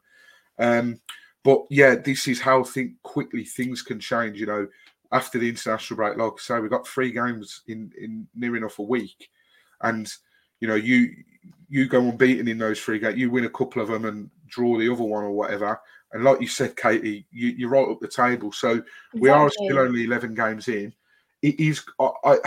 Um, 0.60 1.02
but 1.44 1.64
yeah, 1.72 1.96
this 1.96 2.28
is 2.28 2.40
how 2.40 2.64
think 2.64 3.02
quickly 3.02 3.44
things 3.44 3.82
can 3.82 4.00
change. 4.00 4.40
You 4.40 4.46
know, 4.46 4.68
after 5.12 5.40
the 5.40 5.50
international 5.50 5.98
break, 5.98 6.16
like 6.16 6.34
I 6.34 6.38
say, 6.38 6.60
we 6.60 6.70
got 6.70 6.88
three 6.88 7.12
games 7.12 7.64
in 7.68 7.92
in 8.00 8.28
near 8.36 8.56
enough 8.56 8.78
a 8.78 8.84
week, 8.84 9.32
and 9.82 10.08
you 10.62 10.68
know, 10.68 10.76
you 10.76 11.14
you 11.68 11.88
go 11.88 12.00
unbeaten 12.00 12.48
in 12.48 12.58
those 12.58 12.80
three 12.80 13.00
games, 13.00 13.18
you 13.18 13.30
win 13.30 13.46
a 13.46 13.50
couple 13.50 13.82
of 13.82 13.90
them 13.90 14.06
and 14.06 14.30
draw 14.48 14.78
the 14.78 14.92
other 14.92 15.04
one 15.04 15.24
or 15.24 15.32
whatever. 15.32 15.80
And 16.14 16.24
like 16.24 16.42
you 16.42 16.48
said, 16.48 16.76
Caity, 16.76 17.26
you, 17.32 17.68
are 17.68 17.72
right 17.72 17.90
up 17.90 18.00
the 18.00 18.08
table. 18.08 18.52
So 18.52 18.70
exactly. 18.70 19.22
we 19.22 19.30
are 19.30 19.50
still 19.50 19.80
only 19.80 20.04
eleven 20.04 20.34
games 20.34 20.68
in. 20.68 20.94
It 21.42 21.60
is. 21.60 21.84
I, 22.00 22.10
I, 22.24 22.38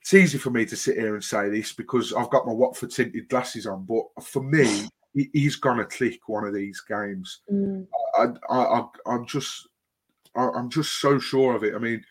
it's 0.00 0.14
easy 0.14 0.38
for 0.38 0.50
me 0.50 0.64
to 0.64 0.76
sit 0.76 0.96
here 0.96 1.14
and 1.14 1.24
say 1.24 1.50
this 1.50 1.72
because 1.72 2.14
I've 2.14 2.30
got 2.30 2.46
my 2.46 2.52
Watford 2.52 2.90
tinted 2.90 3.28
glasses 3.28 3.66
on, 3.66 3.84
but 3.84 4.24
for 4.24 4.42
me, 4.42 4.88
he's 5.32 5.56
gonna 5.56 5.84
click 5.84 6.20
one 6.26 6.46
of 6.46 6.54
these 6.54 6.80
games. 6.80 7.40
Mm. 7.52 7.86
I, 8.16 8.26
I, 8.48 8.84
I, 9.06 9.14
am 9.14 9.26
just, 9.26 9.68
I, 10.34 10.48
am 10.56 10.70
just 10.70 11.00
so 11.00 11.18
sure 11.18 11.54
of 11.54 11.64
it. 11.64 11.74
I 11.74 11.78
mean, 11.78 12.02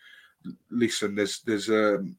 listen, 0.70 1.14
there's, 1.14 1.40
there's 1.40 1.68
um, 1.70 2.16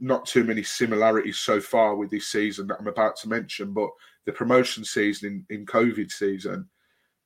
not 0.00 0.26
too 0.26 0.44
many 0.44 0.62
similarities 0.62 1.38
so 1.38 1.60
far 1.60 1.94
with 1.94 2.10
this 2.10 2.28
season 2.28 2.66
that 2.68 2.78
I'm 2.80 2.86
about 2.86 3.16
to 3.16 3.28
mention, 3.28 3.72
but 3.72 3.90
the 4.26 4.32
promotion 4.32 4.84
season 4.84 5.44
in, 5.48 5.58
in 5.58 5.66
COVID 5.66 6.10
season, 6.10 6.68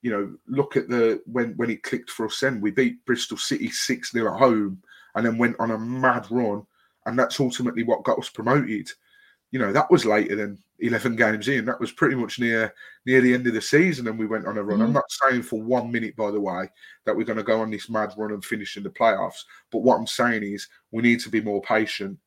you 0.02 0.10
know, 0.10 0.34
look 0.46 0.76
at 0.76 0.88
the 0.88 1.22
when 1.26 1.54
when 1.56 1.70
it 1.70 1.82
clicked 1.82 2.10
for 2.10 2.26
us. 2.26 2.40
Then 2.40 2.60
we 2.60 2.70
beat 2.70 3.04
Bristol 3.06 3.38
City 3.38 3.70
six 3.70 4.12
0 4.12 4.32
at 4.32 4.38
home, 4.38 4.82
and 5.14 5.24
then 5.24 5.38
went 5.38 5.56
on 5.58 5.70
a 5.70 5.78
mad 5.78 6.26
run, 6.30 6.66
and 7.06 7.18
that's 7.18 7.40
ultimately 7.40 7.84
what 7.84 8.04
got 8.04 8.18
us 8.18 8.28
promoted 8.28 8.90
you 9.54 9.60
know 9.60 9.72
that 9.72 9.88
was 9.88 10.04
later 10.04 10.34
than 10.34 10.58
11 10.80 11.14
games 11.14 11.46
in 11.46 11.64
that 11.64 11.78
was 11.78 11.92
pretty 11.92 12.16
much 12.16 12.40
near 12.40 12.74
near 13.06 13.20
the 13.20 13.32
end 13.32 13.46
of 13.46 13.54
the 13.54 13.60
season 13.60 14.08
and 14.08 14.18
we 14.18 14.26
went 14.26 14.46
on 14.46 14.58
a 14.58 14.62
run 14.62 14.78
mm-hmm. 14.78 14.88
i'm 14.88 14.92
not 14.92 15.04
saying 15.08 15.42
for 15.42 15.62
one 15.62 15.92
minute 15.92 16.16
by 16.16 16.28
the 16.32 16.40
way 16.40 16.68
that 17.06 17.16
we're 17.16 17.24
going 17.24 17.38
to 17.38 17.44
go 17.44 17.60
on 17.60 17.70
this 17.70 17.88
mad 17.88 18.12
run 18.16 18.32
and 18.32 18.44
finish 18.44 18.76
in 18.76 18.82
the 18.82 18.90
playoffs 18.90 19.44
but 19.70 19.78
what 19.78 19.96
i'm 19.96 20.08
saying 20.08 20.42
is 20.42 20.68
we 20.90 21.02
need 21.02 21.20
to 21.20 21.30
be 21.30 21.40
more 21.40 21.62
patient 21.62 22.18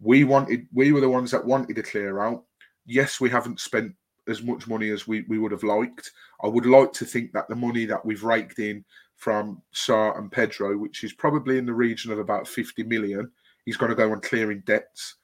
we 0.00 0.24
wanted 0.24 0.66
we 0.72 0.92
were 0.92 1.00
the 1.00 1.08
ones 1.08 1.30
that 1.30 1.44
wanted 1.44 1.76
to 1.76 1.82
clear 1.82 2.20
out 2.20 2.44
yes 2.84 3.20
we 3.20 3.30
haven't 3.30 3.60
spent 3.60 3.92
as 4.28 4.42
much 4.42 4.66
money 4.66 4.90
as 4.90 5.06
we, 5.06 5.22
we 5.28 5.38
would 5.38 5.52
have 5.52 5.62
liked 5.62 6.10
i 6.42 6.46
would 6.46 6.66
like 6.66 6.92
to 6.92 7.04
think 7.04 7.32
that 7.32 7.48
the 7.48 7.54
money 7.54 7.86
that 7.86 8.04
we've 8.04 8.24
raked 8.24 8.58
in 8.58 8.84
from 9.16 9.62
Sarr 9.74 10.18
and 10.18 10.30
Pedro, 10.30 10.76
which 10.76 11.02
is 11.02 11.14
probably 11.14 11.56
in 11.56 11.64
the 11.64 11.72
region 11.72 12.12
of 12.12 12.18
about 12.18 12.46
50 12.46 12.82
million, 12.82 13.30
he's 13.64 13.78
going 13.78 13.88
to 13.88 13.96
go 13.96 14.12
on 14.12 14.20
clearing 14.20 14.62
debts 14.66 15.14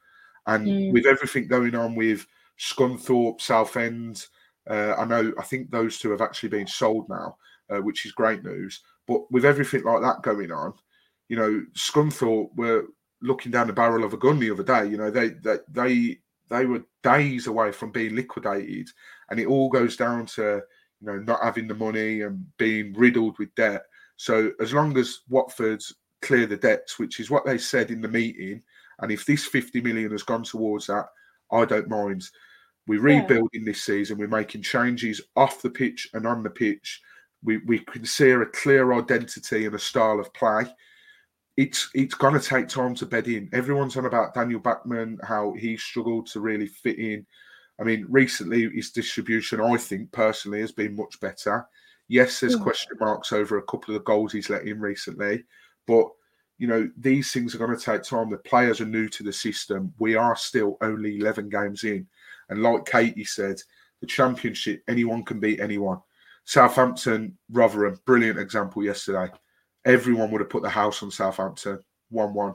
and 0.46 0.66
mm. 0.66 0.92
with 0.92 1.06
everything 1.06 1.46
going 1.46 1.74
on 1.74 1.94
with 1.94 2.26
Scunthorpe, 2.58 3.40
Southend, 3.40 4.26
uh, 4.68 4.94
I 4.96 5.04
know 5.04 5.32
I 5.38 5.42
think 5.42 5.70
those 5.70 5.98
two 5.98 6.10
have 6.10 6.20
actually 6.20 6.50
been 6.50 6.66
sold 6.66 7.08
now, 7.08 7.36
uh, 7.70 7.78
which 7.78 8.06
is 8.06 8.12
great 8.12 8.44
news. 8.44 8.80
But 9.06 9.30
with 9.30 9.44
everything 9.44 9.84
like 9.84 10.02
that 10.02 10.22
going 10.22 10.52
on, 10.52 10.74
you 11.28 11.36
know, 11.36 11.64
Scunthorpe 11.74 12.54
were 12.56 12.86
looking 13.22 13.52
down 13.52 13.68
the 13.68 13.72
barrel 13.72 14.04
of 14.04 14.12
a 14.12 14.18
gun 14.18 14.38
the 14.38 14.50
other 14.50 14.62
day. 14.62 14.86
You 14.86 14.96
know, 14.96 15.10
they 15.10 15.30
they 15.30 15.58
they 15.68 16.18
they 16.48 16.66
were 16.66 16.84
days 17.02 17.46
away 17.46 17.72
from 17.72 17.90
being 17.90 18.14
liquidated, 18.14 18.88
and 19.30 19.40
it 19.40 19.46
all 19.46 19.68
goes 19.68 19.96
down 19.96 20.26
to 20.26 20.60
you 21.00 21.06
know 21.06 21.18
not 21.18 21.42
having 21.42 21.68
the 21.68 21.74
money 21.74 22.22
and 22.22 22.44
being 22.58 22.92
riddled 22.94 23.38
with 23.38 23.54
debt. 23.54 23.82
So 24.16 24.52
as 24.60 24.72
long 24.72 24.96
as 24.98 25.20
Watford's 25.28 25.94
clear 26.20 26.46
the 26.46 26.56
debts, 26.56 26.98
which 26.98 27.18
is 27.18 27.30
what 27.30 27.44
they 27.44 27.58
said 27.58 27.90
in 27.90 28.00
the 28.00 28.08
meeting, 28.08 28.62
and 29.00 29.10
if 29.10 29.26
this 29.26 29.44
50 29.44 29.80
million 29.80 30.12
has 30.12 30.22
gone 30.22 30.44
towards 30.44 30.86
that, 30.86 31.06
I 31.50 31.64
don't 31.64 31.88
mind. 31.88 32.24
We're 32.86 33.00
rebuilding 33.00 33.62
yeah. 33.62 33.66
this 33.66 33.82
season. 33.82 34.18
We're 34.18 34.28
making 34.28 34.62
changes 34.62 35.20
off 35.36 35.62
the 35.62 35.70
pitch 35.70 36.08
and 36.14 36.26
on 36.26 36.42
the 36.42 36.50
pitch. 36.50 37.00
We 37.44 37.58
we 37.58 37.80
can 37.80 38.04
see 38.04 38.30
a 38.30 38.44
clear 38.46 38.92
identity 38.92 39.66
and 39.66 39.74
a 39.74 39.78
style 39.78 40.20
of 40.20 40.32
play. 40.34 40.64
It's 41.56 41.90
it's 41.94 42.14
going 42.14 42.38
to 42.38 42.40
take 42.40 42.68
time 42.68 42.94
to 42.96 43.06
bed 43.06 43.28
in. 43.28 43.48
Everyone's 43.52 43.96
on 43.96 44.06
about 44.06 44.34
Daniel 44.34 44.60
Bachmann, 44.60 45.18
how 45.22 45.52
he 45.52 45.76
struggled 45.76 46.26
to 46.28 46.40
really 46.40 46.66
fit 46.66 46.98
in. 46.98 47.26
I 47.80 47.84
mean, 47.84 48.06
recently 48.08 48.70
his 48.70 48.90
distribution, 48.90 49.60
I 49.60 49.76
think 49.76 50.12
personally, 50.12 50.60
has 50.60 50.72
been 50.72 50.96
much 50.96 51.20
better. 51.20 51.66
Yes, 52.08 52.40
there's 52.40 52.54
yeah. 52.54 52.62
question 52.62 52.96
marks 53.00 53.32
over 53.32 53.58
a 53.58 53.62
couple 53.62 53.94
of 53.94 54.00
the 54.00 54.04
goals 54.04 54.32
he's 54.32 54.50
let 54.50 54.66
in 54.66 54.80
recently, 54.80 55.44
but 55.86 56.08
you 56.58 56.68
know, 56.68 56.88
these 56.96 57.32
things 57.32 57.54
are 57.54 57.58
going 57.58 57.76
to 57.76 57.84
take 57.84 58.02
time. 58.02 58.30
The 58.30 58.36
players 58.36 58.80
are 58.80 58.86
new 58.86 59.08
to 59.08 59.24
the 59.24 59.32
system. 59.32 59.92
We 59.98 60.14
are 60.14 60.36
still 60.36 60.76
only 60.80 61.18
11 61.18 61.48
games 61.48 61.82
in. 61.82 62.06
And 62.50 62.62
like 62.62 62.84
Caity 62.84 63.26
said, 63.26 63.56
the 64.00 64.06
championship, 64.06 64.82
anyone 64.88 65.24
can 65.24 65.40
beat 65.40 65.58
anyone. 65.58 65.98
Southampton, 66.44 67.36
Rotherham, 67.50 67.98
brilliant 68.04 68.38
example 68.38 68.84
yesterday. 68.84 69.28
Everyone 69.84 70.30
would 70.30 70.40
have 70.40 70.50
put 70.50 70.62
the 70.62 70.68
house 70.68 71.02
on 71.02 71.10
Southampton 71.10 71.78
1 72.10 72.34
1. 72.34 72.54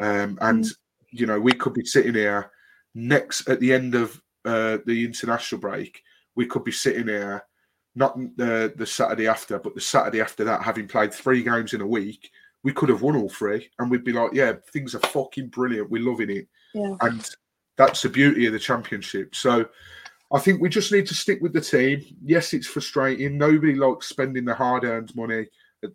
Um, 0.00 0.38
and, 0.40 0.64
mm. 0.64 0.74
you 1.10 1.26
know, 1.26 1.40
we 1.40 1.52
could 1.52 1.74
be 1.74 1.84
sitting 1.84 2.14
here 2.14 2.50
next 2.94 3.48
at 3.48 3.60
the 3.60 3.72
end 3.72 3.94
of 3.94 4.20
uh, 4.44 4.78
the 4.86 5.04
international 5.04 5.60
break. 5.60 6.02
We 6.36 6.46
could 6.46 6.64
be 6.64 6.72
sitting 6.72 7.08
here, 7.08 7.44
not 7.94 8.16
the, 8.36 8.72
the 8.76 8.86
Saturday 8.86 9.26
after, 9.26 9.58
but 9.58 9.74
the 9.74 9.80
Saturday 9.80 10.20
after 10.20 10.44
that, 10.44 10.62
having 10.62 10.88
played 10.88 11.12
three 11.12 11.42
games 11.42 11.74
in 11.74 11.80
a 11.80 11.86
week 11.86 12.30
we 12.62 12.72
could 12.72 12.88
have 12.88 13.02
won 13.02 13.16
all 13.16 13.28
three 13.28 13.70
and 13.78 13.90
we'd 13.90 14.04
be 14.04 14.12
like, 14.12 14.32
yeah, 14.34 14.52
things 14.72 14.94
are 14.94 15.00
fucking 15.00 15.48
brilliant. 15.48 15.90
We're 15.90 16.02
loving 16.02 16.30
it. 16.30 16.48
Yeah. 16.74 16.94
And 17.00 17.26
that's 17.76 18.02
the 18.02 18.08
beauty 18.08 18.46
of 18.46 18.52
the 18.52 18.58
championship. 18.58 19.34
So 19.34 19.66
I 20.32 20.38
think 20.38 20.60
we 20.60 20.68
just 20.68 20.92
need 20.92 21.06
to 21.06 21.14
stick 21.14 21.40
with 21.40 21.52
the 21.52 21.60
team. 21.60 22.04
Yes, 22.22 22.52
it's 22.52 22.66
frustrating. 22.66 23.38
Nobody 23.38 23.74
likes 23.74 24.08
spending 24.08 24.44
the 24.44 24.54
hard 24.54 24.84
earned 24.84 25.14
money, 25.16 25.46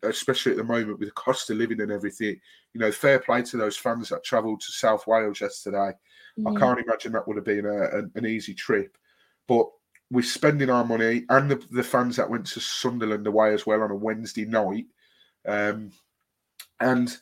especially 0.04 0.52
at 0.52 0.58
the 0.58 0.64
moment 0.64 1.00
with 1.00 1.10
the 1.10 1.14
cost 1.14 1.50
of 1.50 1.58
living 1.58 1.82
and 1.82 1.92
everything. 1.92 2.40
You 2.74 2.80
know, 2.80 2.92
fair 2.92 3.20
play 3.20 3.42
to 3.44 3.58
those 3.58 3.78
fans 3.78 4.10
that 4.10 4.24
travelled 4.24 4.62
to 4.62 4.72
South 4.72 5.08
Wales 5.08 5.42
yesterday. 5.42 5.92
Mm. 6.40 6.56
I 6.56 6.60
can't 6.60 6.80
imagine 6.80 7.14
that 7.14 7.28
would 7.28 7.38
have 7.38 7.46
been 7.46 7.66
a, 7.66 7.84
a, 7.84 8.04
an 8.16 8.26
easy 8.26 8.54
trip. 8.54 8.98
But 9.48 9.68
we're 10.12 10.24
spending 10.24 10.70
our 10.70 10.86
money 10.86 11.26
and 11.30 11.50
the, 11.50 11.64
the 11.72 11.84
fans 11.84 12.16
that 12.18 12.30
went 12.30 12.46
to 12.48 12.60
Sunderland 12.60 13.28
away 13.28 13.54
as 13.54 13.66
well 13.66 13.82
on 13.82 13.92
a 13.92 13.96
Wednesday 13.96 14.46
night. 14.46 14.86
Um, 15.48 15.92
and 16.80 17.16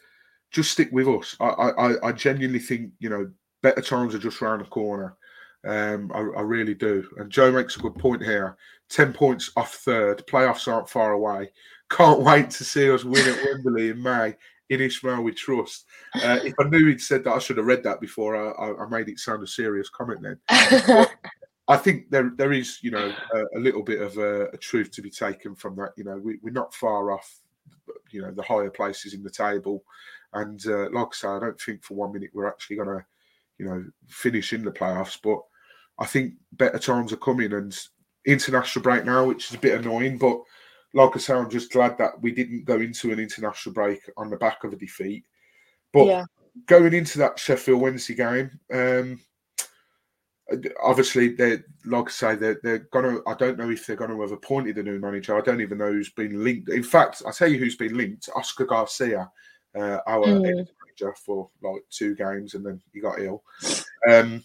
just 0.51 0.72
stick 0.72 0.89
with 0.91 1.07
us. 1.07 1.36
I, 1.39 1.45
I, 1.45 2.07
I 2.07 2.11
genuinely 2.11 2.59
think 2.59 2.91
you 2.99 3.09
know 3.09 3.30
better 3.61 3.82
times 3.82 4.16
are 4.16 4.20
just 4.20 4.41
around 4.41 4.59
the 4.59 4.66
corner. 4.66 5.18
Um, 5.66 6.11
I, 6.14 6.20
I, 6.20 6.41
really 6.41 6.74
do. 6.74 7.07
And 7.18 7.30
Joe 7.30 7.51
makes 7.51 7.78
a 7.78 7.80
good 7.80 7.95
point 7.95 8.22
here. 8.22 8.57
Ten 8.89 9.14
points 9.14 9.51
off 9.55 9.76
third. 9.76 10.26
Playoffs 10.28 10.72
aren't 10.72 10.89
far 10.89 11.14
away. 11.14 11.51
Can't 11.89 12.20
wait 12.22 12.49
to 12.51 12.66
see 12.66 12.91
us 12.91 13.05
win 13.05 13.28
at 13.28 13.43
Wembley 13.43 13.89
in 13.89 14.01
May. 14.01 14.36
In 14.70 14.80
Ismaël 14.80 15.24
we 15.24 15.34
trust. 15.34 15.86
Uh, 16.16 16.39
if 16.43 16.53
I 16.59 16.64
knew 16.64 16.88
he'd 16.88 17.01
said 17.01 17.24
that, 17.24 17.34
I 17.34 17.39
should 17.39 17.57
have 17.57 17.66
read 17.66 17.84
that 17.84 18.01
before. 18.01 18.36
I, 18.36 18.84
I 18.84 18.88
made 18.88 19.09
it 19.09 19.20
sound 19.20 19.43
a 19.43 19.47
serious 19.47 19.89
comment 19.89 20.22
then. 20.22 20.39
I 21.68 21.78
think 21.78 22.09
there 22.09 22.32
there 22.36 22.51
is, 22.51 22.80
you 22.82 22.91
know, 22.91 23.14
a, 23.34 23.57
a 23.57 23.59
little 23.59 23.84
bit 23.84 24.01
of 24.01 24.18
a, 24.18 24.47
a, 24.47 24.57
truth 24.57 24.91
to 24.91 25.01
be 25.01 25.09
taken 25.09 25.55
from 25.55 25.76
that. 25.78 25.91
You 25.95 26.03
know, 26.05 26.18
we, 26.18 26.39
we're 26.41 26.51
not 26.51 26.74
far 26.74 27.11
off 27.11 27.39
you 28.14 28.22
know 28.22 28.32
the 28.32 28.43
higher 28.43 28.70
places 28.70 29.14
in 29.14 29.24
the 29.24 29.30
table. 29.30 29.84
And 30.34 30.66
uh, 30.68 30.89
like 30.91 31.07
I 31.07 31.14
say, 31.14 31.28
I 31.28 31.39
don't 31.39 31.59
think 31.59 31.84
for 31.84 31.95
one 31.95 32.14
minute 32.14 32.32
we're 32.34 32.47
actually 32.47 32.78
going 32.78 32.89
to, 32.89 33.05
you 33.57 33.66
know, 33.66 33.86
finish 34.07 34.53
in 34.53 34.64
the 34.64 34.72
playoffs. 34.72 35.18
But 35.22 35.39
I 36.00 36.06
think 36.06 36.34
better 36.54 36.80
times 36.80 37.14
are 37.14 37.18
coming 37.18 37.54
and 37.54 37.78
international 38.26 38.84
break 38.84 39.06
now, 39.06 39.26
which 39.26 39.50
is 39.50 39.56
a 39.56 39.60
bit 39.60 39.80
annoying. 39.80 40.18
But 40.18 40.41
like 40.94 41.16
I 41.16 41.20
say, 41.20 41.34
I'm 41.34 41.50
just 41.50 41.72
glad 41.72 41.98
that 41.98 42.22
we 42.22 42.32
didn't 42.32 42.66
go 42.66 42.76
into 42.76 43.12
an 43.12 43.20
international 43.20 43.74
break 43.74 44.00
on 44.18 44.30
the 44.30 44.38
back 44.38 44.64
of 44.64 44.74
a 44.74 44.76
defeat. 44.78 45.26
But 45.91 46.08
Yeah. 46.08 46.26
going 46.66 46.94
into 46.94 47.18
that 47.20 47.39
Sheffield 47.39 47.82
Wednesday 47.82 48.16
game, 48.16 48.60
um, 48.72 49.20
obviously 50.84 51.30
they 51.30 51.60
like 51.86 52.08
I 52.08 52.12
say 52.12 52.36
they're, 52.36 52.60
they're 52.64 52.88
gonna 52.91 53.20
I 53.28 53.34
don't 53.36 53.58
know 53.58 53.70
if 53.70 53.86
they're 53.86 53.96
gonna 53.96 54.20
have 54.20 54.32
appointed 54.32 54.78
a 54.78 54.84
new 54.84 55.00
manager. 55.00 55.38
I 55.38 55.41
don't 55.41 55.62
even 55.62 55.78
know 55.78 55.91
who's 55.91 56.12
been 56.12 56.44
linked. 56.44 56.70
In 56.70 56.84
fact, 56.84 57.22
I'll 57.26 57.34
tell 57.34 57.48
you 57.48 57.58
who's 57.58 57.78
been 57.78 57.96
linked, 57.98 58.30
Oscar 58.36 58.66
Garcia, 58.66 59.32
uh, 59.76 60.00
our 60.06 60.28
Mm. 60.28 60.46
ex-manager 60.46 61.16
for 61.26 61.50
like 61.62 61.82
two 61.89 62.16
games 62.16 62.54
and 62.54 62.66
then 62.66 62.82
he 62.91 63.00
got 63.00 63.20
ill. 63.20 63.44
Um, 64.08 64.44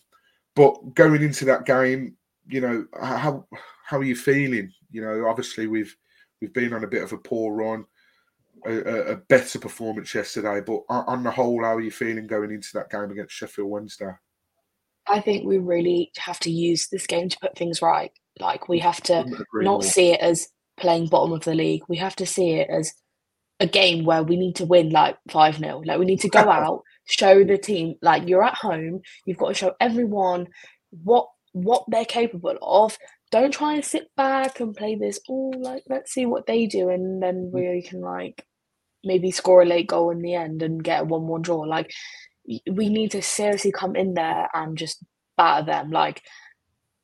but 0.59 0.95
going 0.95 1.23
into 1.23 1.45
that 1.45 1.67
game, 1.67 2.17
you 2.49 2.61
know, 2.61 2.85
how 3.01 3.47
how 3.87 3.99
are 3.99 4.05
you 4.05 4.17
feeling? 4.17 4.73
You 4.91 5.03
know, 5.03 5.29
obviously 5.29 5.69
we've 5.69 5.97
we've 6.41 6.53
been 6.53 6.75
on 6.75 6.83
a 6.83 6.89
bit 6.89 7.05
of 7.05 7.13
a 7.13 7.19
poor 7.19 7.55
run. 7.55 7.85
A, 8.67 9.13
a- 9.13 9.17
better 9.17 9.61
performance 9.61 10.13
yesterday, 10.13 10.61
but 10.61 10.81
on 10.89 11.23
the 11.23 11.31
whole, 11.31 11.63
how 11.63 11.77
are 11.77 11.81
you 11.81 11.93
feeling 11.93 12.27
going 12.27 12.51
into 12.51 12.71
that 12.75 12.91
game 12.91 13.09
against 13.13 13.33
Sheffield 13.33 13.71
Wednesday? 13.71 14.11
I 15.07 15.21
think 15.21 15.47
we 15.47 15.59
really 15.59 16.11
have 16.19 16.41
to 16.41 16.51
use 16.51 16.89
this 16.89 17.07
game 17.07 17.29
to 17.29 17.39
put 17.41 17.57
things 17.57 17.81
right. 17.81 18.11
Like 18.41 18.69
we 18.69 18.81
have 18.81 19.01
to 19.03 19.25
not 19.55 19.63
more. 19.63 19.83
see 19.83 20.11
it 20.11 20.21
as 20.21 20.49
playing 20.77 21.07
bottom 21.07 21.33
of 21.33 21.45
the 21.45 21.55
league. 21.55 21.83
We 21.89 21.99
have 21.99 22.17
to 22.17 22.27
see 22.27 22.55
it 22.55 22.69
as 22.69 22.93
a 23.61 23.67
game 23.67 24.05
where 24.05 24.23
we 24.23 24.37
need 24.37 24.57
to 24.57 24.65
win 24.65 24.91
like 24.91 25.17
5 25.31 25.59
0. 25.59 25.83
Like 25.85 25.99
we 25.99 26.07
need 26.07 26.21
to 26.21 26.29
go 26.29 26.41
out, 26.41 26.83
show 27.07 27.45
the 27.45 27.59
team, 27.59 27.97
like 28.03 28.29
you're 28.29 28.45
at 28.45 28.55
home, 28.55 29.01
you've 29.25 29.39
got 29.39 29.49
to 29.49 29.55
show 29.55 29.75
everyone 29.81 30.49
what 30.91 31.29
what 31.53 31.85
they're 31.89 32.05
capable 32.05 32.57
of. 32.63 32.99
Don't 33.31 33.53
try 33.53 33.75
and 33.75 33.85
sit 33.85 34.09
back 34.17 34.61
and 34.61 34.77
play 34.77 34.95
this, 34.95 35.21
oh, 35.29 35.53
like 35.59 35.83
let's 35.89 36.13
see 36.13 36.27
what 36.27 36.47
they 36.47 36.67
do. 36.67 36.89
And 36.89 37.23
then 37.23 37.51
mm. 37.53 37.75
we 37.75 37.83
can 37.83 38.01
like 38.01 38.45
maybe 39.05 39.31
score 39.31 39.63
a 39.63 39.67
late 39.67 39.87
goal 39.87 40.11
in 40.11 40.23
the 40.23 40.35
end 40.35 40.63
and 40.63 40.83
get 40.83 41.03
a 41.03 41.05
1 41.05 41.27
1 41.27 41.43
draw. 41.43 41.61
Like 41.61 41.93
we 42.71 42.89
need 42.89 43.11
to 43.13 43.23
seriously 43.23 43.73
come 43.73 43.97
in 43.97 44.15
there 44.15 44.49
and 44.55 44.79
just 44.79 45.05
batter 45.37 45.67
them. 45.67 45.91
Like 45.91 46.23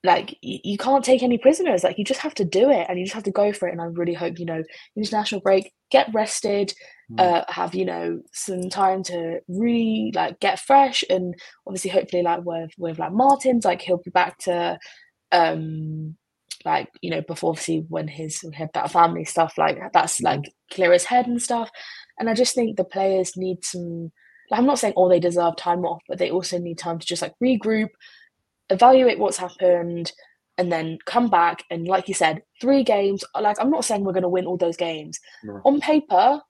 like 0.05 0.31
y- 0.45 0.61
you 0.63 0.79
can't 0.79 1.05
take 1.05 1.23
any 1.23 1.39
prisoners. 1.39 1.83
Like 1.85 1.99
you 1.99 2.05
just 2.05 2.21
have 2.21 2.35
to 2.37 2.45
do 2.45 2.71
it, 2.71 2.87
and 2.89 2.99
you 2.99 3.05
just 3.07 3.15
have 3.15 3.25
to 3.25 3.31
go 3.33 3.53
for 3.53 3.69
it. 3.69 3.73
And 3.73 3.81
I 3.83 3.87
really 3.87 4.15
hope 4.15 4.39
you 4.39 4.47
know 4.47 4.63
international 4.97 5.41
break, 5.41 5.73
get 5.91 6.09
rested, 6.15 6.75
Mm. 7.13 7.21
uh, 7.21 7.45
have 7.49 7.75
you 7.75 7.85
know 7.85 8.21
some 8.33 8.71
time 8.71 9.03
to 9.05 9.41
really 9.49 10.11
like 10.15 10.41
get 10.41 10.59
fresh, 10.61 11.05
and 11.11 11.35
obviously 11.67 11.91
hopefully 11.91 12.23
like 12.23 12.45
with 12.45 12.71
with 12.79 12.99
like 12.99 13.13
Martins, 13.13 13.65
like 13.67 13.83
he'll 13.83 13.99
be 13.99 14.11
back 14.11 14.39
to 14.41 14.79
um 15.33 16.17
like 16.65 16.89
you 17.03 17.11
know 17.11 17.21
before 17.23 17.51
obviously 17.51 17.85
when 17.89 18.09
his 18.09 18.43
had 18.55 18.71
that 18.75 18.91
family 18.91 19.25
stuff 19.25 19.59
like 19.59 19.79
that's 19.93 20.21
Mhm. 20.21 20.25
like 20.25 20.55
clear 20.73 20.93
his 20.93 21.05
head 21.05 21.27
and 21.27 21.43
stuff. 21.43 21.71
And 22.19 22.31
I 22.31 22.35
just 22.35 22.55
think 22.55 22.77
the 22.77 22.85
players 22.85 23.37
need 23.37 23.65
some. 23.65 24.13
Like, 24.51 24.61
I'm 24.61 24.67
not 24.67 24.79
saying 24.79 24.95
all 24.95 25.09
they 25.09 25.21
deserve 25.21 25.57
time 25.57 25.85
off, 25.85 26.03
but 26.09 26.19
they 26.19 26.31
also 26.31 26.59
need 26.59 26.79
time 26.79 26.99
to 26.99 27.07
just 27.07 27.23
like 27.23 27.35
regroup, 27.43 27.89
evaluate 28.71 29.19
what's 29.19 29.37
happened, 29.37 30.13
and 30.59 30.71
then 30.71 30.99
come 31.05 31.29
back. 31.29 31.65
And 31.71 31.87
like 31.87 32.09
you 32.09 32.15
said, 32.15 32.43
three 32.61 32.85
games. 32.85 33.25
Like 33.39 33.57
I'm 33.61 33.71
not 33.71 33.85
saying 33.85 34.05
we're 34.05 34.13
going 34.13 34.23
to 34.23 34.29
win 34.29 34.47
all 34.47 34.57
those 34.57 34.77
games. 34.77 35.19
No. 35.43 35.61
On 35.65 35.81
paper, 35.81 36.41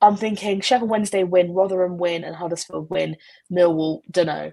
I'm 0.00 0.16
thinking 0.16 0.60
Sheffield 0.60 0.90
Wednesday 0.90 1.24
win, 1.24 1.54
Rotherham 1.54 1.98
win, 1.98 2.24
and 2.24 2.34
Huddersfield 2.34 2.90
win. 2.90 3.16
Millwall, 3.50 4.00
dunno. 4.10 4.52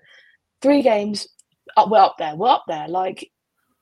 Three 0.62 0.82
games, 0.82 1.28
uh, 1.76 1.88
we're 1.90 2.00
up 2.00 2.18
there. 2.20 2.36
We're 2.36 2.50
up 2.50 2.66
there. 2.68 2.88
Like, 2.88 3.32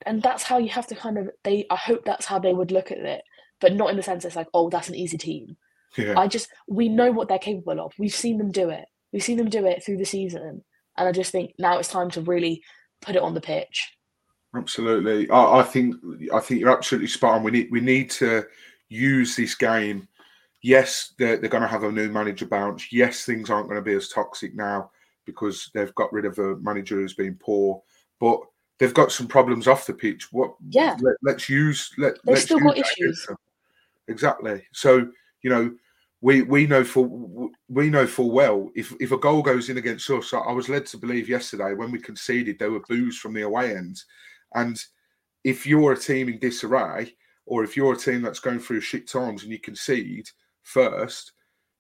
and 0.06 0.22
that's 0.22 0.44
how 0.44 0.58
you 0.58 0.70
have 0.70 0.88
to 0.88 0.96
kind 0.96 1.18
of. 1.18 1.30
They. 1.44 1.66
I 1.70 1.76
hope 1.76 2.06
that's 2.06 2.26
how 2.26 2.40
they 2.40 2.54
would 2.54 2.72
look 2.72 2.92
at 2.92 3.00
it, 3.00 3.22
but 3.60 3.74
not 3.74 3.90
in 3.90 3.98
the 3.98 4.04
sense 4.04 4.26
it's 4.26 4.36
like, 4.36 4.48
oh, 4.54 4.70
that's 4.70 4.90
an 4.90 4.96
easy 4.96 5.18
team. 5.18 5.58
Yeah. 5.98 6.18
I 6.18 6.28
just 6.28 6.50
we 6.68 6.90
know 6.90 7.12
what 7.12 7.28
they're 7.28 7.40
capable 7.40 7.80
of. 7.82 7.94
We've 7.98 8.14
seen 8.14 8.38
them 8.38 8.52
do 8.52 8.70
it. 8.70 8.86
We've 9.12 9.24
seen 9.24 9.38
them 9.38 9.50
do 9.50 9.66
it 9.66 9.84
through 9.84 9.98
the 9.98 10.06
season, 10.06 10.62
and 10.98 11.08
I 11.08 11.12
just 11.12 11.32
think 11.32 11.54
now 11.58 11.80
it's 11.80 11.90
time 11.90 12.12
to 12.12 12.22
really 12.22 12.62
put 13.02 13.16
it 13.16 13.22
on 13.22 13.34
the 13.34 13.42
pitch. 13.42 13.94
Absolutely, 14.56 15.30
I, 15.30 15.60
I 15.60 15.64
think 15.64 15.96
I 16.34 16.40
think 16.40 16.60
you're 16.60 16.76
absolutely 16.76 17.08
spot 17.08 17.36
on. 17.36 17.44
We 17.44 17.52
need 17.52 17.70
we 17.72 17.82
need 17.82 18.10
to 18.12 18.46
use 18.90 19.36
this 19.36 19.56
game. 19.56 20.08
Yes, 20.62 21.14
they're, 21.20 21.38
they're 21.38 21.50
going 21.50 21.62
to 21.62 21.68
have 21.68 21.84
a 21.84 21.92
new 21.92 22.10
manager 22.10 22.46
bounce. 22.46 22.92
Yes, 22.92 23.26
things 23.26 23.50
aren't 23.50 23.68
going 23.68 23.78
to 23.78 23.86
be 23.86 23.94
as 23.94 24.10
toxic 24.10 24.56
now 24.56 24.90
because 25.26 25.70
they've 25.74 25.94
got 25.96 26.12
rid 26.12 26.26
of 26.26 26.40
a 26.40 26.56
manager 26.58 26.96
who's 26.96 27.14
been 27.14 27.36
poor, 27.36 27.82
but 28.20 28.40
they've 28.80 28.94
got 28.94 29.12
some 29.12 29.28
problems 29.28 29.68
off 29.68 29.86
the 29.86 29.94
pitch. 29.94 30.32
What? 30.32 30.56
Yeah. 30.70 30.98
Let, 31.22 31.36
us 31.36 31.50
use. 31.50 31.92
Let, 31.98 32.16
They've 32.26 32.40
still 32.40 32.60
got 32.60 32.78
issues. 32.78 33.28
Exactly. 34.08 34.64
So 34.72 35.10
you 35.44 35.50
know, 35.50 35.76
we 36.22 36.42
we 36.42 36.66
know 36.66 36.84
full 36.84 37.52
we 37.70 37.90
know 37.90 38.08
full 38.08 38.32
well 38.32 38.70
if 38.76 38.94
if 39.00 39.12
a 39.12 39.18
goal 39.18 39.42
goes 39.42 39.70
in 39.70 39.78
against 39.78 40.10
us. 40.10 40.34
I 40.34 40.40
I 40.40 40.52
was 40.52 40.70
led 40.70 40.86
to 40.88 40.98
believe 40.98 41.30
yesterday 41.30 41.74
when 41.74 41.92
we 41.92 42.00
conceded 42.00 42.58
there 42.58 42.72
were 42.72 42.80
boos 42.82 43.18
from 43.18 43.34
the 43.34 43.42
away 43.44 43.76
end, 43.76 44.02
and 44.56 44.82
if 45.44 45.66
you're 45.68 45.94
a 45.94 45.98
team 45.98 46.30
in 46.30 46.40
disarray 46.40 47.16
or 47.46 47.64
if 47.64 47.78
you're 47.78 47.94
a 47.94 47.98
team 47.98 48.22
that's 48.22 48.40
going 48.40 48.60
through 48.60 48.82
shit 48.82 49.08
times 49.08 49.44
and 49.44 49.52
you 49.52 49.60
concede 49.60 50.30
first, 50.64 51.34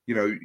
you 0.05 0.15
know. 0.15 0.35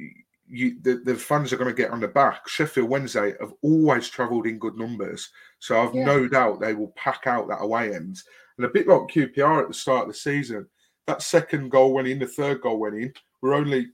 You, 0.45 0.75
the, 0.81 0.95
the 1.05 1.15
fans 1.15 1.53
are 1.53 1.57
going 1.57 1.73
to 1.73 1.81
get 1.81 1.91
on 1.91 2.01
the 2.01 2.07
back. 2.07 2.49
Sheffield 2.49 2.89
Wednesday 2.89 3.33
have 3.39 3.53
always 3.61 4.09
travelled 4.09 4.45
in 4.45 4.59
good 4.59 4.77
numbers, 4.77 5.29
so 5.59 5.81
I've 5.81 5.95
Yeah. 5.95 6.03
no 6.03 6.27
doubt 6.27 6.59
they 6.59 6.73
will 6.73 6.93
pack 6.97 7.27
out 7.27 7.47
that 7.47 7.61
away 7.61 7.95
end. 7.95 8.21
And 8.57 8.65
a 8.65 8.69
bit 8.69 8.85
like 8.85 9.07
QPR 9.07 9.61
at 9.61 9.67
the 9.69 9.73
start 9.73 10.01
of 10.03 10.07
the 10.09 10.13
season, 10.13 10.67
that 11.07 11.21
second 11.21 11.69
goal 11.69 11.93
went 11.93 12.07
in, 12.07 12.19
the 12.19 12.27
third 12.27 12.61
goal 12.61 12.79
went 12.79 12.95
in. 12.95 13.13
We're 13.41 13.53
only, 13.53 13.87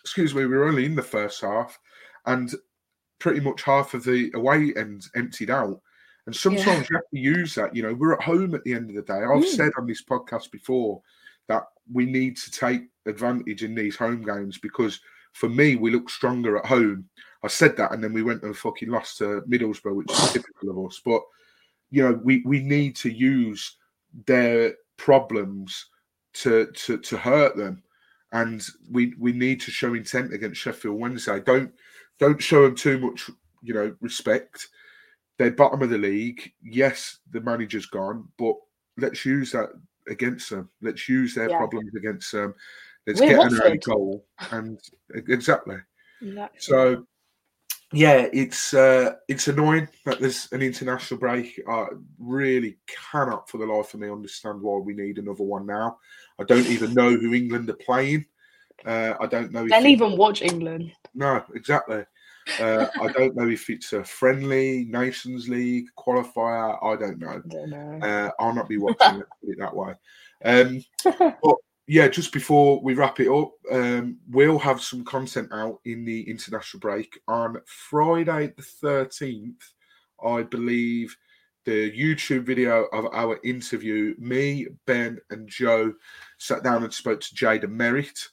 excuse 0.00 0.34
me, 0.34 0.46
we're 0.46 0.68
only 0.68 0.84
in 0.84 0.94
the 0.94 1.02
first 1.02 1.40
half, 1.40 1.78
and 2.26 2.52
pretty 3.18 3.40
much 3.40 3.62
half 3.62 3.94
of 3.94 4.04
the 4.04 4.30
away 4.34 4.72
end 4.76 5.06
emptied 5.14 5.50
out. 5.50 5.80
And 6.26 6.34
sometimes 6.34 6.88
you 6.88 6.96
have 6.96 7.10
to 7.12 7.18
use 7.18 7.54
that. 7.54 7.74
You 7.74 7.82
know, 7.82 7.94
we're 7.94 8.14
at 8.14 8.22
home 8.22 8.54
at 8.54 8.62
the 8.64 8.74
end 8.74 8.90
of 8.90 8.96
the 8.96 9.02
day. 9.02 9.20
I've 9.20 9.44
Mm. 9.44 9.56
said 9.56 9.72
on 9.76 9.86
this 9.86 10.04
podcast 10.04 10.50
before 10.50 11.02
that 11.48 11.64
we 11.92 12.06
need 12.06 12.36
to 12.36 12.50
take 12.50 12.82
advantage 13.06 13.64
in 13.64 13.74
these 13.74 13.96
home 13.96 14.22
games 14.24 14.58
because 14.58 15.00
for 15.32 15.48
me, 15.48 15.76
we 15.76 15.90
look 15.90 16.10
stronger 16.10 16.58
at 16.58 16.66
home. 16.66 17.08
I 17.42 17.48
said 17.48 17.76
that, 17.76 17.92
and 17.92 18.02
then 18.02 18.12
we 18.12 18.22
went 18.22 18.42
and 18.42 18.56
fucking 18.56 18.90
lost 18.90 19.18
to 19.18 19.42
Middlesbrough, 19.48 19.96
which 19.96 20.12
is 20.12 20.32
typical 20.32 20.70
of 20.70 20.86
us. 20.86 21.00
But 21.04 21.22
you 21.90 22.02
know, 22.02 22.20
we 22.22 22.42
we 22.44 22.60
need 22.60 22.96
to 22.96 23.10
use 23.10 23.76
their 24.26 24.74
problems 24.96 25.86
to 26.34 26.66
to 26.66 26.98
to 26.98 27.16
hurt 27.16 27.56
them, 27.56 27.82
and 28.32 28.64
we 28.90 29.14
we 29.18 29.32
need 29.32 29.60
to 29.62 29.70
show 29.70 29.94
intent 29.94 30.32
against 30.32 30.60
Sheffield 30.60 30.98
Wednesday. 30.98 31.40
Don't 31.40 31.72
don't 32.18 32.42
show 32.42 32.62
them 32.62 32.76
too 32.76 32.98
much, 32.98 33.30
you 33.62 33.74
know, 33.74 33.94
respect. 34.00 34.68
They're 35.38 35.50
bottom 35.50 35.82
of 35.82 35.90
the 35.90 35.98
league. 35.98 36.52
Yes, 36.62 37.18
the 37.30 37.40
manager's 37.40 37.86
gone, 37.86 38.28
but 38.38 38.54
let's 38.96 39.24
use 39.24 39.52
that 39.52 39.70
against 40.08 40.50
them. 40.50 40.68
Let's 40.80 41.08
use 41.08 41.34
their 41.34 41.48
Yeah. 41.50 41.58
problems 41.58 41.94
against 41.94 42.30
them. 42.32 42.54
Let's 43.06 43.20
We're 43.20 43.30
get 43.30 43.52
an 43.52 43.60
early 43.60 43.78
goal, 43.78 44.26
and 44.52 44.78
exactly. 45.14 45.76
Exactly. 46.20 46.60
So, 46.60 47.06
yeah, 47.92 48.28
it's 48.32 48.74
uh, 48.74 49.14
it's 49.28 49.48
annoying 49.48 49.88
that 50.04 50.20
there's 50.20 50.48
an 50.52 50.62
international 50.62 51.20
break. 51.20 51.60
I 51.68 51.86
really 52.18 52.78
cannot, 52.86 53.48
for 53.48 53.58
the 53.58 53.66
life 53.66 53.94
of 53.94 54.00
me, 54.00 54.10
understand 54.10 54.60
why 54.60 54.78
we 54.78 54.94
need 54.94 55.18
another 55.18 55.44
one 55.44 55.66
now. 55.66 55.98
I 56.38 56.44
don't 56.44 56.66
even 56.66 56.94
know 56.94 57.10
who 57.10 57.34
England 57.34 57.68
are 57.70 57.74
playing. 57.74 58.24
Uh, 58.84 59.14
I 59.20 59.26
don't 59.26 59.52
know. 59.52 59.64
If 59.64 59.70
They'll 59.70 59.86
even 59.86 60.16
watch 60.16 60.42
England. 60.42 60.92
no, 61.14 61.44
exactly. 61.54 62.04
Uh, 62.58 62.86
I 63.00 63.12
don't 63.12 63.36
know 63.36 63.48
if 63.48 63.70
it's 63.70 63.92
a 63.92 64.02
friendly 64.02 64.84
Nations 64.86 65.48
League 65.48 65.86
qualifier. 65.96 66.76
I 66.82 66.96
don't 66.96 67.18
know. 67.18 67.28
I 67.28 67.48
don't 67.48 67.70
know. 67.70 68.06
Uh, 68.06 68.30
I'll 68.40 68.54
not 68.54 68.68
be 68.68 68.78
watching 68.78 69.22
it 69.42 69.58
that 69.58 69.74
way. 69.74 69.94
Um, 70.44 70.84
but 71.04 71.56
yeah, 71.86 72.08
just 72.08 72.32
before 72.32 72.80
we 72.80 72.94
wrap 72.94 73.18
it 73.20 73.28
up, 73.28 73.52
um, 73.70 74.18
we'll 74.30 74.58
have 74.58 74.80
some 74.80 75.04
content 75.04 75.48
out 75.52 75.80
in 75.84 76.04
the 76.04 76.28
international 76.30 76.80
break 76.80 77.18
on 77.26 77.56
Friday 77.66 78.52
the 78.56 78.62
13th. 78.62 79.72
I 80.24 80.42
believe 80.42 81.16
the 81.64 81.90
YouTube 81.92 82.44
video 82.44 82.84
of 82.92 83.06
our 83.12 83.38
interview, 83.44 84.14
me, 84.18 84.66
Ben, 84.86 85.18
and 85.30 85.48
Joe 85.48 85.92
sat 86.38 86.62
down 86.62 86.84
and 86.84 86.92
spoke 86.92 87.20
to 87.20 87.34
Jay 87.34 87.58
DeMerit. 87.58 88.28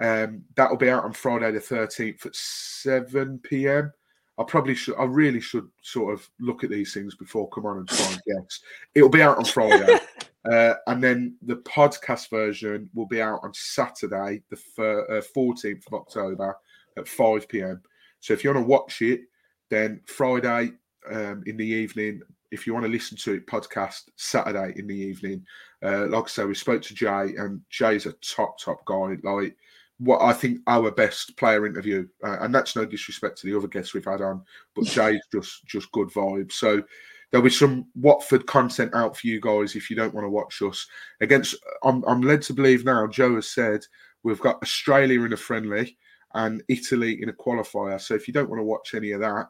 Um, 0.00 0.44
that'll 0.54 0.76
be 0.76 0.90
out 0.90 1.04
on 1.04 1.12
Friday 1.12 1.50
the 1.50 1.58
13th 1.60 2.26
at 2.26 2.34
7 2.34 3.40
p.m. 3.40 3.92
I 4.38 4.44
probably 4.44 4.74
should, 4.74 4.96
I 4.96 5.04
really 5.04 5.40
should 5.40 5.68
sort 5.82 6.14
of 6.14 6.28
look 6.38 6.62
at 6.62 6.70
these 6.70 6.94
things 6.94 7.16
before 7.16 7.48
come 7.48 7.66
on 7.66 7.78
and 7.78 7.88
try 7.88 8.06
and 8.06 8.22
guess. 8.26 8.60
It'll 8.94 9.08
be 9.08 9.22
out 9.22 9.38
on 9.38 9.44
Friday. 9.44 9.98
Uh, 10.44 10.74
and 10.86 11.02
then 11.02 11.36
the 11.42 11.56
podcast 11.56 12.30
version 12.30 12.88
will 12.94 13.06
be 13.06 13.20
out 13.20 13.40
on 13.42 13.52
Saturday, 13.54 14.42
the 14.50 14.56
uh, 14.78 15.22
14th 15.36 15.86
of 15.86 15.94
October 15.94 16.56
at 16.96 17.08
5 17.08 17.48
p.m. 17.48 17.82
So 18.20 18.32
if 18.32 18.42
you 18.42 18.52
want 18.52 18.64
to 18.64 18.68
watch 18.68 19.02
it, 19.02 19.22
then 19.70 20.00
Friday 20.06 20.72
um, 21.10 21.42
in 21.46 21.56
the 21.56 21.66
evening, 21.66 22.20
if 22.50 22.66
you 22.66 22.72
want 22.72 22.86
to 22.86 22.92
listen 22.92 23.16
to 23.18 23.34
it, 23.34 23.46
podcast 23.46 24.02
Saturday 24.16 24.72
in 24.78 24.86
the 24.86 24.96
evening. 24.96 25.44
Uh, 25.82 26.06
like 26.06 26.24
I 26.24 26.28
say, 26.28 26.44
we 26.44 26.54
spoke 26.54 26.82
to 26.82 26.94
Jay, 26.94 27.34
and 27.36 27.60
Jay's 27.70 28.06
a 28.06 28.12
top, 28.12 28.58
top 28.58 28.84
guy. 28.86 29.16
Like 29.22 29.54
what 29.98 30.22
I 30.22 30.32
think 30.32 30.60
our 30.66 30.90
best 30.90 31.36
player 31.36 31.66
interview, 31.66 32.06
uh, 32.24 32.38
and 32.40 32.54
that's 32.54 32.76
no 32.76 32.84
disrespect 32.84 33.38
to 33.38 33.46
the 33.46 33.56
other 33.56 33.68
guests 33.68 33.94
we've 33.94 34.04
had 34.04 34.22
on, 34.22 34.42
but 34.74 34.84
Jay's 34.86 35.22
just 35.32 35.66
just 35.66 35.92
good 35.92 36.08
vibes. 36.08 36.52
So 36.52 36.82
there'll 37.30 37.44
be 37.44 37.50
some 37.50 37.86
Watford 37.94 38.46
content 38.46 38.94
out 38.94 39.16
for 39.16 39.26
you 39.26 39.40
guys 39.40 39.76
if 39.76 39.90
you 39.90 39.96
don't 39.96 40.14
want 40.14 40.24
to 40.24 40.30
watch 40.30 40.62
us 40.62 40.86
against. 41.20 41.56
I'm, 41.82 42.04
I'm 42.06 42.22
led 42.22 42.42
to 42.42 42.54
believe 42.54 42.84
now. 42.84 43.06
Joe 43.06 43.34
has 43.36 43.48
said 43.48 43.80
we've 44.22 44.40
got 44.40 44.62
Australia 44.62 45.22
in 45.22 45.32
a 45.32 45.36
friendly 45.36 45.98
and 46.34 46.62
Italy 46.68 47.22
in 47.22 47.28
a 47.28 47.32
qualifier. 47.32 48.00
So 48.00 48.14
if 48.14 48.28
you 48.28 48.34
don't 48.34 48.50
want 48.50 48.60
to 48.60 48.64
watch 48.64 48.94
any 48.94 49.12
of 49.12 49.20
that, 49.20 49.48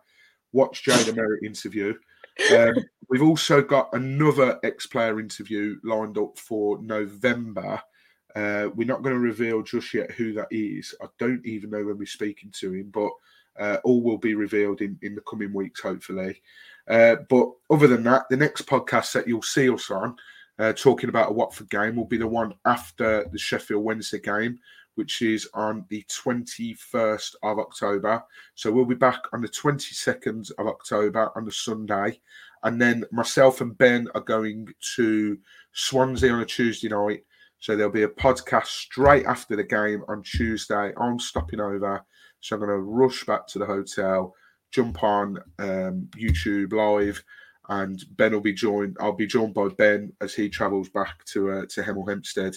watch 0.52 0.84
Joe 0.84 0.96
the 0.96 1.12
Merit 1.16 1.42
interview. 1.44 1.94
Um, 2.56 2.74
we've 3.08 3.22
also 3.22 3.62
got 3.62 3.92
another 3.92 4.58
ex-player 4.62 5.18
interview 5.18 5.76
lined 5.82 6.18
up 6.18 6.38
for 6.38 6.80
November. 6.82 7.80
Uh, 8.34 8.68
we're 8.74 8.86
not 8.86 9.02
going 9.02 9.14
to 9.14 9.20
reveal 9.20 9.62
just 9.62 9.92
yet 9.92 10.12
who 10.12 10.32
that 10.34 10.48
is. 10.50 10.94
I 11.02 11.06
don't 11.18 11.44
even 11.44 11.70
know 11.70 11.84
when 11.84 11.98
we're 11.98 12.06
speaking 12.06 12.52
to 12.60 12.72
him, 12.72 12.90
but 12.92 13.10
uh, 13.58 13.78
all 13.82 14.02
will 14.02 14.18
be 14.18 14.34
revealed 14.34 14.80
in, 14.80 14.96
in 15.02 15.14
the 15.14 15.20
coming 15.22 15.52
weeks, 15.52 15.80
hopefully. 15.80 16.40
Uh, 16.88 17.16
but 17.28 17.50
other 17.70 17.86
than 17.86 18.02
that, 18.04 18.24
the 18.30 18.36
next 18.36 18.66
podcast 18.66 19.12
that 19.12 19.28
you'll 19.28 19.42
see 19.42 19.68
us 19.68 19.90
on, 19.90 20.16
uh, 20.58 20.72
talking 20.72 21.08
about 21.08 21.30
a 21.30 21.32
Watford 21.32 21.68
game, 21.70 21.96
will 21.96 22.06
be 22.06 22.16
the 22.16 22.26
one 22.26 22.54
after 22.64 23.28
the 23.30 23.38
Sheffield 23.38 23.84
Wednesday 23.84 24.18
game, 24.18 24.58
which 24.94 25.22
is 25.22 25.48
on 25.54 25.84
the 25.90 26.04
21st 26.10 27.34
of 27.42 27.58
October. 27.58 28.22
So 28.54 28.72
we'll 28.72 28.84
be 28.84 28.94
back 28.94 29.22
on 29.32 29.42
the 29.42 29.48
22nd 29.48 30.50
of 30.58 30.66
October 30.66 31.30
on 31.36 31.44
the 31.44 31.52
Sunday. 31.52 32.20
And 32.64 32.80
then 32.80 33.04
myself 33.12 33.60
and 33.60 33.76
Ben 33.78 34.08
are 34.14 34.20
going 34.20 34.68
to 34.96 35.38
Swansea 35.72 36.32
on 36.32 36.40
a 36.40 36.44
Tuesday 36.44 36.88
night. 36.88 37.24
So 37.60 37.76
there'll 37.76 37.92
be 37.92 38.02
a 38.04 38.08
podcast 38.08 38.66
straight 38.66 39.26
after 39.26 39.56
the 39.56 39.64
game 39.64 40.02
on 40.08 40.22
Tuesday. 40.22 40.92
I'm 40.98 41.18
stopping 41.18 41.60
over. 41.60 42.04
So 42.40 42.56
I'm 42.56 42.60
going 42.60 42.70
to 42.70 42.78
rush 42.78 43.24
back 43.24 43.46
to 43.48 43.58
the 43.58 43.66
hotel 43.66 44.34
jump 44.70 45.02
on 45.02 45.38
um, 45.58 46.08
YouTube 46.16 46.72
live, 46.72 47.22
and 47.68 48.02
Ben 48.16 48.32
will 48.32 48.40
be 48.40 48.52
joined. 48.52 48.96
I'll 49.00 49.12
be 49.12 49.26
joined 49.26 49.54
by 49.54 49.68
Ben 49.68 50.12
as 50.20 50.34
he 50.34 50.48
travels 50.48 50.88
back 50.88 51.24
to 51.26 51.50
uh, 51.50 51.66
to 51.70 51.82
Hemel 51.82 52.08
Hempstead. 52.08 52.56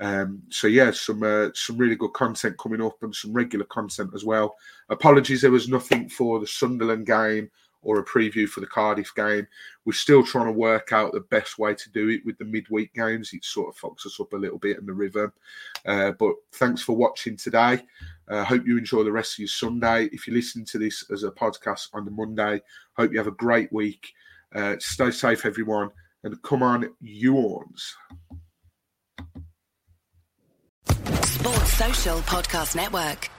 Um, 0.00 0.42
so 0.50 0.66
yeah, 0.66 0.90
some 0.92 1.22
uh, 1.22 1.48
some 1.54 1.78
really 1.78 1.96
good 1.96 2.12
content 2.12 2.58
coming 2.58 2.82
up 2.82 3.02
and 3.02 3.14
some 3.14 3.32
regular 3.32 3.66
content 3.66 4.10
as 4.14 4.24
well. 4.24 4.56
Apologies, 4.88 5.42
there 5.42 5.50
was 5.50 5.68
nothing 5.68 6.08
for 6.08 6.38
the 6.38 6.46
Sunderland 6.46 7.06
game 7.06 7.50
or 7.86 8.00
a 8.00 8.04
preview 8.04 8.48
for 8.48 8.58
the 8.58 8.66
Cardiff 8.66 9.14
game. 9.14 9.46
We're 9.84 9.92
still 9.92 10.24
trying 10.24 10.46
to 10.46 10.52
work 10.52 10.92
out 10.92 11.12
the 11.12 11.20
best 11.20 11.56
way 11.56 11.72
to 11.72 11.90
do 11.90 12.08
it 12.08 12.26
with 12.26 12.36
the 12.36 12.44
midweek 12.44 12.92
games. 12.94 13.32
It 13.32 13.44
sort 13.44 13.68
of 13.68 13.80
fucks 13.80 14.04
us 14.06 14.18
up 14.18 14.32
a 14.32 14.36
little 14.36 14.58
bit 14.58 14.76
in 14.78 14.86
the 14.86 14.92
rhythm. 14.92 15.32
Uh, 15.86 16.10
but 16.10 16.34
thanks 16.52 16.82
for 16.82 16.96
watching 16.96 17.36
today. 17.36 17.80
I 18.28 18.38
uh, 18.38 18.44
hope 18.44 18.66
you 18.66 18.76
enjoy 18.76 19.04
the 19.04 19.12
rest 19.12 19.34
of 19.34 19.38
your 19.38 19.48
Sunday. 19.48 20.08
If 20.12 20.26
you're 20.26 20.34
listening 20.34 20.64
to 20.66 20.78
this 20.78 21.08
as 21.12 21.22
a 21.22 21.30
podcast 21.30 21.90
on 21.92 22.04
the 22.04 22.10
Monday, 22.10 22.60
hope 22.94 23.12
you 23.12 23.18
have 23.18 23.28
a 23.28 23.32
great 23.32 23.72
week. 23.72 24.12
Uh, 24.52 24.74
stay 24.80 25.12
safe, 25.12 25.46
everyone, 25.46 25.90
and 26.24 26.42
come 26.42 26.64
on, 26.64 26.92
Ewans. 27.04 27.92
Sports 31.22 31.72
Social 31.74 32.18
Podcast 32.22 32.74
Network. 32.74 33.30